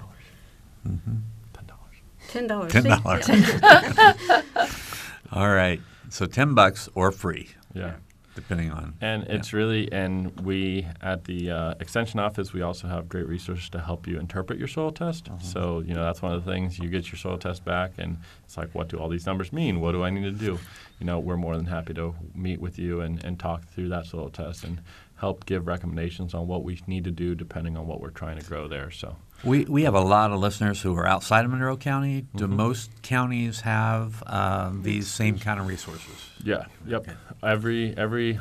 ten 2.32 2.46
dollars. 2.46 2.72
Ten 2.72 2.84
dollars. 2.84 3.26
$10. 3.26 4.72
All 5.32 5.48
right. 5.50 5.80
So 6.10 6.24
10 6.26 6.54
bucks 6.54 6.88
or 6.94 7.12
free, 7.12 7.48
Yeah. 7.74 7.94
Depending 8.38 8.70
on. 8.70 8.94
And 9.00 9.24
it's 9.24 9.52
really, 9.52 9.90
and 9.92 10.40
we 10.40 10.86
at 11.02 11.24
the 11.24 11.50
uh, 11.50 11.74
extension 11.80 12.20
office, 12.20 12.52
we 12.52 12.62
also 12.62 12.86
have 12.86 13.08
great 13.08 13.26
resources 13.26 13.68
to 13.70 13.80
help 13.80 14.06
you 14.06 14.18
interpret 14.18 14.58
your 14.58 14.68
soil 14.68 14.92
test. 14.92 15.28
So, 15.42 15.80
you 15.80 15.94
know, 15.94 16.04
that's 16.04 16.22
one 16.22 16.32
of 16.32 16.44
the 16.44 16.50
things 16.50 16.78
you 16.78 16.88
get 16.88 17.10
your 17.10 17.18
soil 17.18 17.36
test 17.38 17.64
back, 17.64 17.92
and 17.98 18.18
it's 18.44 18.56
like, 18.56 18.74
what 18.74 18.88
do 18.88 18.98
all 18.98 19.08
these 19.08 19.26
numbers 19.26 19.52
mean? 19.52 19.80
What 19.80 19.92
do 19.92 20.04
I 20.04 20.10
need 20.10 20.22
to 20.22 20.30
do? 20.30 20.58
You 21.00 21.06
know, 21.06 21.18
we're 21.18 21.36
more 21.36 21.56
than 21.56 21.66
happy 21.66 21.94
to 21.94 22.14
meet 22.34 22.60
with 22.60 22.78
you 22.78 23.00
and, 23.00 23.22
and 23.24 23.38
talk 23.38 23.64
through 23.64 23.88
that 23.88 24.06
soil 24.06 24.30
test 24.30 24.64
and 24.64 24.80
help 25.18 25.46
give 25.46 25.66
recommendations 25.66 26.32
on 26.34 26.46
what 26.46 26.62
we 26.64 26.80
need 26.86 27.04
to 27.04 27.10
do 27.10 27.34
depending 27.34 27.76
on 27.76 27.86
what 27.86 28.00
we're 28.00 28.10
trying 28.10 28.38
to 28.38 28.44
grow 28.44 28.68
there. 28.68 28.90
So, 28.90 29.16
We, 29.44 29.64
we 29.64 29.82
have 29.84 29.94
a 29.94 30.00
lot 30.00 30.30
of 30.32 30.38
listeners 30.40 30.80
who 30.82 30.94
are 30.96 31.06
outside 31.06 31.44
of 31.44 31.50
Monroe 31.50 31.76
County. 31.76 32.26
Do 32.36 32.44
Mm-hmm. 32.46 32.56
most 32.56 33.02
counties 33.02 33.60
have 33.62 34.22
uh, 34.26 34.70
these 34.82 35.08
same 35.08 35.38
kind 35.38 35.58
of 35.60 35.66
resources? 35.66 36.30
yeah, 36.44 36.64
yep. 36.86 37.06
Every 37.42 37.96
every 37.96 38.38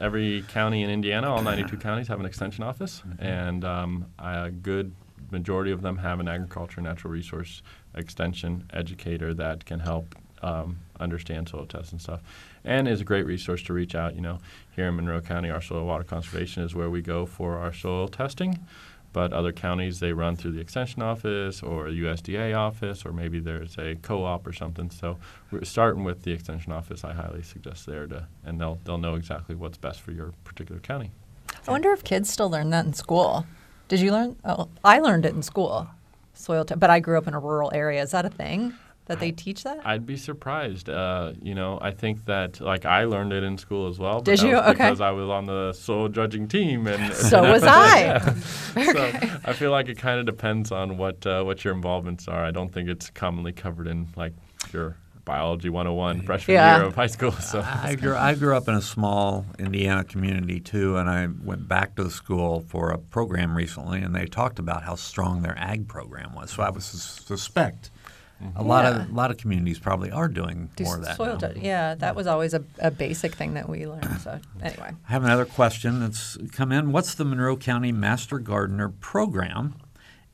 every 0.00 0.42
county 0.48 0.82
in 0.82 0.90
Indiana, 0.90 1.30
all 1.34 1.42
92 1.42 1.76
counties 1.86 2.08
have 2.08 2.20
an 2.20 2.26
extension 2.26 2.64
office, 2.64 3.02
and 3.18 3.64
um, 3.64 4.06
a 4.18 4.50
good 4.50 4.94
majority 5.30 5.72
of 5.72 5.82
them 5.82 5.98
have 5.98 6.20
an 6.20 6.28
agriculture 6.28 6.80
natural 6.80 7.12
resource 7.12 7.62
extension 7.94 8.64
educator 8.72 9.34
that 9.34 9.64
can 9.66 9.80
help 9.80 10.14
um, 10.42 10.78
understand 11.00 11.48
soil 11.48 11.66
tests 11.66 11.92
and 11.92 12.00
stuff, 12.00 12.20
and 12.64 12.88
is 12.88 13.00
a 13.00 13.04
great 13.04 13.26
resource 13.26 13.62
to 13.64 13.72
reach 13.72 13.94
out. 13.94 14.14
You 14.14 14.20
know, 14.20 14.38
here 14.74 14.88
in 14.88 14.96
Monroe 14.96 15.20
County, 15.20 15.50
our 15.50 15.62
soil 15.62 15.84
water 15.84 16.04
conservation 16.04 16.62
is 16.62 16.74
where 16.74 16.90
we 16.90 17.02
go 17.02 17.26
for 17.26 17.56
our 17.56 17.72
soil 17.72 18.08
testing. 18.08 18.66
But 19.12 19.32
other 19.32 19.52
counties, 19.52 20.00
they 20.00 20.12
run 20.12 20.36
through 20.36 20.52
the 20.52 20.60
extension 20.60 21.00
office 21.00 21.62
or 21.62 21.86
USDA 21.86 22.56
office, 22.56 23.06
or 23.06 23.12
maybe 23.12 23.40
there's 23.40 23.78
a 23.78 23.96
co-op 23.96 24.46
or 24.46 24.52
something. 24.52 24.90
So 24.90 25.16
we're 25.50 25.64
starting 25.64 26.04
with 26.04 26.24
the 26.24 26.32
extension 26.32 26.72
office. 26.72 27.04
I 27.04 27.14
highly 27.14 27.42
suggest 27.42 27.86
there 27.86 28.06
to, 28.06 28.26
and 28.44 28.60
they'll 28.60 28.78
they'll 28.84 28.98
know 28.98 29.14
exactly 29.14 29.54
what's 29.54 29.78
best 29.78 30.00
for 30.02 30.12
your 30.12 30.32
particular 30.44 30.80
county. 30.80 31.10
I 31.66 31.70
wonder 31.70 31.90
if 31.92 32.04
kids 32.04 32.30
still 32.30 32.50
learn 32.50 32.70
that 32.70 32.84
in 32.84 32.92
school. 32.92 33.46
Did 33.88 34.00
you 34.00 34.12
learn? 34.12 34.36
Oh, 34.44 34.68
I 34.84 34.98
learned 34.98 35.24
it 35.24 35.34
in 35.34 35.42
school, 35.42 35.88
soil. 36.34 36.64
But 36.64 36.90
I 36.90 37.00
grew 37.00 37.16
up 37.16 37.26
in 37.26 37.32
a 37.32 37.40
rural 37.40 37.70
area. 37.72 38.02
Is 38.02 38.10
that 38.10 38.26
a 38.26 38.30
thing 38.30 38.74
that 39.08 39.20
they 39.20 39.32
teach 39.32 39.64
that? 39.64 39.80
I'd 39.84 40.06
be 40.06 40.16
surprised. 40.16 40.88
Uh, 40.88 41.32
you 41.42 41.54
know, 41.54 41.78
I 41.82 41.90
think 41.90 42.24
that 42.26 42.60
like 42.60 42.84
I 42.86 43.04
learned 43.04 43.32
it 43.32 43.42
in 43.42 43.58
school 43.58 43.88
as 43.88 43.98
well. 43.98 44.20
Did 44.20 44.40
you? 44.42 44.56
Okay. 44.56 44.72
Because 44.72 45.00
I 45.00 45.10
was 45.10 45.28
on 45.28 45.46
the 45.46 45.72
soil 45.72 46.08
judging 46.08 46.46
team, 46.48 46.86
and 46.86 47.12
so 47.30 47.50
was 47.52 47.64
I. 47.64 48.18
So 48.78 49.10
I 49.44 49.52
feel 49.54 49.70
like 49.70 49.88
it 49.88 49.98
kind 49.98 50.20
of 50.20 50.26
depends 50.26 50.70
on 50.72 50.96
what 50.98 51.26
uh, 51.26 51.42
what 51.42 51.64
your 51.64 51.74
involvements 51.74 52.28
are. 52.28 52.44
I 52.44 52.50
don't 52.52 52.72
think 52.72 52.88
it's 52.88 53.10
commonly 53.10 53.52
covered 53.52 53.86
in 53.88 54.08
like 54.16 54.32
your 54.72 54.96
biology 55.24 55.68
101 55.68 56.22
freshman 56.22 56.54
Yeah. 56.54 56.78
year 56.78 56.86
of 56.86 56.94
high 56.94 57.06
school. 57.06 57.32
So 57.32 57.60
I 57.62 57.96
grew, 57.96 58.16
I 58.16 58.34
grew 58.34 58.56
up 58.56 58.66
in 58.66 58.74
a 58.74 58.80
small 58.80 59.44
Indiana 59.58 60.02
community 60.02 60.58
too, 60.58 60.96
and 60.96 61.10
I 61.10 61.28
went 61.44 61.68
back 61.68 61.96
to 61.96 62.04
the 62.04 62.10
school 62.10 62.60
for 62.68 62.90
a 62.92 62.98
program 62.98 63.54
recently, 63.54 64.00
and 64.00 64.14
they 64.14 64.24
talked 64.24 64.58
about 64.58 64.84
how 64.84 64.94
strong 64.94 65.42
their 65.42 65.54
ag 65.58 65.86
program 65.86 66.34
was. 66.34 66.50
So 66.52 66.62
I 66.62 66.70
would 66.70 66.82
sus- 66.82 67.22
suspect 68.38 68.56
a 68.56 68.62
lot 68.62 68.84
Yeah. 68.84 69.02
of 69.02 69.10
a 69.10 69.14
lot 69.14 69.30
of 69.30 69.36
communities 69.36 69.78
probably 69.78 70.10
are 70.10 70.28
doing 70.28 70.70
Do 70.76 70.84
more 70.84 70.96
of 70.96 71.04
that. 71.04 71.16
soil 71.16 71.38
now. 71.40 71.48
te- 71.48 71.60
yeah, 71.60 71.94
that 71.96 72.14
was 72.16 72.26
always 72.26 72.54
a, 72.54 72.62
a 72.78 72.90
basic 72.90 73.34
thing 73.34 73.54
that 73.54 73.68
we 73.68 73.86
learned. 73.86 74.20
So 74.20 74.38
anyway, 74.62 74.92
I 75.08 75.12
have 75.12 75.24
another 75.24 75.44
question 75.44 76.00
that's 76.00 76.36
come 76.52 76.72
in. 76.72 76.92
What's 76.92 77.14
the 77.14 77.24
Monroe 77.24 77.56
County 77.56 77.92
Master 77.92 78.38
Gardener 78.38 78.88
Program? 78.88 79.74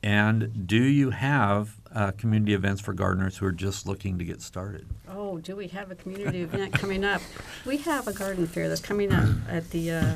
And 0.02 0.66
do 0.66 0.82
you 0.82 1.10
have 1.10 1.76
uh, 1.94 2.10
community 2.12 2.52
events 2.52 2.82
for 2.82 2.92
gardeners 2.92 3.38
who 3.38 3.46
are 3.46 3.52
just 3.52 3.86
looking 3.86 4.18
to 4.18 4.24
get 4.24 4.42
started? 4.42 4.86
Oh, 5.08 5.38
do 5.38 5.56
we 5.56 5.68
have 5.68 5.90
a 5.90 5.94
community 5.94 6.42
event 6.42 6.74
coming 6.74 7.04
up? 7.04 7.22
We 7.64 7.78
have 7.78 8.06
a 8.06 8.12
garden 8.12 8.46
fair 8.46 8.68
that's 8.68 8.82
coming 8.82 9.12
up 9.14 9.26
at 9.48 9.70
the 9.70 9.92
uh, 9.92 10.14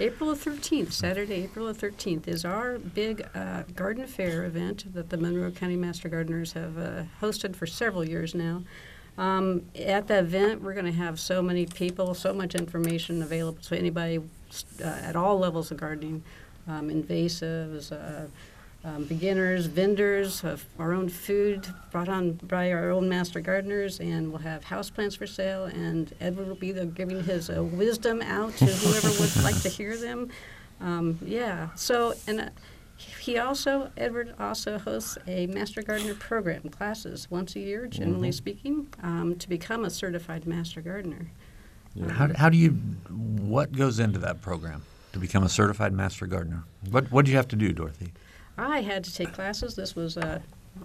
April 0.00 0.30
13th, 0.30 0.92
Saturday, 0.92 1.44
April 1.44 1.66
13th, 1.66 2.26
is 2.26 2.46
our 2.46 2.78
big 2.78 3.28
uh, 3.34 3.64
garden 3.76 4.06
fair 4.06 4.46
event 4.46 4.90
that 4.94 5.10
the 5.10 5.18
Monroe 5.18 5.50
County 5.50 5.76
Master 5.76 6.08
Gardeners 6.08 6.54
have 6.54 6.78
uh, 6.78 7.02
hosted 7.20 7.54
for 7.54 7.66
several 7.66 8.02
years 8.02 8.34
now. 8.34 8.62
Um, 9.18 9.66
at 9.78 10.08
the 10.08 10.20
event, 10.20 10.62
we're 10.62 10.72
going 10.72 10.86
to 10.86 10.92
have 10.92 11.20
so 11.20 11.42
many 11.42 11.66
people, 11.66 12.14
so 12.14 12.32
much 12.32 12.54
information 12.54 13.22
available 13.22 13.60
to 13.64 13.76
anybody 13.78 14.20
uh, 14.82 14.86
at 14.86 15.16
all 15.16 15.38
levels 15.38 15.70
of 15.70 15.76
gardening, 15.76 16.22
um, 16.66 16.88
invasives, 16.88 17.92
uh, 17.92 18.26
um, 18.84 19.04
beginners, 19.04 19.66
vendors 19.66 20.42
of 20.42 20.64
our 20.78 20.92
own 20.92 21.08
food 21.08 21.68
brought 21.90 22.08
on 22.08 22.32
by 22.32 22.72
our 22.72 22.90
own 22.90 23.08
master 23.08 23.40
gardeners, 23.40 24.00
and 24.00 24.30
we'll 24.30 24.40
have 24.40 24.64
houseplants 24.64 25.16
for 25.16 25.26
sale. 25.26 25.64
And 25.64 26.14
Edward 26.20 26.48
will 26.48 26.54
be 26.54 26.72
the, 26.72 26.86
giving 26.86 27.22
his 27.22 27.50
uh, 27.50 27.62
wisdom 27.62 28.22
out 28.22 28.56
to 28.56 28.66
whoever 28.66 29.08
would 29.20 29.44
like 29.44 29.60
to 29.62 29.68
hear 29.68 29.96
them. 29.96 30.30
Um, 30.80 31.18
yeah. 31.22 31.68
So, 31.74 32.14
and 32.26 32.40
uh, 32.40 32.48
he 32.96 33.38
also, 33.38 33.90
Edward 33.96 34.34
also 34.38 34.78
hosts 34.78 35.18
a 35.26 35.46
master 35.48 35.82
gardener 35.82 36.14
program 36.14 36.62
classes 36.70 37.30
once 37.30 37.56
a 37.56 37.60
year, 37.60 37.86
generally 37.86 38.32
speaking, 38.32 38.88
um, 39.02 39.36
to 39.36 39.48
become 39.48 39.84
a 39.84 39.90
certified 39.90 40.46
master 40.46 40.80
gardener. 40.80 41.30
How, 42.08 42.32
how 42.34 42.48
do 42.48 42.56
you, 42.56 42.70
what 43.10 43.72
goes 43.72 43.98
into 43.98 44.18
that 44.20 44.40
program 44.40 44.82
to 45.12 45.18
become 45.18 45.42
a 45.42 45.48
certified 45.48 45.92
master 45.92 46.26
gardener? 46.26 46.62
What 46.90 47.10
what 47.10 47.24
do 47.24 47.30
you 47.30 47.36
have 47.36 47.48
to 47.48 47.56
do, 47.56 47.72
Dorothy? 47.72 48.12
I 48.58 48.80
had 48.82 49.04
to 49.04 49.14
take 49.14 49.32
classes. 49.32 49.74
This 49.74 49.96
was 49.96 50.16
uh, 50.16 50.40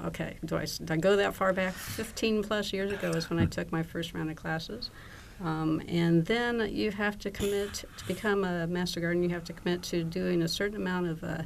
okay. 0.06 0.38
Do 0.46 0.58
I, 0.58 0.66
did 0.66 0.92
I 0.92 0.98
go 0.98 1.16
that 1.18 1.34
far 1.36 1.54
back? 1.54 1.74
Fifteen 1.74 2.44
plus 2.44 2.72
years 2.74 2.92
ago 2.92 3.10
is 3.12 3.30
when 3.30 3.40
I 3.40 3.46
took 3.46 3.72
my 3.72 3.84
first 3.84 4.14
round 4.14 4.30
of 4.30 4.36
classes. 4.36 4.90
Um, 5.44 5.82
and 5.90 6.26
then 6.26 6.70
you 6.74 6.92
have 6.92 7.20
to 7.20 7.30
commit 7.32 7.84
to 7.98 8.06
become 8.08 8.46
a 8.46 8.68
master 8.68 9.02
gardener. 9.02 9.24
You 9.24 9.30
have 9.32 9.44
to 9.46 9.54
commit 9.54 9.84
to 9.84 10.04
doing 10.04 10.42
a 10.42 10.48
certain 10.48 10.78
amount 10.78 11.08
of 11.08 11.24
uh, 11.26 11.42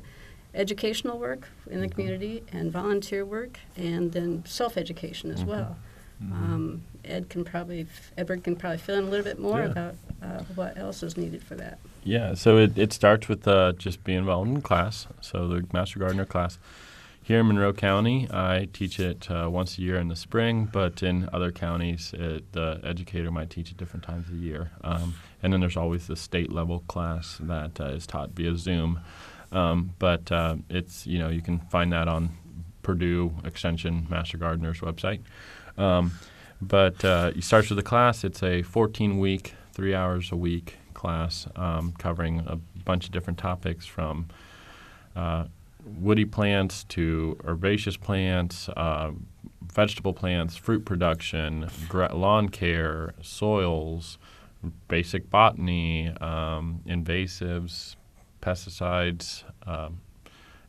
educational 0.53 1.17
work 1.17 1.47
in 1.71 1.81
the 1.81 1.87
community 1.89 2.43
and 2.51 2.71
volunteer 2.71 3.25
work, 3.25 3.59
and 3.75 4.11
then 4.11 4.43
self-education 4.45 5.31
as 5.31 5.43
well. 5.43 5.75
Um, 6.21 6.83
Ed 7.05 7.29
can 7.29 7.43
probably, 7.45 7.87
Edward 8.17 8.43
can 8.43 8.55
probably 8.57 8.77
fill 8.77 8.97
in 8.99 9.05
a 9.05 9.09
little 9.09 9.23
bit 9.23 9.39
more 9.39 9.59
Yeah. 9.59 9.65
about 9.71 9.95
uh, 10.21 10.43
what 10.53 10.77
else 10.77 11.01
is 11.01 11.15
needed 11.17 11.41
for 11.41 11.55
that. 11.55 11.79
Yeah, 12.03 12.33
so 12.33 12.57
it, 12.57 12.77
it 12.77 12.93
starts 12.93 13.27
with 13.27 13.47
uh, 13.47 13.73
just 13.73 14.03
being 14.03 14.19
involved 14.19 14.49
in 14.49 14.61
class. 14.61 15.07
So 15.21 15.47
the 15.47 15.65
Master 15.73 15.99
Gardener 15.99 16.25
class. 16.25 16.57
Here 17.21 17.41
in 17.41 17.47
Monroe 17.47 17.73
County, 17.73 18.27
I 18.31 18.69
teach 18.73 18.99
it 18.99 19.29
uh, 19.29 19.49
once 19.51 19.77
a 19.77 19.81
year 19.81 19.97
in 19.97 20.07
the 20.07 20.15
spring, 20.15 20.67
but 20.71 21.03
in 21.03 21.29
other 21.31 21.51
counties, 21.51 22.11
it, 22.17 22.51
the 22.53 22.81
educator 22.83 23.29
might 23.29 23.51
teach 23.51 23.69
at 23.69 23.77
different 23.77 24.03
times 24.03 24.27
of 24.27 24.39
the 24.39 24.43
year. 24.43 24.71
Um, 24.83 25.13
and 25.43 25.53
then 25.53 25.59
there's 25.59 25.77
always 25.77 26.07
the 26.07 26.15
state 26.15 26.51
level 26.51 26.79
class 26.87 27.37
that 27.41 27.79
uh, 27.79 27.89
is 27.89 28.07
taught 28.07 28.31
via 28.31 28.57
Zoom. 28.57 29.01
Um, 29.51 29.91
but 29.99 30.31
uh, 30.31 30.55
it's 30.69 31.05
you 31.05 31.19
know 31.19 31.29
you 31.29 31.41
can 31.41 31.59
find 31.59 31.93
that 31.93 32.07
on 32.07 32.31
Purdue 32.81 33.33
Extension 33.43 34.07
Master 34.09 34.39
Gardener's 34.39 34.79
website. 34.79 35.21
Um, 35.77 36.13
but 36.61 37.05
uh, 37.05 37.31
you 37.35 37.41
start 37.41 37.69
with 37.69 37.77
the 37.77 37.83
class. 37.83 38.23
It's 38.23 38.41
a 38.41 38.63
14 38.63 39.19
week, 39.19 39.53
three 39.73 39.93
hours 39.93 40.31
a 40.31 40.35
week 40.35 40.77
class 40.99 41.47
um, 41.55 41.93
covering 41.97 42.39
a 42.45 42.57
bunch 42.83 43.05
of 43.05 43.11
different 43.11 43.39
topics 43.39 43.85
from 43.85 44.27
uh, 45.15 45.45
woody 45.99 46.25
plants 46.25 46.83
to 46.83 47.39
herbaceous 47.47 47.95
plants, 47.95 48.67
uh, 48.75 49.11
vegetable 49.61 50.13
plants, 50.13 50.57
fruit 50.57 50.83
production, 50.83 51.69
gra- 51.87 52.13
lawn 52.13 52.49
care, 52.49 53.13
soils, 53.21 54.17
basic 54.89 55.29
botany, 55.29 56.09
um, 56.19 56.81
invasives, 56.85 57.95
pesticides, 58.41 59.43
um, 59.65 60.01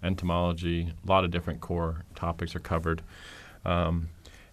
entomology. 0.04 0.92
A 1.04 1.08
lot 1.10 1.24
of 1.24 1.32
different 1.32 1.60
core 1.60 2.04
topics 2.14 2.54
are 2.54 2.60
covered. 2.60 3.02
Um, 3.64 4.08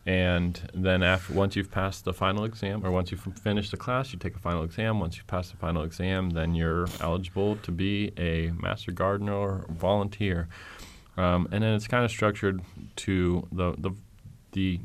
and 0.08 0.72
then 0.74 1.04
after 1.04 1.34
once 1.34 1.58
you've 1.58 1.70
passed 1.70 2.06
the 2.06 2.14
final 2.14 2.46
exam, 2.46 2.86
or 2.86 2.92
once 2.92 3.12
you've 3.12 3.28
finished 3.44 3.72
the 3.72 3.78
class, 3.78 4.14
you 4.14 4.18
take 4.18 4.38
a 4.38 4.40
final 4.40 4.64
exam. 4.64 5.02
Once 5.02 5.18
you 5.18 5.24
pass 5.28 5.52
the 5.52 5.58
final 5.58 5.84
exam, 5.84 6.30
then 6.30 6.56
you're 6.56 6.88
eligible 7.02 7.58
to 7.58 7.72
be 7.74 8.14
a 8.18 8.52
master 8.52 8.94
gardener 8.94 9.36
or 9.36 9.66
volunteer. 9.70 10.48
Um, 11.18 11.50
and 11.52 11.62
then 11.62 11.74
it's 11.74 11.90
kind 11.90 12.06
of 12.06 12.12
structured 12.12 12.62
to 12.98 13.48
the, 13.52 13.76
the 13.78 13.92
the 14.54 14.80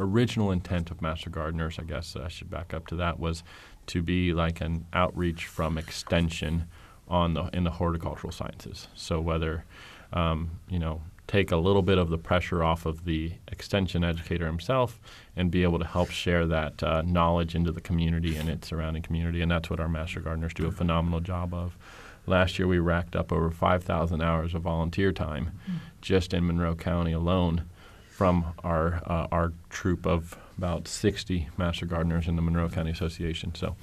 original 0.00 0.50
intent 0.50 0.90
of 0.90 1.00
master 1.00 1.30
gardeners. 1.30 1.78
I 1.78 1.84
guess 1.84 2.16
I 2.16 2.26
should 2.26 2.50
back 2.50 2.74
up 2.74 2.88
to 2.88 2.96
that 2.96 3.20
was 3.20 3.44
to 3.86 4.02
be 4.02 4.32
like 4.32 4.60
an 4.60 4.84
outreach 4.92 5.46
from 5.46 5.78
extension 5.78 6.64
on 7.06 7.34
the 7.34 7.44
in 7.52 7.62
the 7.62 7.70
horticultural 7.70 8.32
sciences. 8.32 8.88
So 8.96 9.20
whether 9.20 9.64
um, 10.12 10.58
you 10.68 10.80
know 10.80 11.02
take 11.30 11.52
a 11.52 11.56
little 11.56 11.82
bit 11.82 11.96
of 11.96 12.10
the 12.10 12.18
pressure 12.18 12.64
off 12.64 12.84
of 12.84 13.04
the 13.04 13.32
extension 13.46 14.02
educator 14.02 14.46
himself 14.46 14.98
and 15.36 15.48
be 15.48 15.62
able 15.62 15.78
to 15.78 15.84
help 15.84 16.10
share 16.10 16.44
that 16.44 16.82
uh, 16.82 17.02
knowledge 17.02 17.54
into 17.54 17.70
the 17.70 17.80
community 17.80 18.36
and 18.36 18.48
its 18.48 18.66
surrounding 18.66 19.00
community. 19.00 19.40
And 19.40 19.48
that's 19.48 19.70
what 19.70 19.78
our 19.78 19.88
Master 19.88 20.18
Gardeners 20.18 20.52
do 20.54 20.66
a 20.66 20.72
phenomenal 20.72 21.20
job 21.20 21.54
of. 21.54 21.78
Last 22.26 22.58
year, 22.58 22.66
we 22.66 22.80
racked 22.80 23.14
up 23.14 23.30
over 23.30 23.48
5,000 23.52 24.20
hours 24.20 24.54
of 24.54 24.62
volunteer 24.62 25.12
time 25.12 25.52
mm-hmm. 25.62 25.76
just 26.00 26.34
in 26.34 26.48
Monroe 26.48 26.74
County 26.74 27.12
alone 27.12 27.62
from 28.08 28.46
our, 28.64 29.00
uh, 29.06 29.28
our 29.30 29.52
troop 29.68 30.06
of 30.06 30.36
about 30.58 30.88
60 30.88 31.48
Master 31.56 31.86
Gardeners 31.86 32.26
in 32.26 32.34
the 32.34 32.42
Monroe 32.42 32.68
County 32.68 32.90
Association. 32.90 33.54
So 33.54 33.76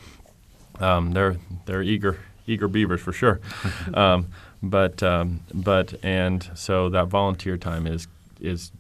um, 0.82 1.14
they're, 1.14 1.38
they're 1.66 1.82
eager, 1.82 2.20
eager 2.46 2.68
beavers 2.68 3.00
for 3.00 3.14
sure. 3.14 3.40
um, 3.94 4.28
but 4.62 5.04
um, 5.04 5.42
but 5.54 5.94
and 6.04 6.50
so 6.56 6.90
that 6.90 7.08
volunteer 7.08 7.58
time 7.58 7.88
is 7.88 8.08
is 8.40 8.72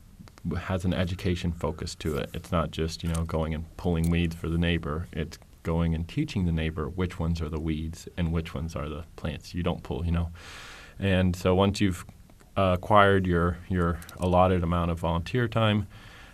has 0.59 0.85
an 0.85 0.93
education 0.93 1.51
focus 1.51 1.95
to 1.95 2.17
it. 2.17 2.29
It's 2.33 2.51
not 2.51 2.71
just 2.71 3.03
you 3.03 3.09
know 3.09 3.23
going 3.23 3.53
and 3.53 3.65
pulling 3.77 4.09
weeds 4.09 4.35
for 4.35 4.49
the 4.49 4.57
neighbor. 4.57 5.07
It's 5.11 5.37
going 5.63 5.93
and 5.93 6.07
teaching 6.07 6.45
the 6.45 6.51
neighbor 6.51 6.87
which 6.87 7.19
ones 7.19 7.41
are 7.41 7.49
the 7.49 7.59
weeds 7.59 8.07
and 8.17 8.31
which 8.31 8.53
ones 8.53 8.75
are 8.75 8.87
the 8.87 9.03
plants 9.17 9.53
you 9.53 9.63
don't 9.63 9.83
pull. 9.83 10.05
You 10.05 10.11
know, 10.11 10.29
and 10.99 11.35
so 11.35 11.53
once 11.53 11.79
you've 11.81 12.05
acquired 12.55 13.27
your 13.27 13.57
your 13.69 13.99
allotted 14.19 14.63
amount 14.63 14.91
of 14.91 14.99
volunteer 14.99 15.47
time, 15.47 15.87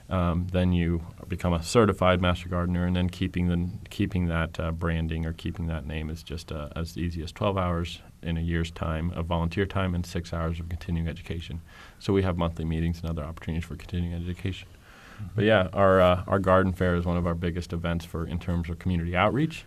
um, 0.10 0.48
then 0.52 0.72
you 0.72 1.06
become 1.28 1.54
a 1.54 1.64
certified 1.64 2.22
master 2.22 2.48
gardener, 2.48 2.86
and 2.86 2.96
then 2.96 3.10
keeping 3.10 3.48
the 3.48 3.70
keeping 3.90 4.28
that 4.28 4.58
uh, 4.60 4.72
branding 4.72 5.26
or 5.26 5.34
keeping 5.34 5.68
that 5.68 5.86
name 5.86 6.10
is 6.10 6.24
just 6.24 6.52
uh, 6.52 6.70
as 6.76 6.98
easy 6.98 7.22
as 7.22 7.32
12 7.34 7.58
hours 7.58 8.00
in 8.24 8.38
a 8.38 8.42
year's 8.42 8.72
time 8.72 9.12
of 9.12 9.26
volunteer 9.26 9.66
time 9.66 9.94
and 9.94 10.06
six 10.06 10.34
hours 10.34 10.60
of 10.60 10.70
continuing 10.70 11.08
education. 11.08 11.62
So 12.00 12.14
we 12.14 12.24
have 12.24 12.38
monthly 12.38 12.66
meetings 12.66 13.02
and 13.02 13.10
other 13.10 13.24
opportunities 13.24 13.66
for 13.66 13.76
continuing 13.76 14.14
education. 14.14 14.68
Mm-hmm. 15.16 15.26
But 15.36 15.46
yeah, 15.46 15.68
our 15.74 16.02
uh, 16.02 16.24
our 16.28 16.40
garden 16.40 16.74
fair 16.74 16.96
is 16.96 17.06
one 17.06 17.18
of 17.18 17.28
our 17.28 17.36
biggest 17.36 17.74
events 17.74 18.06
for 18.06 18.26
in 18.26 18.40
terms 18.40 18.70
of 18.70 18.80
community 18.80 19.16
outreach. 19.16 19.66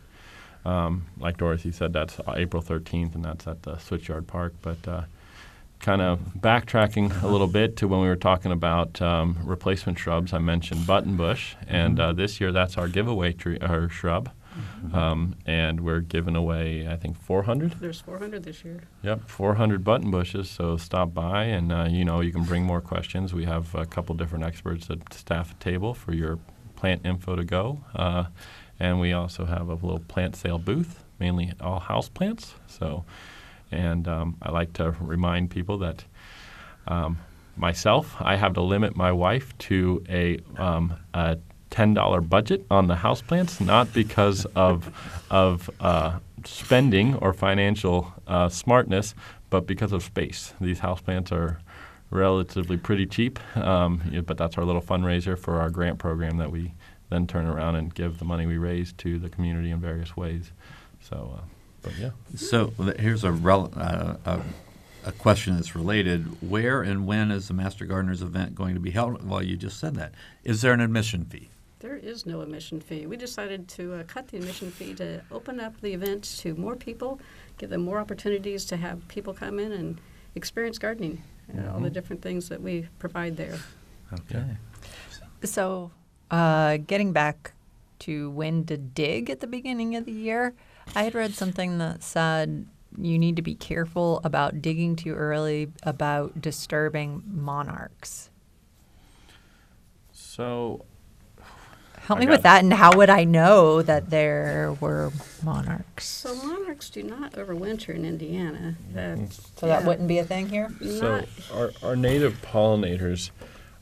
Um, 0.64 1.06
like 1.18 1.36
Dorothy 1.36 1.70
said, 1.70 1.92
that's 1.92 2.20
April 2.34 2.60
13th, 2.60 3.14
and 3.14 3.24
that's 3.24 3.46
at 3.46 3.62
the 3.62 3.74
Switchyard 3.74 4.26
Park. 4.26 4.52
But 4.62 4.88
uh, 4.88 5.02
kind 5.80 6.02
of 6.02 6.18
backtracking 6.38 7.22
a 7.22 7.28
little 7.28 7.46
bit 7.46 7.76
to 7.76 7.88
when 7.88 8.00
we 8.00 8.08
were 8.08 8.16
talking 8.16 8.50
about 8.50 9.00
um, 9.00 9.38
replacement 9.44 9.98
shrubs, 9.98 10.32
I 10.32 10.38
mentioned 10.38 10.80
buttonbush, 10.80 11.54
and 11.68 11.98
mm-hmm. 11.98 12.10
uh, 12.10 12.12
this 12.12 12.40
year 12.40 12.52
that's 12.52 12.76
our 12.76 12.88
giveaway 12.88 13.32
tree 13.32 13.58
or 13.58 13.88
shrub. 13.88 14.30
Mm-hmm. 14.56 14.94
Um, 14.94 15.36
and 15.46 15.80
we're 15.80 16.00
giving 16.00 16.36
away, 16.36 16.88
I 16.88 16.96
think, 16.96 17.20
400. 17.20 17.72
There's 17.80 18.00
400 18.00 18.42
this 18.42 18.64
year. 18.64 18.82
Yep, 19.02 19.28
400 19.28 19.84
button 19.84 20.10
bushes. 20.10 20.50
So 20.50 20.76
stop 20.76 21.12
by, 21.14 21.44
and 21.44 21.72
uh, 21.72 21.86
you 21.88 22.04
know 22.04 22.20
you 22.20 22.32
can 22.32 22.44
bring 22.44 22.64
more 22.64 22.80
questions. 22.80 23.34
We 23.34 23.44
have 23.44 23.74
a 23.74 23.86
couple 23.86 24.14
different 24.14 24.44
experts 24.44 24.90
at 24.90 25.12
staff 25.12 25.58
table 25.58 25.94
for 25.94 26.12
your 26.12 26.38
plant 26.76 27.04
info 27.04 27.36
to 27.36 27.44
go, 27.44 27.80
uh, 27.94 28.24
and 28.78 29.00
we 29.00 29.12
also 29.12 29.44
have 29.44 29.68
a 29.68 29.74
little 29.74 30.02
plant 30.08 30.36
sale 30.36 30.58
booth, 30.58 31.04
mainly 31.18 31.52
all 31.60 31.80
house 31.80 32.08
plants. 32.08 32.54
So, 32.66 33.04
and 33.70 34.06
um, 34.08 34.36
I 34.42 34.50
like 34.50 34.72
to 34.74 34.92
remind 35.00 35.50
people 35.50 35.78
that. 35.78 36.04
Um, 36.88 37.18
myself, 37.56 38.16
I 38.20 38.36
have 38.36 38.54
to 38.54 38.60
limit 38.60 38.96
my 38.96 39.12
wife 39.12 39.56
to 39.58 40.04
a, 40.08 40.38
um, 40.56 40.94
a 41.14 41.38
$10 41.76 42.28
budget 42.28 42.64
on 42.70 42.86
the 42.86 42.94
houseplants, 42.94 43.60
not 43.60 43.92
because 43.92 44.46
of, 44.56 44.90
of 45.30 45.68
uh, 45.80 46.18
spending 46.44 47.14
or 47.16 47.34
financial 47.34 48.14
uh, 48.26 48.48
smartness, 48.48 49.14
but 49.50 49.66
because 49.66 49.92
of 49.92 50.02
space. 50.02 50.54
These 50.60 50.80
houseplants 50.80 51.30
are 51.32 51.60
relatively 52.10 52.78
pretty 52.78 53.04
cheap, 53.04 53.38
um, 53.56 54.22
but 54.26 54.38
that's 54.38 54.56
our 54.56 54.64
little 54.64 54.80
fundraiser 54.80 55.38
for 55.38 55.60
our 55.60 55.68
grant 55.68 55.98
program 55.98 56.38
that 56.38 56.50
we 56.50 56.72
then 57.10 57.26
turn 57.26 57.46
around 57.46 57.76
and 57.76 57.94
give 57.94 58.18
the 58.18 58.24
money 58.24 58.46
we 58.46 58.56
raise 58.56 58.92
to 58.94 59.18
the 59.18 59.28
community 59.28 59.70
in 59.70 59.78
various 59.78 60.16
ways. 60.16 60.52
So, 61.02 61.36
uh, 61.36 61.44
but 61.82 61.96
yeah. 61.98 62.10
So 62.34 62.72
here's 62.98 63.22
a, 63.22 63.30
rel- 63.30 63.72
uh, 63.76 64.14
a 64.24 64.40
a 65.04 65.12
question 65.12 65.54
that's 65.54 65.76
related. 65.76 66.26
Where 66.42 66.82
and 66.82 67.06
when 67.06 67.30
is 67.30 67.46
the 67.46 67.54
Master 67.54 67.86
Gardeners 67.86 68.22
event 68.22 68.56
going 68.56 68.74
to 68.74 68.80
be 68.80 68.90
held? 68.90 69.26
Well, 69.26 69.40
you 69.40 69.56
just 69.56 69.78
said 69.78 69.94
that. 69.94 70.12
Is 70.42 70.62
there 70.62 70.72
an 70.72 70.80
admission 70.80 71.24
fee? 71.24 71.48
There 71.80 71.96
is 71.96 72.24
no 72.24 72.40
admission 72.40 72.80
fee. 72.80 73.06
We 73.06 73.16
decided 73.16 73.68
to 73.68 73.94
uh, 73.94 74.02
cut 74.04 74.28
the 74.28 74.38
admission 74.38 74.70
fee 74.70 74.94
to 74.94 75.20
open 75.30 75.60
up 75.60 75.78
the 75.82 75.92
event 75.92 76.24
to 76.38 76.54
more 76.54 76.74
people, 76.74 77.20
give 77.58 77.68
them 77.68 77.82
more 77.82 77.98
opportunities 77.98 78.64
to 78.66 78.78
have 78.78 79.06
people 79.08 79.34
come 79.34 79.58
in 79.58 79.72
and 79.72 80.00
experience 80.34 80.78
gardening, 80.78 81.22
mm-hmm. 81.50 81.68
all 81.68 81.74
the 81.74 81.86
mm-hmm. 81.86 81.92
different 81.92 82.22
things 82.22 82.48
that 82.48 82.62
we 82.62 82.88
provide 82.98 83.36
there. 83.36 83.58
Okay. 84.12 84.56
So, 85.42 85.90
uh, 86.30 86.78
getting 86.78 87.12
back 87.12 87.52
to 88.00 88.30
when 88.30 88.64
to 88.66 88.78
dig 88.78 89.28
at 89.28 89.40
the 89.40 89.46
beginning 89.46 89.96
of 89.96 90.06
the 90.06 90.12
year, 90.12 90.54
I 90.94 91.02
had 91.02 91.14
read 91.14 91.34
something 91.34 91.76
that 91.78 92.02
said 92.02 92.66
you 92.96 93.18
need 93.18 93.36
to 93.36 93.42
be 93.42 93.54
careful 93.54 94.20
about 94.24 94.62
digging 94.62 94.96
too 94.96 95.12
early 95.12 95.70
about 95.82 96.40
disturbing 96.40 97.22
monarchs. 97.26 98.30
So 100.12 100.86
Help 102.06 102.20
me 102.20 102.28
with 102.28 102.42
that, 102.42 102.62
and 102.62 102.72
how 102.72 102.96
would 102.96 103.10
I 103.10 103.24
know 103.24 103.82
that 103.82 104.10
there 104.10 104.76
were 104.78 105.10
monarchs? 105.42 106.06
So 106.06 106.36
monarchs 106.36 106.88
do 106.88 107.02
not 107.02 107.32
overwinter 107.32 107.96
in 107.96 108.04
Indiana. 108.04 108.76
That, 108.92 109.32
so 109.32 109.66
yeah. 109.66 109.80
that 109.80 109.88
wouldn't 109.88 110.06
be 110.06 110.18
a 110.18 110.24
thing 110.24 110.48
here. 110.48 110.70
So 110.80 111.24
our, 111.52 111.72
our 111.82 111.96
native 111.96 112.40
pollinators, 112.42 113.30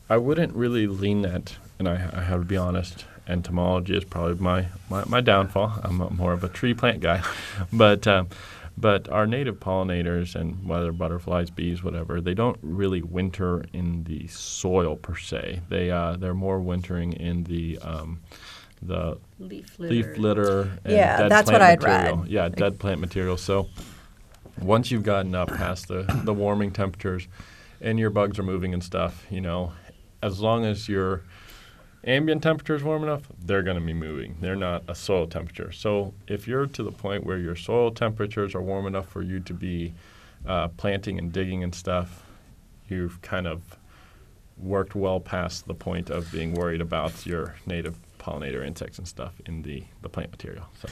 I 0.09 0.17
wouldn't 0.17 0.55
really 0.55 0.87
lean 0.87 1.21
that, 1.21 1.57
and 1.79 1.87
I, 1.87 2.09
I 2.15 2.23
have 2.23 2.41
to 2.41 2.47
be 2.47 2.57
honest. 2.57 3.05
Entomology 3.29 3.95
is 3.95 4.05
probably 4.05 4.37
my, 4.37 4.69
my, 4.89 5.05
my 5.05 5.21
downfall. 5.21 5.79
I'm 5.83 5.97
more 6.17 6.33
of 6.33 6.43
a 6.43 6.49
tree 6.49 6.73
plant 6.73 7.01
guy, 7.01 7.23
but. 7.75 8.07
Um, 8.07 8.29
but 8.77 9.09
our 9.09 9.27
native 9.27 9.61
pollinators, 9.61 10.35
and 10.35 10.67
whether 10.67 10.93
butterflies, 10.93 11.51
bees, 11.51 11.83
whatever, 11.83 12.21
they 12.21 12.35
don't 12.35 12.59
really 12.63 13.03
winter 13.03 13.65
in 13.73 14.05
the 14.05 14.27
soil 14.29 14.97
per 14.97 15.17
se. 15.17 15.61
They 15.69 15.91
uh, 15.91 16.17
they're 16.17 16.35
more 16.35 16.61
wintering 16.61 17.13
in 17.13 17.45
the 17.45 17.79
um, 17.79 18.21
the 18.83 19.19
leaf 19.39 19.79
litter. 19.79 19.95
Leaf 19.95 20.19
litter 20.19 20.61
and 20.85 20.93
yeah, 20.93 21.17
dead 21.19 21.31
that's 21.31 21.51
plant 21.51 21.61
what 21.61 21.63
I'd 21.63 21.83
material. 21.83 22.17
read. 22.19 22.29
Yeah, 22.29 22.49
dead 22.49 22.79
plant 22.79 23.01
material. 23.01 23.37
So 23.37 23.69
once 24.61 24.91
you've 24.91 25.03
gotten 25.03 25.35
up 25.35 25.49
past 25.49 25.89
the, 25.89 26.03
the 26.25 26.35
warming 26.35 26.71
temperatures 26.71 27.29
and 27.81 27.99
your 27.99 28.11
bugs 28.11 28.39
are 28.39 28.43
moving 28.45 28.73
and 28.75 28.83
stuff, 28.83 29.25
you 29.31 29.41
know, 29.41 29.73
as 30.23 30.41
long 30.41 30.65
as 30.65 30.89
you're 30.89 31.23
ambient 32.07 32.43
temperature 32.43 32.75
is 32.75 32.83
warm 32.83 33.03
enough, 33.03 33.23
they're 33.39 33.63
going 33.63 33.79
to 33.79 33.85
be 33.85 33.95
moving. 33.95 34.37
They're 34.41 34.57
not 34.57 34.85
a 34.89 34.95
soil 34.95 35.27
temperature. 35.27 35.73
So 35.73 36.15
if 36.27 36.47
you're 36.47 36.67
to 36.67 36.83
the 36.83 36.93
point 36.93 37.25
where 37.25 37.39
your 37.39 37.57
soil 37.57 37.91
temperatures 37.91 38.55
are 38.55 38.63
warm 38.63 38.87
enough 38.87 39.09
for 39.09 39.23
you 39.23 39.41
to 39.41 39.55
be 39.55 39.95
uh, 40.47 40.69
planting 40.69 41.19
and 41.19 41.33
digging 41.33 41.63
and 41.63 41.75
stuff, 41.75 42.25
you've 42.89 43.21
kind 43.23 43.47
of 43.47 43.79
worked 44.57 44.95
well 44.95 45.21
past 45.21 45.67
the 45.67 45.75
point 45.75 46.11
of 46.11 46.31
being 46.31 46.55
worried 46.55 46.81
about 46.81 47.27
your 47.27 47.57
native 47.67 47.99
pollinator 48.19 48.65
insects 48.65 48.99
and 48.99 49.09
stuff 49.09 49.41
in 49.47 49.63
the, 49.63 49.85
the 50.03 50.09
plant 50.09 50.31
material. 50.31 50.67
So. 50.81 50.89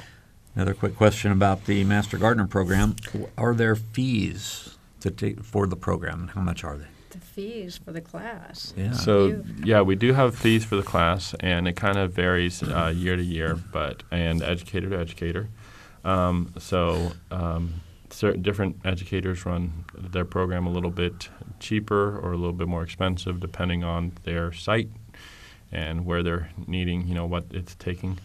Another 0.55 0.75
quick 0.75 0.97
question 0.97 1.33
about 1.33 1.65
the 1.65 1.83
Master 1.85 2.19
Gardener 2.19 2.47
program. 2.47 2.97
Are 3.39 3.55
there 3.55 3.75
fees 3.75 4.77
to 5.01 5.11
take 5.11 5.43
for 5.43 5.67
the 5.67 5.77
program, 5.77 6.21
and 6.21 6.31
how 6.31 6.43
much 6.43 6.63
are 6.63 6.77
they? 6.77 6.92
The 7.35 7.43
fees 7.43 7.79
for 7.79 7.93
the 7.93 8.01
class. 8.01 8.75
Yeah. 8.77 8.93
So 8.93 9.27
You- 9.27 9.45
yeah, 9.65 9.81
we 9.81 9.95
do 9.97 10.13
have 10.13 10.35
fees 10.35 10.65
for 10.65 10.77
the 10.77 10.83
class, 10.83 11.35
and 11.41 11.67
it 11.69 11.77
kind 11.77 11.97
of 11.97 12.13
varies 12.13 12.63
uh, 12.63 12.93
year 12.95 13.17
to 13.17 13.23
year, 13.23 13.55
but 13.73 14.03
and 14.11 14.43
educator 14.43 14.91
to 14.91 14.99
educator. 14.99 15.49
Um, 16.05 16.53
so 16.59 17.13
um, 17.31 17.75
certain 18.11 18.43
different 18.43 18.81
educators 18.85 19.47
run 19.47 19.85
their 19.97 20.25
program 20.25 20.67
a 20.67 20.71
little 20.71 20.91
bit 20.91 21.29
cheaper 21.61 22.19
or 22.19 22.33
a 22.33 22.37
little 22.37 22.53
bit 22.53 22.69
more 22.69 22.83
expensive, 22.83 23.39
depending 23.41 23.85
on 23.85 24.13
their 24.25 24.53
site 24.53 24.89
and 25.71 26.05
where 26.05 26.23
they're 26.23 26.51
needing, 26.67 27.07
you 27.07 27.15
know, 27.15 27.25
what 27.25 27.45
it's 27.51 27.75
taking. 27.77 28.19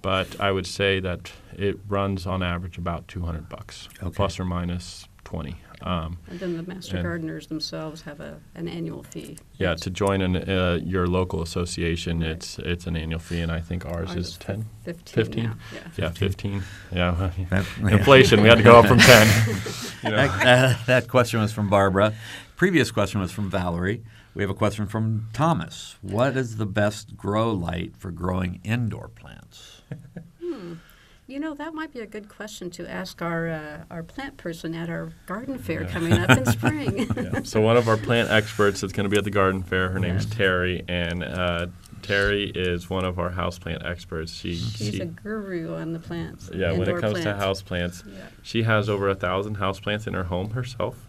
But 0.00 0.40
I 0.40 0.52
would 0.52 0.66
say 0.66 1.00
that 1.00 1.32
it 1.56 1.76
runs 1.88 2.24
on 2.24 2.42
average 2.42 2.78
about 2.78 3.08
200 3.08 3.48
bucks, 3.48 3.88
Okay. 4.00 4.14
plus 4.14 4.38
or 4.38 4.44
minus 4.44 5.07
20. 5.24 5.56
Um, 5.80 6.18
And 6.28 6.40
then 6.40 6.56
the 6.56 6.62
master 6.64 6.96
And- 6.96 7.04
gardeners 7.04 7.46
themselves 7.46 8.02
have 8.02 8.18
a, 8.20 8.40
an 8.56 8.66
annual 8.66 9.04
fee. 9.04 9.38
Yeah, 9.58 9.74
to 9.76 9.90
join 9.90 10.22
an, 10.22 10.36
uh, 10.36 10.80
your 10.82 11.06
local 11.06 11.40
association, 11.42 12.20
Right. 12.20 12.30
it's 12.30 12.58
it's 12.58 12.86
an 12.88 12.96
annual 12.96 13.20
fee, 13.20 13.40
and 13.40 13.52
I 13.52 13.60
think 13.60 13.86
ours, 13.86 14.08
Ours 14.10 14.16
is 14.16 14.26
is 14.28 14.36
10? 14.38 14.64
15 14.84 15.14
15? 15.14 15.44
now, 15.44 15.56
yeah. 15.72 15.80
Yeah, 15.96 16.10
15. 16.10 16.62
Yeah. 16.92 17.30
That- 17.50 17.66
yeah. 17.80 17.88
Inflation, 17.90 18.42
we 18.42 18.48
had 18.48 18.58
to 18.58 18.64
go 18.64 18.76
up 18.80 18.86
from 18.86 18.98
10. 18.98 19.26
you 20.02 20.10
know. 20.10 20.16
That, 20.16 20.42
that- 20.44 20.86
that 20.86 21.08
question 21.08 21.40
was 21.40 21.52
from 21.52 21.68
Barbara. 21.70 22.12
Previous 22.56 22.90
question 22.90 23.20
was 23.20 23.30
from 23.30 23.48
Valerie. 23.48 24.02
We 24.34 24.42
have 24.42 24.50
a 24.50 24.54
question 24.54 24.86
from 24.86 25.28
Thomas. 25.32 25.96
What 26.02 26.36
is 26.36 26.56
the 26.56 26.66
best 26.66 27.16
grow 27.16 27.52
light 27.52 27.96
for 27.96 28.10
growing 28.10 28.60
indoor 28.64 29.08
plants? 29.08 29.82
You 31.28 31.38
know, 31.38 31.52
that 31.54 31.74
might 31.74 31.92
be 31.92 32.00
a 32.00 32.06
good 32.06 32.30
question 32.30 32.70
to 32.70 32.90
ask 32.90 33.20
our 33.20 33.48
uh, 33.50 33.84
our 33.90 34.02
plant 34.02 34.38
person 34.38 34.74
at 34.74 34.88
our 34.88 35.12
garden 35.26 35.58
fair 35.58 35.84
coming 35.84 36.14
up 36.14 36.30
in 36.30 36.46
spring. 36.46 37.06
Yeah. 37.18 37.42
So 37.42 37.60
one 37.60 37.76
of 37.76 37.86
our 37.86 37.98
plant 37.98 38.30
experts 38.30 38.82
is 38.82 38.92
going 38.92 39.04
to 39.04 39.10
be 39.10 39.18
at 39.18 39.24
the 39.24 39.30
garden 39.30 39.62
fair. 39.62 39.90
Her 39.90 39.98
name's 39.98 40.24
Terry, 40.24 40.84
and 40.88 41.22
uh, 41.22 41.66
Terry 42.00 42.44
is 42.54 42.88
one 42.88 43.04
of 43.04 43.18
our 43.18 43.30
houseplant 43.30 43.84
experts. 43.84 44.32
She, 44.32 44.54
She's 44.54 44.94
she 44.94 45.00
a 45.00 45.04
guru 45.06 45.74
on 45.74 45.92
the 45.92 45.98
plants. 45.98 46.50
yeah, 46.54 46.72
when 46.72 46.88
it 46.88 46.98
comes 46.98 47.20
plants. 47.20 47.24
to 47.24 47.34
houseplants, 47.34 48.06
Yeah. 48.06 48.26
she 48.42 48.62
has 48.62 48.88
over 48.88 49.08
a 49.10 49.14
thousand 49.14 49.58
houseplants 49.58 50.06
in 50.06 50.14
her 50.14 50.24
home 50.24 50.50
herself. 50.50 51.07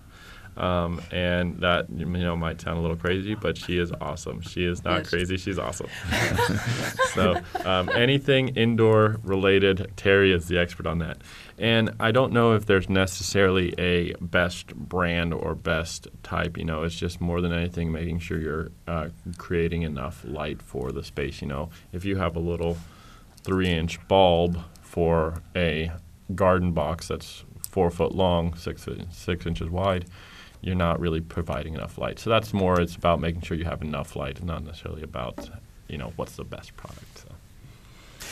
Um, 0.58 1.02
and 1.12 1.60
that 1.62 1.86
you 1.90 2.06
know 2.06 2.36
might 2.36 2.60
sound 2.60 2.78
a 2.80 2.82
little 2.82 2.98
crazy, 2.98 3.34
but 3.34 3.58
she 3.58 3.78
is 3.78 3.94
awesome. 4.02 4.42
She 4.42 4.66
is 4.66 4.84
not 4.84 4.98
Yes. 5.00 5.10
crazy; 5.10 5.38
she's 5.38 5.58
awesome. 5.58 5.88
so 7.14 7.40
um, 7.66 7.90
anything 7.96 8.50
indoor 8.50 9.20
related, 9.24 9.92
Terry 9.96 10.34
is 10.34 10.48
the 10.48 10.58
expert 10.60 10.86
on 10.86 11.00
that. 11.00 11.18
And 11.58 11.92
I 12.00 12.12
don't 12.12 12.34
know 12.34 12.54
if 12.54 12.66
there's 12.66 12.90
necessarily 12.90 13.74
a 13.78 14.14
best 14.22 14.76
brand 14.76 15.34
or 15.34 15.56
best 15.56 16.08
type. 16.24 16.58
You 16.58 16.66
know, 16.66 16.84
it's 16.84 16.96
just 16.96 17.22
more 17.22 17.40
than 17.42 17.54
anything 17.54 17.92
making 17.92 18.20
sure 18.20 18.38
you're 18.40 18.70
uh, 18.88 19.10
creating 19.38 19.84
enough 19.84 20.24
light 20.26 20.62
for 20.62 20.92
the 20.92 21.04
space. 21.04 21.42
You 21.42 21.48
know, 21.48 21.70
if 21.94 22.04
you 22.06 22.18
have 22.18 22.36
a 22.36 22.40
little 22.40 22.78
three-inch 23.44 24.06
bulb 24.08 24.60
for 24.82 25.42
a 25.56 25.92
garden 26.36 26.72
box 26.74 27.08
that's 27.08 27.44
four 27.70 27.90
foot 27.92 28.14
long, 28.14 28.56
six 28.56 28.86
six 29.12 29.46
inches 29.46 29.70
wide, 29.70 30.06
you're 30.62 30.76
not 30.76 31.00
really 31.00 31.22
providing 31.22 31.74
enough 31.74 31.98
light. 31.98 32.20
So 32.20 32.30
that's 32.30 32.54
more. 32.54 32.80
It's 32.80 32.96
about 32.96 33.20
making 33.20 33.42
sure 33.42 33.58
you 33.58 33.66
have 33.66 33.82
enough 33.82 34.16
light, 34.16 34.40
and 34.40 34.48
not 34.48 34.64
necessarily 34.64 35.04
about 35.04 35.50
you 35.88 35.98
know 35.98 36.14
what's 36.16 36.36
the 36.36 36.44
best 36.44 36.76
product. 36.76 37.20
So. 37.20 38.28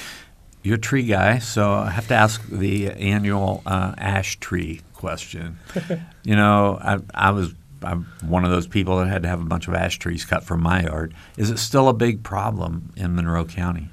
You're 0.63 0.75
a 0.75 0.79
tree 0.79 1.03
guy, 1.03 1.39
so 1.39 1.71
I 1.71 1.91
have 1.91 2.07
to 2.09 2.15
ask 2.15 2.45
the 2.49 2.89
annual 2.91 3.61
uh, 3.65 3.93
ash 3.97 4.37
tree 4.39 4.81
question. 4.93 5.59
you 6.23 6.35
know, 6.35 6.77
I, 6.81 6.99
I 7.13 7.31
was 7.31 7.53
I'm 7.83 8.05
one 8.21 8.43
of 8.43 8.51
those 8.51 8.67
people 8.67 8.97
that 8.97 9.07
had 9.07 9.23
to 9.23 9.29
have 9.29 9.41
a 9.41 9.45
bunch 9.45 9.67
of 9.67 9.73
ash 9.73 9.97
trees 9.99 10.25
cut 10.25 10.43
from 10.43 10.61
my 10.61 10.83
yard. 10.83 11.13
Is 11.37 11.49
it 11.49 11.57
still 11.57 11.87
a 11.89 11.93
big 11.93 12.23
problem 12.23 12.91
in 12.95 13.15
Monroe 13.15 13.45
County? 13.45 13.89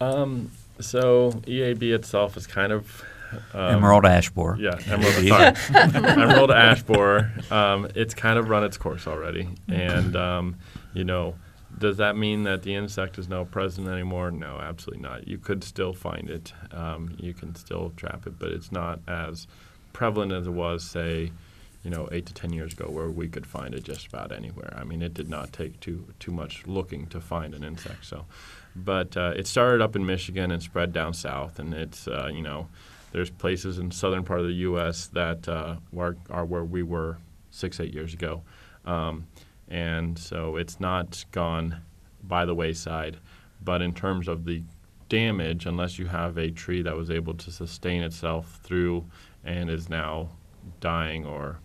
Um, 0.00 0.50
so 0.80 1.32
EAB 1.46 1.94
itself 1.94 2.36
is 2.36 2.46
kind 2.46 2.72
of 2.72 3.04
um, 3.54 3.74
Emerald 3.76 4.06
ash 4.06 4.30
borer. 4.30 4.56
Yeah, 4.58 4.78
emerald. 4.86 5.26
sorry, 5.26 5.54
emerald 6.04 6.50
ash 6.50 6.82
borer. 6.82 7.32
Um, 7.50 7.88
it's 7.94 8.14
kind 8.14 8.38
of 8.38 8.48
run 8.48 8.64
its 8.64 8.76
course 8.76 9.06
already, 9.06 9.48
and 9.68 10.16
um, 10.16 10.56
you 10.94 11.04
know, 11.04 11.34
does 11.78 11.98
that 11.98 12.16
mean 12.16 12.44
that 12.44 12.62
the 12.62 12.74
insect 12.74 13.18
is 13.18 13.28
no 13.28 13.44
present 13.44 13.88
anymore? 13.88 14.30
No, 14.30 14.58
absolutely 14.58 15.02
not. 15.02 15.28
You 15.28 15.38
could 15.38 15.62
still 15.62 15.92
find 15.92 16.30
it. 16.30 16.52
Um, 16.72 17.14
you 17.18 17.34
can 17.34 17.54
still 17.54 17.92
trap 17.96 18.26
it, 18.26 18.38
but 18.38 18.50
it's 18.50 18.72
not 18.72 19.00
as 19.06 19.46
prevalent 19.92 20.32
as 20.32 20.46
it 20.46 20.50
was, 20.50 20.84
say, 20.84 21.32
you 21.82 21.90
know, 21.90 22.08
eight 22.12 22.26
to 22.26 22.34
ten 22.34 22.52
years 22.52 22.72
ago, 22.72 22.86
where 22.90 23.08
we 23.10 23.28
could 23.28 23.46
find 23.46 23.74
it 23.74 23.84
just 23.84 24.06
about 24.06 24.32
anywhere. 24.32 24.74
I 24.76 24.84
mean, 24.84 25.02
it 25.02 25.14
did 25.14 25.28
not 25.28 25.52
take 25.52 25.78
too 25.80 26.12
too 26.18 26.32
much 26.32 26.66
looking 26.66 27.06
to 27.08 27.20
find 27.20 27.54
an 27.54 27.62
insect. 27.62 28.06
So, 28.06 28.24
but 28.74 29.16
uh, 29.16 29.34
it 29.36 29.46
started 29.46 29.80
up 29.82 29.94
in 29.96 30.04
Michigan 30.06 30.50
and 30.50 30.62
spread 30.62 30.92
down 30.92 31.14
south, 31.14 31.58
and 31.58 31.74
it's 31.74 32.08
uh, 32.08 32.30
you 32.32 32.42
know, 32.42 32.68
there's 33.16 33.30
places 33.30 33.78
in 33.78 33.90
southern 33.90 34.22
part 34.22 34.40
of 34.40 34.46
the 34.46 34.52
U.S. 34.52 35.06
that 35.06 35.48
uh, 35.48 35.76
are, 35.96 36.18
are 36.28 36.44
where 36.44 36.64
we 36.64 36.82
were 36.82 37.16
six 37.50 37.80
eight 37.80 37.94
years 37.94 38.12
ago, 38.12 38.42
um, 38.84 39.26
and 39.68 40.18
so 40.18 40.56
it's 40.56 40.78
not 40.80 41.24
gone 41.32 41.80
by 42.24 42.44
the 42.44 42.54
wayside. 42.54 43.16
But 43.64 43.80
in 43.80 43.94
terms 43.94 44.28
of 44.28 44.44
the 44.44 44.62
damage, 45.08 45.64
unless 45.64 45.98
you 45.98 46.04
have 46.08 46.36
a 46.36 46.50
tree 46.50 46.82
that 46.82 46.94
was 46.94 47.10
able 47.10 47.32
to 47.32 47.50
sustain 47.50 48.02
itself 48.02 48.60
through 48.62 49.06
and 49.44 49.70
is 49.70 49.88
now 49.88 50.28
dying 50.80 51.24
or 51.24 51.58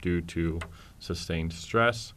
due 0.00 0.20
to 0.20 0.60
sustained 1.00 1.52
stress, 1.52 2.12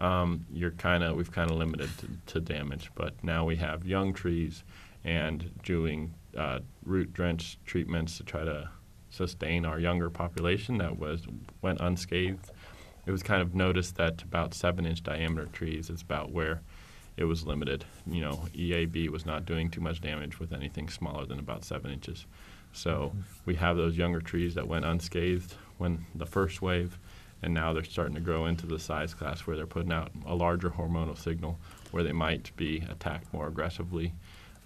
um, 0.00 0.44
you're 0.52 0.72
kind 0.72 1.04
of 1.04 1.14
we've 1.14 1.30
kind 1.30 1.48
of 1.48 1.58
limited 1.58 1.90
to, 1.98 2.08
to 2.26 2.40
damage. 2.40 2.90
But 2.96 3.22
now 3.22 3.44
we 3.44 3.54
have 3.54 3.86
young 3.86 4.12
trees 4.12 4.64
and 5.04 5.48
doing 5.62 6.12
uh, 6.36 6.60
root 6.84 7.12
drench 7.12 7.58
treatments 7.64 8.16
to 8.18 8.24
try 8.24 8.44
to 8.44 8.70
sustain 9.10 9.64
our 9.64 9.78
younger 9.78 10.08
population 10.08 10.78
that 10.78 10.98
was 10.98 11.26
went 11.62 11.80
unscathed. 11.80 12.50
It 13.06 13.10
was 13.10 13.22
kind 13.22 13.42
of 13.42 13.54
noticed 13.54 13.96
that 13.96 14.22
about 14.22 14.54
seven 14.54 14.86
inch 14.86 15.02
diameter 15.02 15.46
trees 15.46 15.90
is 15.90 16.02
about 16.02 16.30
where 16.30 16.62
it 17.16 17.24
was 17.24 17.46
limited. 17.46 17.84
You 18.06 18.22
know, 18.22 18.44
EAB 18.54 19.08
was 19.08 19.26
not 19.26 19.44
doing 19.44 19.68
too 19.68 19.80
much 19.80 20.00
damage 20.00 20.38
with 20.38 20.52
anything 20.52 20.88
smaller 20.88 21.26
than 21.26 21.38
about 21.38 21.64
seven 21.64 21.90
inches. 21.90 22.26
So 22.72 23.12
we 23.44 23.56
have 23.56 23.76
those 23.76 23.96
younger 23.96 24.20
trees 24.20 24.54
that 24.54 24.68
went 24.68 24.84
unscathed 24.84 25.54
when 25.78 26.06
the 26.14 26.26
first 26.26 26.62
wave, 26.62 26.98
and 27.42 27.52
now 27.52 27.72
they're 27.72 27.82
starting 27.82 28.14
to 28.14 28.20
grow 28.20 28.46
into 28.46 28.66
the 28.66 28.78
size 28.78 29.12
class 29.12 29.40
where 29.40 29.56
they're 29.56 29.66
putting 29.66 29.92
out 29.92 30.12
a 30.26 30.34
larger 30.34 30.70
hormonal 30.70 31.18
signal 31.18 31.58
where 31.90 32.04
they 32.04 32.12
might 32.12 32.54
be 32.56 32.84
attacked 32.88 33.32
more 33.32 33.48
aggressively 33.48 34.12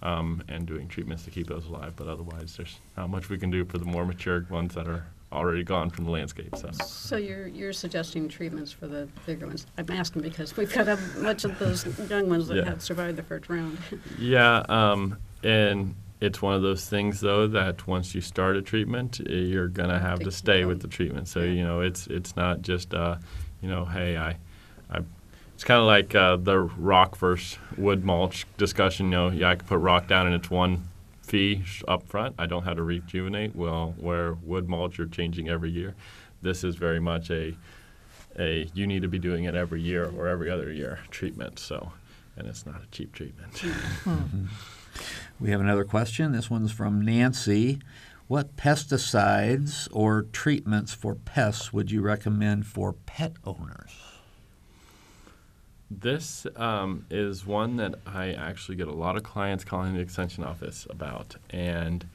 um, 0.01 0.43
and 0.47 0.65
doing 0.65 0.87
treatments 0.87 1.23
to 1.25 1.31
keep 1.31 1.47
those 1.47 1.65
alive. 1.65 1.93
But 1.95 2.07
otherwise, 2.07 2.55
there's 2.57 2.77
not 2.97 3.09
much 3.09 3.29
we 3.29 3.37
can 3.37 3.49
do 3.49 3.65
for 3.65 3.77
the 3.77 3.85
more 3.85 4.05
mature 4.05 4.45
ones 4.49 4.75
that 4.75 4.87
are 4.87 5.05
already 5.31 5.63
gone 5.63 5.89
from 5.89 6.05
the 6.05 6.11
landscape. 6.11 6.55
So. 6.55 6.71
So 6.85 7.17
you're 7.17 7.47
you're 7.47 7.73
suggesting 7.73 8.29
treatments 8.29 8.71
for 8.71 8.87
the 8.87 9.07
bigger 9.25 9.47
ones? 9.47 9.65
I'm 9.77 9.89
asking 9.89 10.21
because 10.21 10.55
we've 10.55 10.71
got 10.73 10.87
a 10.87 10.97
bunch 11.21 11.43
of 11.43 11.57
those 11.59 11.85
young 12.09 12.29
ones 12.29 12.47
that 12.47 12.57
Yeah. 12.57 12.65
have 12.65 12.81
survived 12.81 13.17
the 13.17 13.23
first 13.23 13.49
round. 13.49 13.77
Yeah, 14.19 14.63
um, 14.69 15.17
and 15.43 15.95
it's 16.21 16.41
one 16.41 16.53
of 16.55 16.61
those 16.61 16.87
things 16.87 17.19
though 17.19 17.47
that 17.47 17.85
once 17.87 18.15
you 18.15 18.21
start 18.21 18.55
a 18.55 18.61
treatment, 18.61 19.19
you're 19.27 19.67
gonna 19.67 19.99
have 19.99 20.19
to 20.19 20.31
stay 20.31 20.63
with 20.63 20.81
the 20.81 20.87
treatment. 20.87 21.27
So 21.27 21.41
you 21.41 21.63
know, 21.63 21.81
it's 21.81 22.07
it's 22.07 22.35
not 22.35 22.61
just 22.61 22.93
uh, 22.93 23.17
you 23.61 23.69
know, 23.69 23.83
hey, 23.85 24.15
I, 24.17 24.37
I. 24.89 24.99
It's 25.55 25.63
kind 25.63 25.79
of 25.79 25.87
like 25.87 26.13
uh, 26.13 26.35
the 26.35 26.59
rock 26.59 27.17
versus 27.17 27.57
wood 27.77 28.03
mulch 28.03 28.45
discussion. 28.57 29.07
You 29.07 29.11
know, 29.11 29.29
yeah, 29.29 29.49
I 29.49 29.55
could 29.55 29.67
put 29.67 29.77
rock 29.77 30.07
down 30.07 30.27
and 30.27 30.35
it's 30.35 30.51
one 30.51 30.83
fee 31.21 31.63
up 31.87 32.03
front. 32.07 32.35
I 32.37 32.45
don't 32.45 32.63
have 32.63 32.75
to 32.75 32.83
rejuvenate. 32.83 33.55
Well, 33.55 33.95
where 33.97 34.33
wood 34.33 34.67
mulch 34.67 34.97
you're 34.97 35.07
changing 35.07 35.49
every 35.49 35.71
year, 35.71 35.95
this 36.41 36.63
is 36.63 36.75
very 36.75 36.99
much 36.99 37.31
a 37.31 37.55
a 38.37 38.69
you 38.73 38.85
need 38.85 39.01
to 39.01 39.07
be 39.07 39.17
doing 39.17 39.45
it 39.45 39.55
every 39.55 39.81
year 39.81 40.11
or 40.17 40.27
every 40.27 40.49
other 40.51 40.71
year 40.71 40.99
treatment. 41.09 41.57
So, 41.57 41.93
and 42.35 42.47
it's 42.47 42.65
not 42.65 42.83
a 42.83 42.87
cheap 42.91 43.13
treatment. 43.13 43.63
We 45.39 45.51
have 45.51 45.61
another 45.61 45.83
question. 45.83 46.31
This 46.31 46.49
one's 46.49 46.71
from 46.71 47.01
Nancy. 47.03 47.79
What 48.27 48.55
pesticides 48.55 49.87
or 49.91 50.23
treatments 50.23 50.93
for 50.93 51.15
pests 51.15 51.71
would 51.71 51.91
you 51.91 52.01
recommend 52.01 52.65
for 52.65 52.93
pet 52.93 53.33
owners? 53.45 54.04
This 55.91 56.47
um, 56.55 57.05
is 57.11 57.45
one 57.45 57.77
that 57.77 57.95
I 58.07 58.31
actually 58.31 58.75
get 58.75 58.87
a 58.87 58.93
lot 58.93 59.17
of 59.17 59.23
clients 59.23 59.63
calling 59.63 59.93
the 59.93 59.99
extension 59.99 60.43
office 60.43 60.87
about, 60.89 61.35
and 61.51 62.07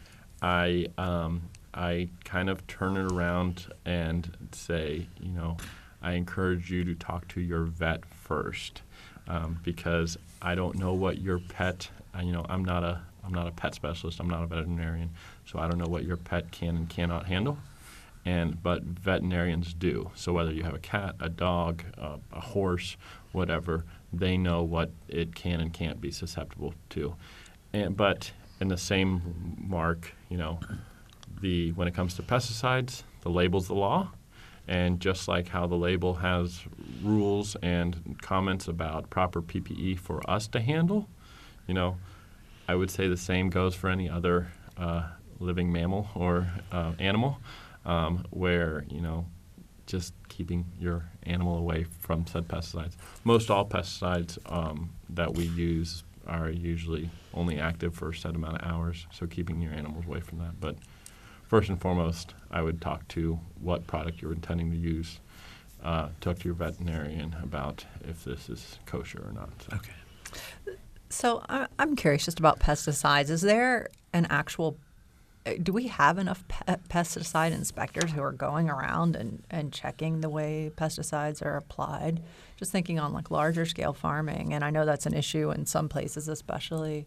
I 0.43 0.87
um, 0.99 1.43
I 1.73 2.09
kind 2.25 2.51
of 2.51 2.67
turn 2.67 2.97
it 2.97 3.13
around 3.13 3.73
and 3.85 4.37
say, 4.53 5.07
you 5.21 5.33
know, 5.33 5.57
I 6.03 6.13
encourage 6.13 6.71
you 6.71 6.83
to 6.85 6.95
talk 6.95 7.29
to 7.29 7.41
your 7.41 7.63
vet 7.63 8.05
first 8.05 8.83
um, 9.29 9.61
because 9.63 10.19
I 10.43 10.57
don't 10.57 10.77
know 10.77 10.93
what 10.93 11.21
your 11.21 11.39
pet. 11.39 11.89
You 12.21 12.33
know, 12.33 12.45
I'm 12.49 12.65
not 12.65 12.83
a 12.83 13.03
I'm 13.25 13.33
not 13.33 13.47
a 13.47 13.53
pet 13.53 13.75
specialist. 13.77 14.19
I'm 14.19 14.29
not 14.29 14.43
a 14.43 14.47
veterinarian, 14.47 15.11
so 15.45 15.61
I 15.61 15.69
don't 15.69 15.79
know 15.79 15.89
what 15.89 16.05
your 16.05 16.17
pet 16.17 16.51
can 16.51 16.77
and 16.77 16.89
cannot 16.89 17.27
handle. 17.27 17.57
And 18.25 18.63
but 18.63 18.83
veterinarians 18.83 19.73
do. 19.73 20.11
So 20.15 20.33
whether 20.33 20.53
you 20.53 20.63
have 20.63 20.75
a 20.75 20.79
cat, 20.81 21.17
a 21.21 21.29
dog, 21.29 21.83
a 21.97 22.41
horse, 22.41 22.97
whatever, 23.33 23.85
they 24.13 24.37
know 24.37 24.63
what 24.63 24.91
it 25.09 25.35
can 25.35 25.61
and 25.61 25.73
can't 25.73 26.01
be 26.01 26.11
susceptible 26.11 26.75
to. 26.91 27.15
And 27.73 27.97
but 27.97 28.31
in 28.61 28.69
the 28.69 28.77
same 28.77 29.57
mark, 29.59 30.13
you 30.29 30.37
know, 30.37 30.61
the 31.41 31.73
when 31.73 31.89
it 31.89 31.95
comes 31.95 32.15
to 32.15 32.23
pesticides, 32.23 33.03
the 33.23 33.31
label's 33.31 33.69
the 33.69 33.75
law. 33.75 34.11
And 34.69 35.01
just 35.01 35.27
like 35.27 35.49
how 35.49 35.67
the 35.67 35.75
label 35.75 36.15
has 36.15 36.61
rules 37.03 37.57
and 37.57 38.17
comments 38.21 38.69
about 38.69 39.11
proper 39.11 39.43
PPE 39.43 39.99
for 39.99 40.29
us 40.31 40.47
to 40.49 40.61
handle, 40.61 41.09
you 41.67 41.75
know, 41.75 41.97
I 42.69 42.77
would 42.77 42.91
say 42.91 43.09
the 43.09 43.17
same 43.17 43.51
goes 43.51 43.75
for 43.75 43.89
any 43.89 44.09
other 44.09 44.53
uh, 44.77 45.09
living 45.41 45.73
mammal 45.73 46.09
or 46.15 46.47
uh, 46.71 46.93
animal, 47.01 47.39
um, 47.85 48.25
where 48.31 48.85
you 48.89 49.01
know, 49.01 49.27
just 49.87 50.15
keeping 50.29 50.65
your 50.79 51.05
animal 51.25 51.59
away 51.59 51.85
from 51.99 52.27
said 52.27 52.49
pesticides. 52.49 52.97
Most 53.25 53.51
all 53.51 53.67
pesticides 53.67 54.39
um, 54.47 54.91
that 55.11 55.35
we 55.35 55.45
use 55.45 56.05
are 56.27 56.51
usually 56.51 57.11
only 57.35 57.59
active 57.59 57.95
for 57.95 58.11
a 58.11 58.15
set 58.15 58.35
amount 58.35 58.61
of 58.61 58.71
hours, 58.71 59.07
so 59.13 59.27
keeping 59.27 59.61
your 59.61 59.73
animals 59.73 60.07
away 60.07 60.21
from 60.21 60.39
that. 60.39 60.61
But 60.61 60.77
first 61.49 61.69
and 61.69 61.81
foremost, 61.81 62.35
I 62.51 62.63
would 62.63 62.81
talk 62.81 63.07
to 63.09 63.41
what 63.61 63.87
product 63.87 64.23
you're 64.23 64.33
intending 64.33 64.71
to 64.71 64.77
use. 64.77 65.21
Uh, 65.83 66.11
talk 66.21 66.39
to 66.39 66.45
your 66.45 66.55
veterinarian 66.55 67.35
about 67.43 67.85
if 68.07 68.23
this 68.25 68.51
is 68.51 68.79
kosher 68.85 69.25
or 69.27 69.33
not. 69.33 69.51
So. 69.63 69.77
Okay. 69.77 70.77
So 71.09 71.43
I- 71.49 71.67
I'm 71.79 71.97
curious 71.97 72.27
just 72.27 72.39
about 72.39 72.61
pesticides. 72.61 73.31
Is 73.31 73.41
there 73.41 73.89
an 74.13 74.27
actual 74.31 74.77
uh, 74.77 74.90
do 75.63 75.73
we 75.73 75.87
have 75.89 76.19
enough 76.19 76.47
pe- 76.49 76.77
pesticide 76.89 77.53
inspectors 77.53 78.11
who 78.13 78.21
are 78.23 78.33
going 78.33 78.69
around 78.69 79.17
and, 79.17 79.43
and 79.51 79.73
checking 79.73 80.21
the 80.21 80.29
way 80.29 80.71
pesticides 80.77 81.45
are 81.45 81.57
applied? 81.57 82.23
Just 82.57 82.73
thinking 82.73 82.99
on 82.99 83.13
like 83.13 83.31
larger 83.31 83.65
scale 83.65 83.93
farming, 83.93 84.53
and 84.53 84.65
I 84.65 84.71
know 84.71 84.85
that's 84.85 85.07
an 85.07 85.15
issue 85.15 85.51
in 85.51 85.67
some 85.67 85.89
places, 85.89 86.29
especially 86.29 87.07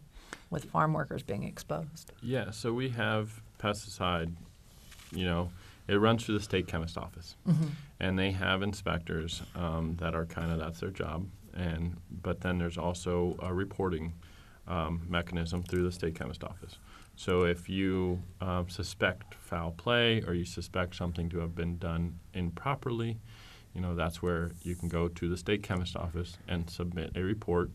with 0.50 0.64
farm 0.64 0.92
workers 0.92 1.22
being 1.22 1.44
exposed. 1.44 2.12
Yeah, 2.22 2.50
so 2.50 2.72
we 2.72 2.88
have 2.90 3.40
pesticide, 3.58 4.32
you 5.12 5.24
know, 5.24 5.50
it 5.86 5.96
runs 5.96 6.24
through 6.24 6.38
the 6.38 6.44
state 6.44 6.66
chemist 6.66 6.96
office. 6.96 7.36
And 8.00 8.18
they 8.18 8.32
have 8.32 8.62
inspectors 8.62 9.42
um, 9.54 9.96
that 10.00 10.14
are 10.14 10.26
kind 10.26 10.50
of, 10.50 10.58
that's 10.58 10.80
their 10.80 10.90
job. 10.90 11.26
And, 11.54 11.98
but 12.22 12.40
then 12.40 12.58
there's 12.58 12.78
also 12.78 13.36
a 13.40 13.52
reporting 13.52 14.14
um, 14.66 15.02
mechanism 15.08 15.62
through 15.62 15.84
the 15.84 15.92
state 15.92 16.14
chemist 16.14 16.42
office. 16.42 16.78
So 17.16 17.44
if 17.44 17.68
you 17.68 18.22
um, 18.40 18.68
suspect 18.68 19.34
foul 19.34 19.70
play 19.70 20.22
or 20.26 20.34
you 20.34 20.44
suspect 20.44 20.96
something 20.96 21.28
to 21.30 21.38
have 21.38 21.54
been 21.54 21.78
done 21.78 22.18
improperly, 22.32 23.18
you 23.74 23.80
know, 23.80 23.94
that's 23.94 24.22
where 24.22 24.52
you 24.62 24.74
can 24.74 24.88
go 24.88 25.08
to 25.08 25.28
the 25.28 25.36
state 25.36 25.62
chemist 25.62 25.96
office 25.96 26.36
and 26.48 26.68
submit 26.68 27.12
a 27.16 27.22
report, 27.22 27.70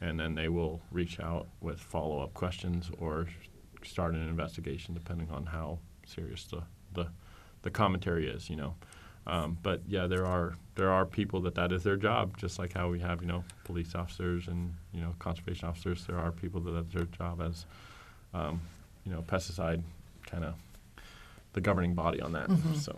and 0.00 0.18
then 0.18 0.34
they 0.34 0.48
will 0.48 0.80
reach 0.90 1.20
out 1.20 1.48
with 1.60 1.80
follow-up 1.80 2.34
questions 2.34 2.90
or 2.98 3.26
start 3.84 4.14
an 4.14 4.28
investigation, 4.28 4.94
depending 4.94 5.30
on 5.30 5.46
how 5.46 5.78
serious 6.06 6.44
the 6.44 6.62
the, 6.94 7.08
the 7.62 7.70
commentary 7.70 8.28
is. 8.28 8.48
You 8.48 8.56
know, 8.56 8.74
um, 9.26 9.58
but 9.62 9.82
yeah, 9.86 10.06
there 10.06 10.26
are 10.26 10.54
there 10.76 10.90
are 10.90 11.04
people 11.04 11.40
that 11.42 11.56
that 11.56 11.72
is 11.72 11.82
their 11.82 11.96
job, 11.96 12.36
just 12.36 12.58
like 12.58 12.72
how 12.72 12.88
we 12.88 13.00
have 13.00 13.20
you 13.20 13.28
know 13.28 13.44
police 13.64 13.94
officers 13.96 14.46
and 14.46 14.74
you 14.92 15.00
know 15.00 15.14
conservation 15.18 15.68
officers. 15.68 16.06
There 16.06 16.18
are 16.18 16.30
people 16.30 16.60
that 16.62 16.72
that's 16.72 16.94
their 16.94 17.04
job 17.06 17.40
as 17.40 17.66
um, 18.34 18.60
you 19.04 19.12
know 19.12 19.22
pesticide 19.22 19.82
kind 20.26 20.44
of 20.44 20.54
the 21.52 21.60
governing 21.60 21.94
body 21.94 22.20
on 22.20 22.32
that. 22.32 22.48
so. 22.76 22.96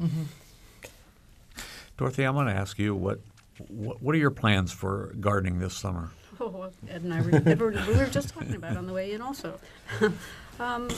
Dorothy, 1.97 2.25
I'm 2.25 2.35
going 2.35 2.47
to 2.47 2.53
ask 2.53 2.79
you 2.79 2.95
what, 2.95 3.21
what 3.69 4.03
what 4.03 4.15
are 4.15 4.19
your 4.19 4.31
plans 4.33 4.73
for 4.73 5.13
gardening 5.21 5.59
this 5.61 5.75
summer? 5.75 6.11
Oh, 6.41 6.49
well, 6.49 6.73
Ed 6.91 7.03
and 7.03 7.15
I 7.15 7.21
were, 7.21 7.31
we 7.41 7.55
were 7.55 7.71
we 7.87 7.95
were 7.97 8.07
just 8.07 8.31
talking 8.31 8.57
about 8.57 8.73
it 8.73 8.79
on 8.79 8.87
the 8.87 8.93
way 8.93 9.13
in 9.13 9.23
also. 9.23 9.59
um, 10.59 10.89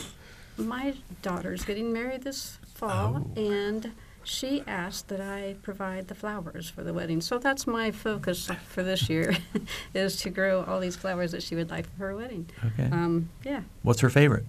my 0.56 0.94
daughter's 1.20 1.64
getting 1.64 1.92
married 1.92 2.22
this 2.22 2.56
fall, 2.74 3.22
Oh. 3.36 3.40
and 3.40 3.92
she 4.26 4.64
asked 4.66 5.06
that 5.08 5.20
I 5.20 5.54
provide 5.62 6.08
the 6.08 6.14
flowers 6.14 6.68
for 6.68 6.82
the 6.82 6.92
wedding. 6.92 7.20
So 7.20 7.38
that's 7.38 7.66
my 7.66 7.92
focus 7.92 8.50
for 8.66 8.82
this 8.82 9.08
year, 9.08 9.36
is 9.94 10.16
to 10.22 10.30
grow 10.30 10.64
all 10.64 10.80
these 10.80 10.96
flowers 10.96 11.30
that 11.30 11.42
she 11.42 11.54
would 11.54 11.70
like 11.70 11.86
for 11.96 12.08
her 12.08 12.16
wedding. 12.16 12.50
Okay. 12.64 12.90
Um, 12.90 13.30
yeah, 13.44 13.62
What's 13.82 14.00
her 14.00 14.10
favorite? 14.10 14.44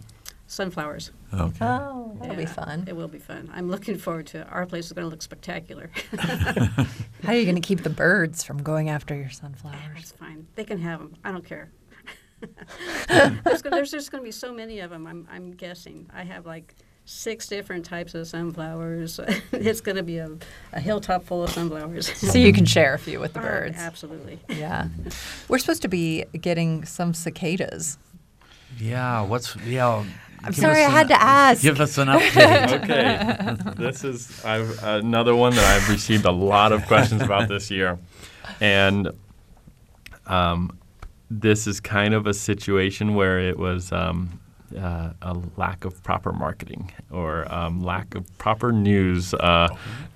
sunflowers. 0.47 1.11
Okay. 1.33 1.65
Oh, 1.65 2.17
that'll 2.21 2.35
be 2.37 2.45
fun. 2.45 2.85
It 2.87 2.95
will 2.95 3.09
be 3.09 3.19
fun. 3.19 3.51
I'm 3.53 3.69
looking 3.69 3.97
forward 3.97 4.27
to 4.27 4.39
it. 4.39 4.47
Our 4.49 4.65
place 4.65 4.85
is 4.85 4.93
going 4.93 5.05
to 5.05 5.09
look 5.09 5.21
spectacular. 5.21 5.89
How 6.17 6.85
are 7.27 7.35
you 7.35 7.43
going 7.43 7.55
to 7.55 7.61
keep 7.61 7.83
the 7.83 7.89
birds 7.89 8.43
from 8.43 8.63
going 8.63 8.89
after 8.89 9.13
your 9.13 9.29
sunflowers? 9.29 9.97
It's 9.97 10.11
fine. 10.11 10.47
They 10.55 10.63
can 10.63 10.79
have 10.79 10.99
them. 10.99 11.15
I 11.23 11.31
don't 11.33 11.45
care. 11.45 11.69
there's, 13.43 13.61
there's 13.61 13.91
just 13.91 14.09
going 14.09 14.23
to 14.23 14.25
be 14.25 14.31
so 14.31 14.53
many 14.53 14.79
of 14.79 14.89
them. 14.89 15.05
I'm, 15.05 15.27
I'm 15.29 15.51
guessing. 15.51 16.09
I 16.13 16.23
have 16.23 16.45
like 16.45 16.75
six 17.09 17.47
different 17.47 17.85
types 17.85 18.13
of 18.13 18.27
sunflowers. 18.27 19.17
it's 19.53 19.79
going 19.79 19.95
to 19.95 20.03
be 20.03 20.17
a, 20.17 20.29
a 20.73 20.79
hilltop 20.81 21.23
full 21.23 21.41
of 21.43 21.49
sunflowers. 21.49 22.09
So 22.31 22.37
you 22.37 22.51
can 22.51 22.65
share 22.65 22.93
a 22.93 22.99
few 22.99 23.19
with 23.21 23.31
the 23.33 23.39
Oh, 23.39 23.43
birds. 23.43 23.77
absolutely. 23.77 24.39
Yeah. 24.49 24.89
We're 25.47 25.57
supposed 25.59 25.81
to 25.83 25.87
be 25.87 26.25
getting 26.41 26.83
some 26.83 27.13
cicadas. 27.13 27.97
Yeah. 28.77 29.21
What's 29.21 29.55
yeah? 29.65 30.03
I'm 30.43 30.51
give 30.51 30.55
sorry, 30.55 30.83
us 30.83 30.89
I 30.89 30.91
an- 30.91 30.91
had 30.91 31.07
to 31.07 31.21
ask. 31.21 31.61
Give 31.61 31.79
us 31.79 31.97
an 31.97 32.09
update. 32.09 32.83
okay, 32.83 33.73
this 33.81 34.03
is 34.03 34.43
I've, 34.45 34.77
another 34.83 35.33
one 35.35 35.55
that 35.55 35.63
I've 35.65 35.89
received 35.89 36.25
a 36.25 36.31
lot 36.31 36.71
of 36.73 36.85
questions 36.85 37.21
about 37.23 37.47
this 37.47 37.71
year, 37.71 37.97
and 38.61 39.09
um, 40.27 40.77
this 41.31 41.65
is 41.65 41.79
kind 41.79 42.13
of 42.13 42.27
a 42.27 42.33
situation 42.35 43.15
where 43.15 43.39
it 43.39 43.57
was 43.57 43.91
um, 43.91 44.39
uh, 44.75 45.13
a 45.21 45.37
lack 45.55 45.85
of 45.85 46.01
proper 46.03 46.31
marketing 46.33 46.91
or 47.11 47.51
um, 47.53 47.81
lack 47.83 48.15
of 48.15 48.25
proper 48.37 48.71
news 48.71 49.33
uh, 49.33 49.67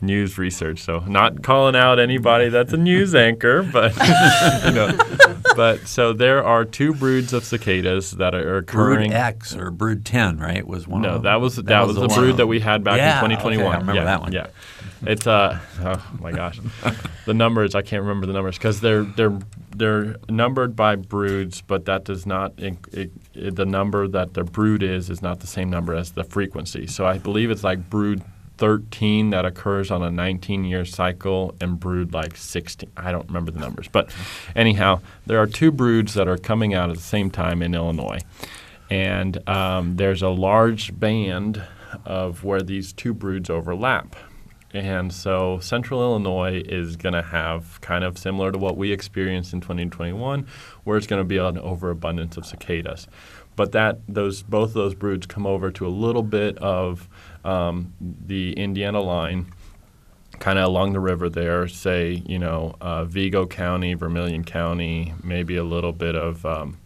news 0.01 0.37
research. 0.37 0.79
So 0.79 0.99
not 0.99 1.43
calling 1.43 1.75
out 1.75 1.99
anybody 1.99 2.49
that's 2.49 2.73
a 2.73 2.77
news 2.77 3.15
anchor, 3.15 3.63
but 3.63 3.95
you 4.65 4.71
know, 4.71 4.97
but 5.55 5.87
so 5.87 6.13
there 6.13 6.43
are 6.43 6.65
two 6.65 6.93
broods 6.93 7.33
of 7.33 7.43
cicadas 7.43 8.11
that 8.11 8.35
are 8.35 8.57
occurring. 8.57 9.09
Brood 9.11 9.17
X 9.17 9.55
or 9.55 9.71
Brood 9.71 10.05
10, 10.05 10.37
right? 10.39 10.65
Was 10.67 10.87
one 10.87 11.01
No, 11.03 11.09
of 11.09 11.13
them. 11.15 11.23
that 11.23 11.39
was 11.41 11.55
that, 11.57 11.87
was, 11.87 11.95
the, 11.95 12.07
one 12.07 12.19
brood 12.19 12.37
that 12.37 12.47
we 12.47 12.59
had 12.59 12.83
back 12.83 12.97
Yeah, 12.97 13.19
in 13.19 13.31
okay, 13.31 13.35
2021. 13.41 13.65
I 13.73 13.77
remember 13.79 13.93
yeah, 14.01 14.05
that 14.05 14.21
one. 14.21 14.31
Yeah, 14.33 14.47
it's 15.03 15.27
uh 15.27 15.59
oh 15.81 16.11
my 16.19 16.31
gosh, 16.31 16.59
the 17.25 17.33
numbers 17.33 17.75
I 17.75 17.81
can't 17.81 18.01
remember 18.01 18.27
the 18.27 18.33
numbers 18.33 18.57
because 18.57 18.81
they're 18.81 19.03
they're 19.03 19.37
they're 19.75 20.15
numbered 20.29 20.75
by 20.75 20.95
broods, 20.95 21.61
but 21.61 21.85
that 21.85 22.03
does 22.03 22.25
not 22.25 22.53
it, 22.57 22.77
it, 22.91 23.55
the 23.55 23.65
number 23.65 24.07
that 24.07 24.33
the 24.33 24.43
brood 24.43 24.83
is 24.83 25.09
is 25.09 25.21
not 25.21 25.39
the 25.39 25.47
same 25.47 25.69
number 25.69 25.95
as 25.95 26.11
the 26.11 26.23
frequency. 26.23 26.87
So 26.87 27.05
I 27.05 27.17
believe 27.17 27.51
it's 27.51 27.63
like 27.63 27.89
brood 27.89 28.23
13 28.57 29.31
that 29.31 29.43
occurs 29.43 29.89
on 29.89 30.03
a 30.03 30.11
19 30.11 30.65
year 30.65 30.85
cycle 30.85 31.55
and 31.59 31.79
brood 31.79 32.13
like 32.13 32.37
16. 32.37 32.89
I 32.95 33.11
don't 33.11 33.27
remember 33.27 33.51
the 33.51 33.59
numbers, 33.59 33.87
but 33.87 34.13
anyhow, 34.55 35.01
there 35.25 35.39
are 35.39 35.47
two 35.47 35.71
broods 35.71 36.13
that 36.13 36.27
are 36.27 36.37
coming 36.37 36.73
out 36.73 36.89
at 36.89 36.95
the 36.95 37.01
same 37.01 37.31
time 37.31 37.63
in 37.63 37.73
Illinois 37.73 38.19
and 38.91 39.47
um, 39.47 39.95
there's 39.95 40.21
a 40.21 40.29
large 40.29 40.99
band 40.99 41.63
of 42.05 42.43
where 42.43 42.61
these 42.61 42.91
two 42.91 43.13
broods 43.13 43.49
overlap. 43.49 44.15
And 44.73 45.11
so 45.11 45.59
Central 45.59 46.01
Illinois 46.01 46.61
is 46.65 46.95
going 46.95 47.13
to 47.13 47.21
have 47.21 47.81
kind 47.81 48.03
of 48.03 48.17
similar 48.17 48.51
to 48.51 48.57
what 48.57 48.77
we 48.77 48.91
experienced 48.91 49.53
in 49.53 49.61
2021, 49.61 50.47
where 50.83 50.97
it's 50.97 51.07
going 51.07 51.19
to 51.19 51.27
be 51.27 51.37
an 51.37 51.57
overabundance 51.57 52.37
of 52.37 52.45
cicadas. 52.45 53.07
But 53.55 53.73
that 53.73 53.99
those 54.07 54.43
both 54.43 54.69
of 54.69 54.73
those 54.75 54.95
broods 54.95 55.25
come 55.25 55.45
over 55.45 55.71
to 55.71 55.85
a 55.85 55.89
little 55.89 56.23
bit 56.23 56.57
of 56.59 57.09
um, 57.43 57.93
the 57.99 58.53
Indiana 58.53 59.01
line, 59.01 59.51
kind 60.39 60.57
of 60.57 60.65
along 60.65 60.93
the 60.93 61.01
river 61.01 61.29
there. 61.29 61.67
Say 61.67 62.23
you 62.25 62.39
know 62.39 62.75
uh, 62.79 63.03
Vigo 63.03 63.45
County, 63.45 63.93
Vermilion 63.93 64.45
County, 64.45 65.13
maybe 65.21 65.57
a 65.57 65.65
little 65.65 65.91
bit 65.91 66.15
of 66.15 66.45
um, 66.45 66.77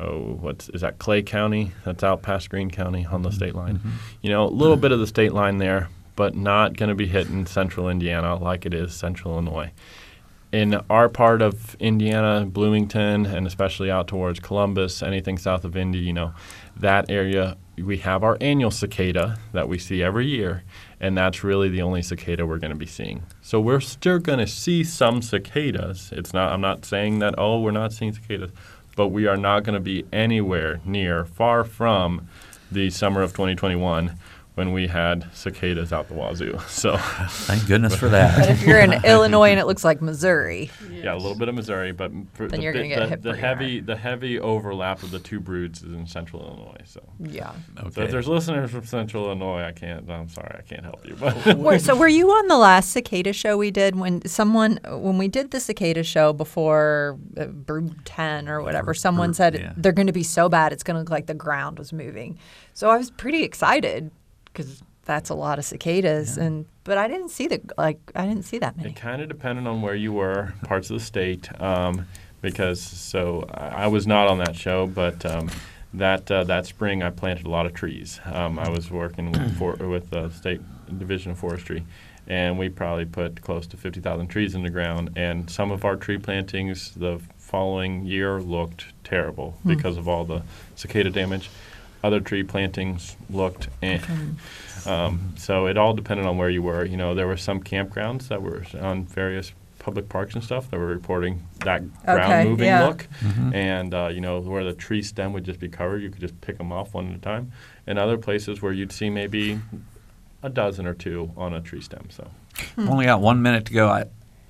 oh, 0.00 0.36
what's 0.40 0.68
is 0.70 0.80
that 0.80 0.98
Clay 0.98 1.22
County? 1.22 1.70
That's 1.84 2.02
out 2.02 2.22
past 2.22 2.50
Greene 2.50 2.70
County 2.70 3.06
on 3.06 3.22
the 3.22 3.30
state 3.30 3.54
line. 3.54 3.80
You 4.22 4.30
know, 4.30 4.44
a 4.44 4.50
little 4.50 4.76
bit 4.76 4.90
of 4.90 4.98
the 4.98 5.06
state 5.06 5.32
line 5.32 5.58
there, 5.58 5.88
but 6.16 6.34
not 6.34 6.76
going 6.76 6.88
to 6.88 6.94
be 6.94 7.06
hitting 7.06 7.46
central 7.46 7.88
Indiana 7.88 8.36
like 8.36 8.66
it 8.66 8.74
is 8.74 8.94
central 8.94 9.34
Illinois. 9.34 9.70
In 10.52 10.80
our 10.88 11.08
part 11.08 11.42
of 11.42 11.76
Indiana, 11.76 12.46
Bloomington, 12.46 13.26
and 13.26 13.46
especially 13.46 13.90
out 13.90 14.08
towards 14.08 14.40
Columbus, 14.40 15.02
anything 15.02 15.36
south 15.36 15.64
of 15.64 15.76
Indy, 15.76 15.98
you 15.98 16.14
know, 16.14 16.32
that 16.76 17.10
area, 17.10 17.56
we 17.76 17.98
have 17.98 18.24
our 18.24 18.38
annual 18.40 18.70
cicada 18.70 19.38
that 19.52 19.68
we 19.68 19.78
see 19.78 20.02
every 20.02 20.26
year, 20.26 20.62
and 20.98 21.18
that's 21.18 21.44
really 21.44 21.68
the 21.68 21.82
only 21.82 22.00
cicada 22.00 22.46
we're 22.46 22.58
going 22.58 22.70
to 22.70 22.76
be 22.76 22.86
seeing. 22.86 23.24
So 23.42 23.60
we're 23.60 23.80
still 23.80 24.18
going 24.18 24.38
to 24.38 24.46
see 24.46 24.82
some 24.82 25.20
cicadas. 25.20 26.10
It's 26.12 26.32
not. 26.32 26.52
I'm 26.52 26.62
not 26.62 26.86
saying 26.86 27.18
that. 27.18 27.34
Oh, 27.36 27.60
we're 27.60 27.72
not 27.72 27.92
seeing 27.92 28.14
cicadas, 28.14 28.50
but 28.94 29.08
we 29.08 29.26
are 29.26 29.36
not 29.36 29.64
going 29.64 29.74
to 29.74 29.80
be 29.80 30.06
anywhere 30.12 30.80
near, 30.86 31.26
far 31.26 31.64
from, 31.64 32.28
the 32.70 32.90
summer 32.90 33.22
of 33.22 33.32
2021 33.32 34.16
when 34.56 34.72
we 34.72 34.86
had 34.86 35.26
cicadas 35.34 35.92
out 35.92 36.08
the 36.08 36.14
wazoo. 36.14 36.58
So, 36.68 36.96
Thank 36.96 37.66
goodness 37.66 37.94
for 37.94 38.06
But 38.06 38.12
that. 38.12 38.50
if 38.50 38.66
you're 38.66 38.80
in 38.80 38.92
Illinois 39.04 39.50
and 39.50 39.60
it 39.60 39.66
looks 39.66 39.84
like 39.84 40.00
Missouri, 40.00 40.70
yeah, 40.90 41.14
a 41.14 41.16
little 41.16 41.34
bit 41.34 41.48
of 41.48 41.54
Missouri, 41.54 41.92
but 41.92 42.10
for 42.32 42.48
Then 42.48 42.60
the, 42.60 42.64
you're 42.64 42.72
gonna 42.72 42.88
get 42.88 43.00
the, 43.00 43.08
hit 43.08 43.22
the 43.22 43.30
pretty 43.30 43.40
heavy 43.46 43.80
the 43.80 43.96
heavy 43.96 44.40
overlap 44.40 45.02
of 45.02 45.10
the 45.10 45.18
two 45.18 45.40
broods 45.40 45.82
is 45.82 45.92
in 45.92 46.06
central 46.06 46.42
Illinois. 46.42 46.80
So, 46.86 47.02
yeah. 47.20 47.52
so 47.76 47.86
Okay. 47.86 48.04
if 48.04 48.10
there's 48.10 48.28
listeners 48.28 48.70
from 48.70 48.84
central 48.86 49.26
Illinois, 49.26 49.62
I 49.62 49.72
can't. 49.72 50.10
I'm 50.10 50.28
sorry, 50.30 50.56
I 50.58 50.62
can't 50.62 50.84
help 50.84 51.06
you. 51.06 51.16
But 51.16 51.78
so 51.80 51.94
were 51.94 52.08
you 52.08 52.30
on 52.30 52.48
the 52.48 52.56
last 52.58 52.90
cicada 52.92 53.34
show 53.34 53.58
we 53.58 53.70
did 53.70 53.94
when 53.96 54.26
someone 54.26 54.80
when 54.88 55.18
we 55.18 55.28
did 55.28 55.50
the 55.50 55.60
cicada 55.60 56.02
show 56.02 56.32
before 56.32 57.18
uh, 57.38 57.44
Brood 57.46 57.94
10 58.06 58.48
or 58.48 58.62
whatever 58.62 58.94
someone 58.94 59.28
Brood, 59.28 59.36
said 59.36 59.54
yeah. 59.54 59.72
they're 59.76 59.92
going 59.92 60.06
to 60.06 60.12
be 60.14 60.22
so 60.22 60.48
bad 60.48 60.72
it's 60.72 60.82
going 60.82 60.94
to 60.94 61.00
look 61.00 61.10
like 61.10 61.26
the 61.26 61.34
ground 61.34 61.78
was 61.78 61.92
moving. 61.92 62.38
So 62.72 62.88
I 62.90 62.96
was 62.96 63.10
pretty 63.10 63.42
excited 63.42 64.10
cuz 64.56 64.82
that's 65.04 65.30
a 65.30 65.34
lot 65.34 65.58
of 65.60 65.64
cicadas 65.64 66.36
and 66.36 66.66
but 66.86 66.98
I 66.98 67.08
didn't 67.08 67.30
see 67.30 67.48
the 67.48 67.60
like 67.76 67.98
I 68.14 68.26
didn't 68.26 68.44
see 68.44 68.58
that 68.58 68.76
many. 68.76 68.90
It 68.90 68.96
kind 68.96 69.20
of 69.20 69.28
depended 69.28 69.66
on 69.66 69.82
where 69.82 69.94
you 69.94 70.12
were, 70.12 70.54
parts 70.64 70.88
of 70.88 70.98
the 70.98 71.04
state, 71.04 71.48
um, 71.60 72.06
because 72.40 72.80
so 72.80 73.44
I, 73.52 73.84
I 73.84 73.86
was 73.88 74.06
not 74.06 74.28
on 74.28 74.38
that 74.38 74.54
show, 74.54 74.86
but 74.86 75.26
um, 75.26 75.50
that 75.94 76.30
uh, 76.30 76.44
that 76.44 76.64
spring 76.66 77.02
I 77.02 77.10
planted 77.10 77.44
a 77.46 77.50
lot 77.50 77.66
of 77.66 77.74
trees. 77.74 78.20
Um, 78.24 78.58
I 78.58 78.68
was 78.68 78.90
working 78.90 79.32
with, 79.32 79.58
for, 79.58 79.74
with 79.94 80.10
the 80.10 80.30
state 80.30 80.60
division 80.96 81.32
of 81.32 81.38
forestry, 81.38 81.84
and 82.28 82.56
we 82.56 82.68
probably 82.68 83.04
put 83.04 83.42
close 83.42 83.66
to 83.68 83.76
fifty 83.76 84.00
thousand 84.00 84.28
trees 84.28 84.54
in 84.54 84.62
the 84.62 84.70
ground. 84.70 85.10
And 85.16 85.50
some 85.50 85.72
of 85.72 85.84
our 85.84 85.96
tree 85.96 86.18
plantings 86.18 86.92
the 86.94 87.20
following 87.36 88.04
year 88.04 88.40
looked 88.40 88.86
terrible 89.02 89.58
because 89.66 89.96
of 89.96 90.06
all 90.08 90.24
the 90.24 90.42
cicada 90.76 91.10
damage. 91.10 91.50
Other 92.04 92.20
tree 92.20 92.42
plantings 92.44 93.16
looked 93.30 93.68
eh. 93.82 93.98
Um, 94.86 95.34
so 95.36 95.66
it 95.66 95.76
all 95.76 95.94
depended 95.94 96.26
on 96.26 96.36
where 96.38 96.50
you 96.50 96.62
were. 96.62 96.84
You 96.84 96.96
know, 96.96 97.14
there 97.14 97.26
were 97.26 97.36
some 97.36 97.60
campgrounds 97.62 98.28
that 98.28 98.40
were 98.42 98.64
on 98.80 99.04
various 99.04 99.52
public 99.78 100.08
parks 100.08 100.34
and 100.34 100.42
stuff 100.42 100.70
that 100.70 100.78
were 100.78 100.86
reporting 100.86 101.42
that 101.60 101.80
ground 102.04 102.32
Okay, 102.32 102.44
moving 102.48 102.66
yeah. 102.66 102.86
look, 102.86 103.06
and 103.52 103.94
uh, 103.94 104.08
you 104.12 104.20
know 104.20 104.40
where 104.40 104.64
the 104.64 104.74
tree 104.74 105.02
stem 105.02 105.32
would 105.32 105.44
just 105.44 105.60
be 105.60 105.68
covered, 105.68 106.02
you 106.02 106.10
could 106.10 106.20
just 106.20 106.40
pick 106.40 106.58
them 106.58 106.72
off 106.72 106.94
one 106.94 107.10
at 107.10 107.16
a 107.16 107.20
time. 107.20 107.52
And 107.86 107.98
other 107.98 108.18
places 108.18 108.60
where 108.62 108.72
you'd 108.72 108.92
see 108.92 109.10
maybe 109.10 109.60
a 110.42 110.48
dozen 110.48 110.86
or 110.86 110.94
two 110.94 111.32
on 111.36 111.54
a 111.54 111.60
tree 111.60 111.80
stem. 111.80 112.08
So 112.10 112.28
Only 112.78 113.06
got 113.06 113.20
one 113.20 113.42
minute 113.42 113.66
to 113.66 113.72
go. 113.72 113.88
I, 113.88 114.04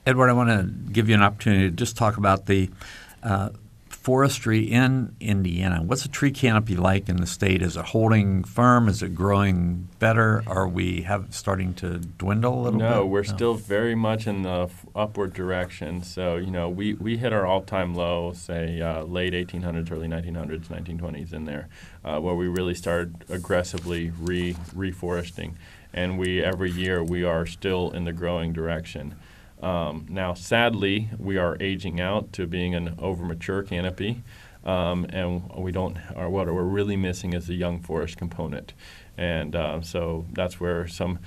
Edward, 0.07 0.29
I 0.31 0.33
want 0.33 0.51
to 0.51 0.93
give 0.93 1.09
you 1.09 1.15
an 1.15 1.23
opportunity 1.23 1.69
to 1.71 1.75
just 1.75 1.97
talk 1.97 2.17
about 2.17 2.47
the 2.47 2.71
uh, 3.23 3.51
forestry 4.07 4.61
in 4.61 5.17
Indiana. 5.19 5.83
What's 5.83 6.05
the 6.05 6.09
tree 6.09 6.31
canopy 6.31 6.77
like 6.77 7.09
in 7.09 7.17
the 7.17 7.27
state? 7.27 7.61
Is 7.61 7.77
it 7.77 7.87
holding 7.87 8.45
firm? 8.45 8.89
Is 8.89 9.03
it 9.03 9.17
growing 9.17 9.89
better? 9.99 10.45
Are 10.47 10.69
we 10.69 11.03
have 11.03 11.35
starting 11.35 11.75
to 11.75 11.99
dwindle 11.99 12.55
a 12.55 12.63
little 12.63 12.79
bit? 12.79 12.89
no, 12.89 13.05
we're 13.05 13.25
still 13.25 13.55
very 13.55 13.97
much 13.97 14.29
in 14.29 14.43
the 14.43 14.69
f- 14.69 14.87
upward 14.95 15.33
direction. 15.33 16.05
So 16.05 16.37
you 16.37 16.53
know, 16.53 16.69
we, 16.69 16.95
we 16.95 17.17
hit 17.17 17.33
our 17.33 17.45
all-time 17.45 17.97
low, 17.97 18.33
say 18.33 18.81
uh, 18.81 19.03
late 19.03 19.33
1800s, 19.33 19.91
early 19.91 20.07
1900s, 20.07 20.69
1920s, 20.69 21.33
in 21.33 21.45
there, 21.45 21.69
uh, 22.05 22.21
where 22.21 22.37
we 22.37 22.47
really 22.47 22.77
started 22.77 23.25
aggressively 23.29 24.13
re 24.21 24.55
reforesting, 24.73 25.55
and 25.93 26.17
we 26.17 26.45
every 26.45 26.71
year 26.71 27.03
we 27.03 27.25
are 27.25 27.45
still 27.45 27.91
in 27.91 28.05
the 28.05 28.13
growing 28.13 28.53
direction. 28.53 29.17
Um, 29.63 30.07
now, 30.09 30.35
sadly, 30.35 31.11
we 31.19 31.39
are 31.39 31.57
aging 31.61 32.01
out 32.01 32.33
to 32.35 32.47
being 32.47 32.75
an 32.75 32.97
overmature 32.99 33.67
canopy, 33.67 34.23
um, 34.65 35.07
and 35.11 35.51
we 35.57 35.73
don't. 35.73 35.99
Or 36.15 36.29
what 36.29 36.47
we're 36.47 36.63
really 36.63 36.97
missing 36.97 37.33
is 37.33 37.47
the 37.47 37.55
young 37.55 37.81
forest 37.81 38.17
component, 38.17 38.75
and 39.17 39.57
uh, 39.57 39.81
so 39.81 40.27
that's 40.33 40.61
where 40.61 40.87
some 40.87 41.19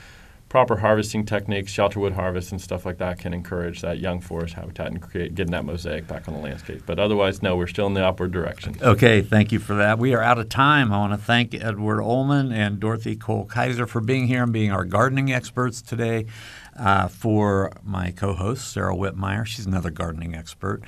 proper 0.49 0.77
harvesting 0.77 1.25
techniques, 1.25 1.71
shelterwood 1.71 2.13
harvest 2.13 2.51
and 2.51 2.59
stuff 2.59 2.85
like 2.85 2.97
that 2.97 3.19
can 3.19 3.33
encourage 3.33 3.81
that 3.81 3.99
young 3.99 4.19
forest 4.19 4.55
habitat 4.55 4.87
and 4.87 4.99
create 4.99 5.35
getting 5.35 5.51
that 5.51 5.63
mosaic 5.63 6.07
back 6.07 6.27
on 6.27 6.33
the 6.33 6.39
landscape. 6.39 6.81
But 6.87 6.97
otherwise, 6.97 7.43
no, 7.43 7.55
we're 7.55 7.67
still 7.67 7.85
in 7.85 7.93
the 7.93 8.03
upward 8.03 8.31
direction. 8.31 8.75
Okay, 8.81 9.21
thank 9.21 9.51
you 9.51 9.59
for 9.59 9.75
that. 9.75 9.99
We 9.99 10.15
are 10.15 10.21
out 10.21 10.39
of 10.39 10.49
time. 10.49 10.91
I 10.91 10.97
want 10.97 11.13
to 11.13 11.17
thank 11.17 11.53
Edward 11.53 12.01
Ullman 12.01 12.51
and 12.51 12.79
Dorothy 12.79 13.15
Cole 13.15 13.45
Kaiser 13.45 13.85
for 13.85 14.01
being 14.01 14.27
here 14.27 14.43
and 14.43 14.51
being 14.51 14.71
our 14.71 14.85
gardening 14.85 15.31
experts 15.31 15.83
today. 15.83 16.25
Uh, 16.79 17.09
for 17.09 17.73
my 17.83 18.11
co 18.11 18.33
host, 18.33 18.71
Sara 18.71 18.95
Wittmeyer, 18.95 19.45
she's 19.45 19.65
another 19.65 19.89
gardening 19.89 20.33
expert. 20.33 20.81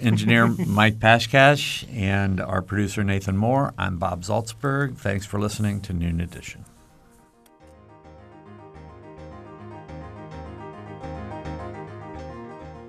Engineer 0.00 0.46
Mike 0.66 1.00
Pashkash 1.00 1.84
and 1.92 2.40
our 2.40 2.62
producer 2.62 3.02
Nathan 3.02 3.36
Moore. 3.36 3.74
I'm 3.76 3.98
Bob 3.98 4.22
Zaltsberg. 4.22 4.96
Thanks 4.96 5.26
for 5.26 5.40
listening 5.40 5.80
to 5.82 5.92
Noon 5.92 6.20
Edition. 6.20 6.64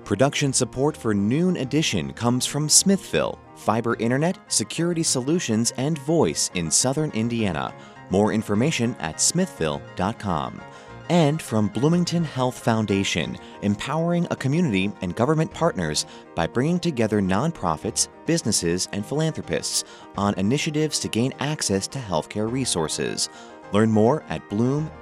Production 0.04 0.52
support 0.52 0.96
for 0.96 1.12
Noon 1.12 1.56
Edition 1.56 2.12
comes 2.12 2.46
from 2.46 2.68
Smithville, 2.68 3.40
fiber 3.56 3.96
internet, 3.96 4.38
security 4.46 5.02
solutions, 5.02 5.72
and 5.78 5.98
voice 5.98 6.48
in 6.54 6.70
southern 6.70 7.10
Indiana. 7.10 7.74
More 8.10 8.32
information 8.32 8.94
at 9.00 9.20
smithville.com. 9.20 10.60
And 11.08 11.40
from 11.40 11.68
Bloomington 11.68 12.24
Health 12.24 12.58
Foundation, 12.58 13.38
empowering 13.62 14.26
a 14.30 14.36
community 14.36 14.92
and 15.02 15.14
government 15.14 15.52
partners 15.52 16.04
by 16.34 16.46
bringing 16.48 16.80
together 16.80 17.20
nonprofits, 17.20 18.08
businesses, 18.26 18.88
and 18.92 19.06
philanthropists 19.06 19.84
on 20.16 20.34
initiatives 20.34 20.98
to 21.00 21.08
gain 21.08 21.32
access 21.38 21.86
to 21.88 21.98
healthcare 21.98 22.50
resources. 22.50 23.28
Learn 23.72 23.90
more 23.90 24.24
at 24.28 24.48
bloomhf.org 24.50 24.92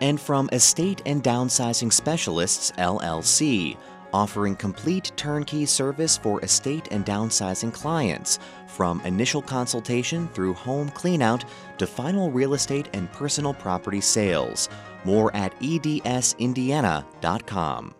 and 0.00 0.20
from 0.20 0.48
Estate 0.52 1.02
and 1.06 1.22
Downsizing 1.22 1.92
Specialists 1.92 2.72
LLC, 2.72 3.76
offering 4.12 4.56
complete 4.56 5.12
turnkey 5.16 5.64
service 5.66 6.16
for 6.16 6.42
estate 6.42 6.88
and 6.90 7.06
downsizing 7.06 7.72
clients, 7.72 8.40
from 8.66 9.00
initial 9.02 9.42
consultation 9.42 10.26
through 10.28 10.54
home 10.54 10.90
cleanout 10.90 11.44
to 11.78 11.86
final 11.86 12.30
real 12.30 12.54
estate 12.54 12.88
and 12.92 13.12
personal 13.12 13.54
property 13.54 14.00
sales. 14.00 14.68
More 15.04 15.34
at 15.34 15.56
edsindiana.com. 15.60 17.94